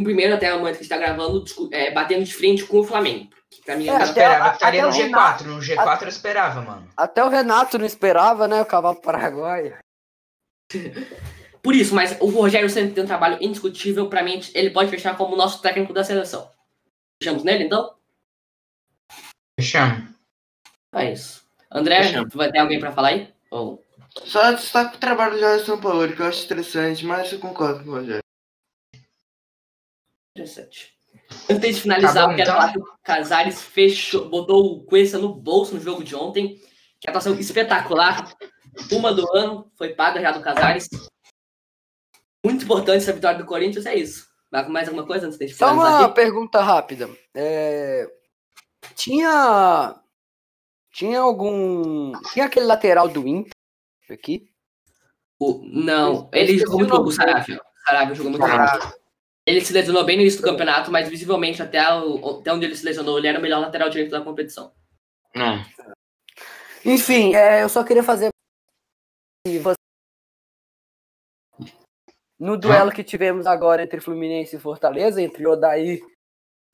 em 0.00 0.04
primeiro 0.04 0.34
até 0.34 0.54
o 0.54 0.58
momento 0.58 0.76
que 0.76 0.82
está 0.82 0.96
gravando, 0.96 1.44
é, 1.72 1.90
batendo 1.90 2.24
de 2.24 2.32
frente 2.32 2.64
com 2.64 2.78
o 2.80 2.84
Flamengo. 2.84 3.28
Que 3.50 3.62
pra 3.62 3.76
mim 3.76 3.86
é, 3.86 3.88
É, 3.88 3.92
Eu 3.92 3.96
até- 3.96 4.04
esperava 4.08 4.48
que 4.50 4.54
estaria 4.56 4.82
no 4.82 4.88
até 4.88 4.98
o 4.98 5.10
G4. 5.10 5.42
No 5.44 5.58
G4 5.58 6.02
eu 6.02 6.08
esperava, 6.08 6.60
mano. 6.60 6.88
até 6.96 7.24
o 7.24 7.28
Renato 7.28 7.78
não 7.78 7.86
esperava, 7.86 8.46
né? 8.46 8.60
O 8.62 8.66
cavalo 8.66 9.00
paraguaio. 9.00 9.76
Por 11.62 11.74
isso, 11.74 11.94
mas 11.94 12.16
o 12.20 12.26
Rogério 12.30 12.70
sempre 12.70 12.94
tem 12.94 13.02
um 13.02 13.06
trabalho 13.06 13.38
indiscutível. 13.40 14.08
Pra 14.08 14.22
mim, 14.22 14.40
ele 14.54 14.70
pode 14.70 14.90
fechar 14.90 15.16
como 15.16 15.34
nosso 15.36 15.60
técnico 15.60 15.92
da 15.92 16.04
seleção. 16.04 16.50
Fechamos 17.20 17.42
nele, 17.42 17.64
então? 17.64 17.94
Chama. 19.60 20.14
É 20.94 21.12
isso. 21.12 21.44
André, 21.70 22.04
Fechamos. 22.04 22.30
tu 22.32 22.38
vai 22.38 22.50
ter 22.52 22.58
alguém 22.60 22.78
pra 22.78 22.92
falar 22.92 23.08
aí? 23.08 23.34
Ou... 23.50 23.84
Só 24.24 24.52
destaque 24.52 24.96
o 24.96 25.00
trabalho 25.00 25.32
do 25.34 25.40
Jorge 25.40 25.64
São 25.66 25.80
Paulo, 25.80 26.10
que 26.14 26.20
eu 26.22 26.26
acho 26.26 26.44
interessante, 26.44 27.04
mas 27.04 27.32
eu 27.32 27.40
concordo 27.40 27.82
com 27.84 27.90
o 27.90 27.94
Rogério. 27.94 28.22
Interessante. 30.38 30.94
Antes 31.50 31.76
de 31.76 31.82
finalizar, 31.82 32.14
Tá 32.14 32.26
bom, 32.26 32.32
eu 32.32 32.36
quero 32.36 32.48
então. 32.50 32.60
falar 32.60 32.72
que 32.72 32.78
o 32.78 32.98
Casares 33.02 33.60
fechou, 33.62 34.28
botou 34.28 34.64
o 34.64 34.84
Cuesta 34.84 35.18
no 35.18 35.34
bolso 35.34 35.74
no 35.74 35.80
jogo 35.80 36.04
de 36.04 36.14
ontem. 36.14 36.60
Que 37.00 37.08
atuação 37.08 37.34
espetacular. 37.38 38.32
Uma 38.92 39.12
do 39.12 39.26
ano, 39.36 39.70
foi 39.76 39.94
paga 39.94 40.20
já 40.20 40.30
do 40.30 40.40
Casares. 40.40 40.88
Muito 42.44 42.64
importante 42.64 42.98
essa 42.98 43.12
vitória 43.12 43.38
do 43.38 43.44
Corinthians, 43.44 43.84
é 43.86 43.96
isso. 43.96 44.28
Vai 44.50 44.64
com 44.64 44.70
mais 44.70 44.88
alguma 44.88 45.06
coisa 45.06 45.26
antes 45.26 45.38
de 45.38 45.48
Só 45.48 45.68
finalizar 45.70 46.00
uma 46.00 46.06
aqui? 46.06 46.14
pergunta 46.14 46.60
rápida. 46.60 47.10
É, 47.34 48.06
Tinha. 48.94 50.00
Tinha 50.92 51.20
algum. 51.20 52.12
Tinha 52.32 52.46
aquele 52.46 52.66
lateral 52.66 53.08
do 53.08 53.26
Inter 53.26 53.52
aqui? 54.10 54.48
O- 55.38 55.60
Não, 55.64 56.28
ele 56.32 56.58
jogou 56.58 56.78
muito 56.78 56.90
pouco, 56.90 57.08
o 57.08 57.12
Sarabia. 57.12 57.56
O 57.60 57.86
Sarabia 57.86 58.14
jogou 58.14 58.32
muito 58.32 58.44
pouco. 58.46 58.98
Ele 59.48 59.64
se 59.64 59.72
lesionou 59.72 60.04
bem 60.04 60.16
no 60.16 60.22
início 60.22 60.42
do 60.42 60.44
campeonato, 60.46 60.90
mas 60.90 61.08
visivelmente 61.08 61.62
até, 61.62 61.80
o- 61.94 62.40
até 62.40 62.52
onde 62.52 62.66
ele 62.66 62.76
se 62.76 62.84
lesionou, 62.84 63.16
ele 63.16 63.28
era 63.28 63.38
o 63.38 63.42
melhor 63.42 63.60
lateral 63.60 63.88
direito 63.88 64.10
da 64.10 64.20
competição. 64.20 64.74
É. 65.34 65.64
Enfim, 66.84 67.34
é, 67.34 67.62
eu 67.62 67.68
só 67.70 67.82
queria 67.82 68.02
fazer. 68.02 68.28
você- 69.62 69.76
No 72.38 72.58
duelo 72.58 72.92
que 72.92 73.02
tivemos 73.02 73.46
agora 73.46 73.82
entre 73.82 74.00
Fluminense 74.02 74.56
e 74.56 74.60
Fortaleza, 74.60 75.22
entre 75.22 75.46
Odaí 75.46 75.98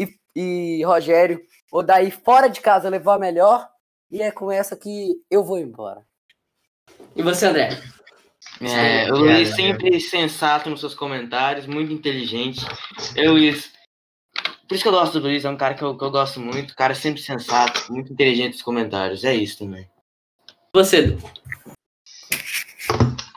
e, 0.00 0.08
e 0.34 0.82
Rogério, 0.84 1.46
Odaí 1.72 2.10
fora 2.10 2.48
de 2.48 2.60
casa 2.60 2.88
levou 2.88 3.12
a 3.12 3.18
melhor, 3.20 3.70
e 4.10 4.20
é 4.20 4.32
com 4.32 4.50
essa 4.50 4.76
que 4.76 5.12
eu 5.30 5.44
vou 5.44 5.58
embora. 5.58 6.04
E 7.14 7.22
você, 7.22 7.46
André? 7.46 7.68
É, 8.60 9.12
o 9.12 9.16
Luiz 9.16 9.50
sempre 9.50 10.00
sensato 10.00 10.70
nos 10.70 10.80
seus 10.80 10.94
comentários, 10.94 11.66
muito 11.66 11.92
inteligente. 11.92 12.64
Eu, 13.16 13.32
Luiz. 13.32 13.72
Por 14.68 14.74
isso 14.74 14.82
que 14.82 14.88
eu 14.88 14.92
gosto 14.92 15.20
do 15.20 15.26
Luiz, 15.26 15.44
é 15.44 15.50
um 15.50 15.56
cara 15.56 15.74
que 15.74 15.82
eu, 15.82 15.96
que 15.96 16.04
eu 16.04 16.10
gosto 16.10 16.40
muito, 16.40 16.74
cara 16.74 16.94
sempre 16.94 17.20
sensato, 17.20 17.92
muito 17.92 18.12
inteligente 18.12 18.54
nos 18.54 18.62
comentários. 18.62 19.24
É 19.24 19.34
isso 19.34 19.58
também. 19.58 19.88
Você, 20.72 20.98
Edu. 20.98 21.18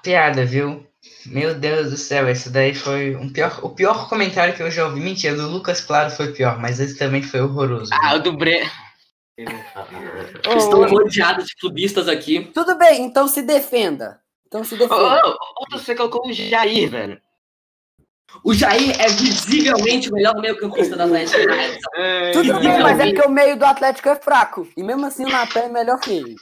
Piada, 0.01 0.45
viu? 0.45 0.87
Meu 1.25 1.53
Deus 1.53 1.91
do 1.91 1.97
céu, 1.97 2.29
esse 2.29 2.49
daí 2.49 2.73
foi 2.73 3.15
um 3.15 3.31
pior, 3.31 3.59
o 3.61 3.69
pior 3.69 4.07
comentário 4.07 4.55
que 4.55 4.63
eu 4.63 4.71
já 4.71 4.85
ouvi. 4.85 5.01
Mentira, 5.01 5.35
do 5.35 5.49
Lucas 5.49 5.81
Claro 5.81 6.09
foi 6.09 6.31
pior, 6.31 6.57
mas 6.59 6.79
esse 6.79 6.97
também 6.97 7.21
foi 7.21 7.41
horroroso. 7.41 7.91
Ah, 8.01 8.15
o 8.15 8.19
do 8.19 8.37
Bre... 8.37 8.65
Estou 10.57 10.87
rodeado 10.87 11.43
de 11.43 11.55
clubistas 11.57 12.07
aqui. 12.07 12.49
Tudo 12.53 12.77
bem, 12.77 13.03
então 13.03 13.27
se 13.27 13.41
defenda. 13.41 14.19
Então 14.47 14.63
se 14.63 14.77
defenda. 14.77 15.27
ô, 15.27 15.31
ô, 15.31 15.65
você 15.71 15.93
colocou 15.93 16.27
o 16.27 16.33
Jair, 16.33 16.89
velho. 16.89 17.21
O 18.43 18.53
Jair 18.53 18.99
é 18.99 19.07
visivelmente 19.09 20.09
o 20.09 20.13
melhor 20.13 20.35
meio-campista 20.39 20.95
da 20.95 21.05
Atlético. 21.05 21.37
Tudo 22.33 22.59
que 22.59 22.67
bem, 22.67 22.79
mas 22.79 22.99
é 22.99 23.05
porque 23.05 23.27
o 23.27 23.31
meio 23.31 23.57
do 23.57 23.65
Atlético 23.65 24.09
é 24.09 24.15
fraco. 24.15 24.67
E 24.75 24.83
mesmo 24.83 25.05
assim 25.05 25.25
o 25.25 25.29
Natan 25.29 25.61
é 25.61 25.69
melhor 25.69 25.99
que 25.99 26.11
ele. 26.11 26.35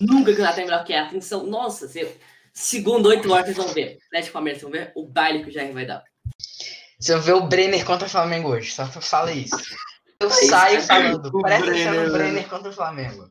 Nunca 0.00 0.32
que 0.34 0.40
o 0.40 0.44
Natan 0.44 0.62
é 0.62 0.64
melhor 0.64 0.84
que 0.84 0.92
a 0.92 1.04
atenção. 1.04 1.46
Nossa, 1.46 1.88
você... 1.88 2.16
segundo 2.52 3.08
oito 3.08 3.30
horas 3.32 3.46
vocês 3.46 3.56
vão 3.56 3.68
ver. 3.68 3.98
Atlético 4.06 4.32
Palmeiras, 4.32 4.60
vocês 4.60 4.72
vão 4.72 4.80
ver 4.80 4.92
o 4.94 5.06
baile 5.06 5.42
que 5.42 5.50
o 5.50 5.52
Jair 5.52 5.72
vai 5.72 5.86
dar. 5.86 6.02
Você 6.98 7.18
vê 7.18 7.32
o 7.32 7.46
Brenner 7.46 7.84
contra 7.84 8.06
o 8.06 8.10
Flamengo 8.10 8.50
hoje, 8.50 8.70
só 8.70 8.86
fala 8.86 9.32
isso. 9.32 9.56
Eu 10.20 10.28
isso, 10.28 10.46
saio 10.46 10.76
né? 10.76 10.82
falando, 10.82 11.30
O 11.34 11.44
atenção 11.44 11.64
Brenner, 11.66 11.94
no 11.94 12.02
né? 12.02 12.18
Brenner 12.18 12.48
contra 12.48 12.70
o 12.70 12.72
Flamengo. 12.72 13.30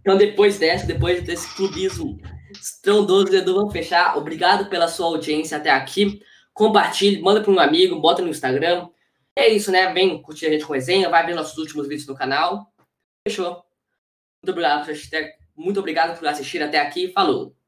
Então, 0.00 0.16
depois 0.16 0.58
dessa, 0.58 0.86
depois 0.86 1.22
desse 1.22 1.48
clubismo 1.54 2.20
estrondoso 2.52 3.26
do 3.26 3.36
Edu, 3.36 3.54
vamos 3.54 3.72
fechar. 3.72 4.16
Obrigado 4.16 4.68
pela 4.68 4.88
sua 4.88 5.06
audiência 5.06 5.56
até 5.56 5.70
aqui. 5.70 6.22
Compartilhe, 6.52 7.20
manda 7.22 7.40
para 7.42 7.50
um 7.52 7.58
amigo, 7.58 8.00
bota 8.00 8.22
no 8.22 8.28
Instagram. 8.28 8.88
É 9.36 9.48
isso, 9.48 9.70
né? 9.70 9.92
Vem 9.92 10.20
curtir 10.20 10.46
a 10.46 10.50
gente 10.50 10.64
com 10.64 10.72
resenha, 10.72 11.08
vai 11.08 11.24
ver 11.24 11.34
nossos 11.34 11.56
últimos 11.58 11.86
vídeos 11.86 12.06
no 12.06 12.14
canal. 12.14 12.72
Fechou. 13.26 13.64
Muito 14.42 14.50
obrigado, 14.50 14.86
muito 15.56 15.80
obrigado 15.80 16.18
por 16.18 16.26
assistir 16.26 16.62
até 16.62 16.78
aqui. 16.78 17.12
Falou! 17.12 17.59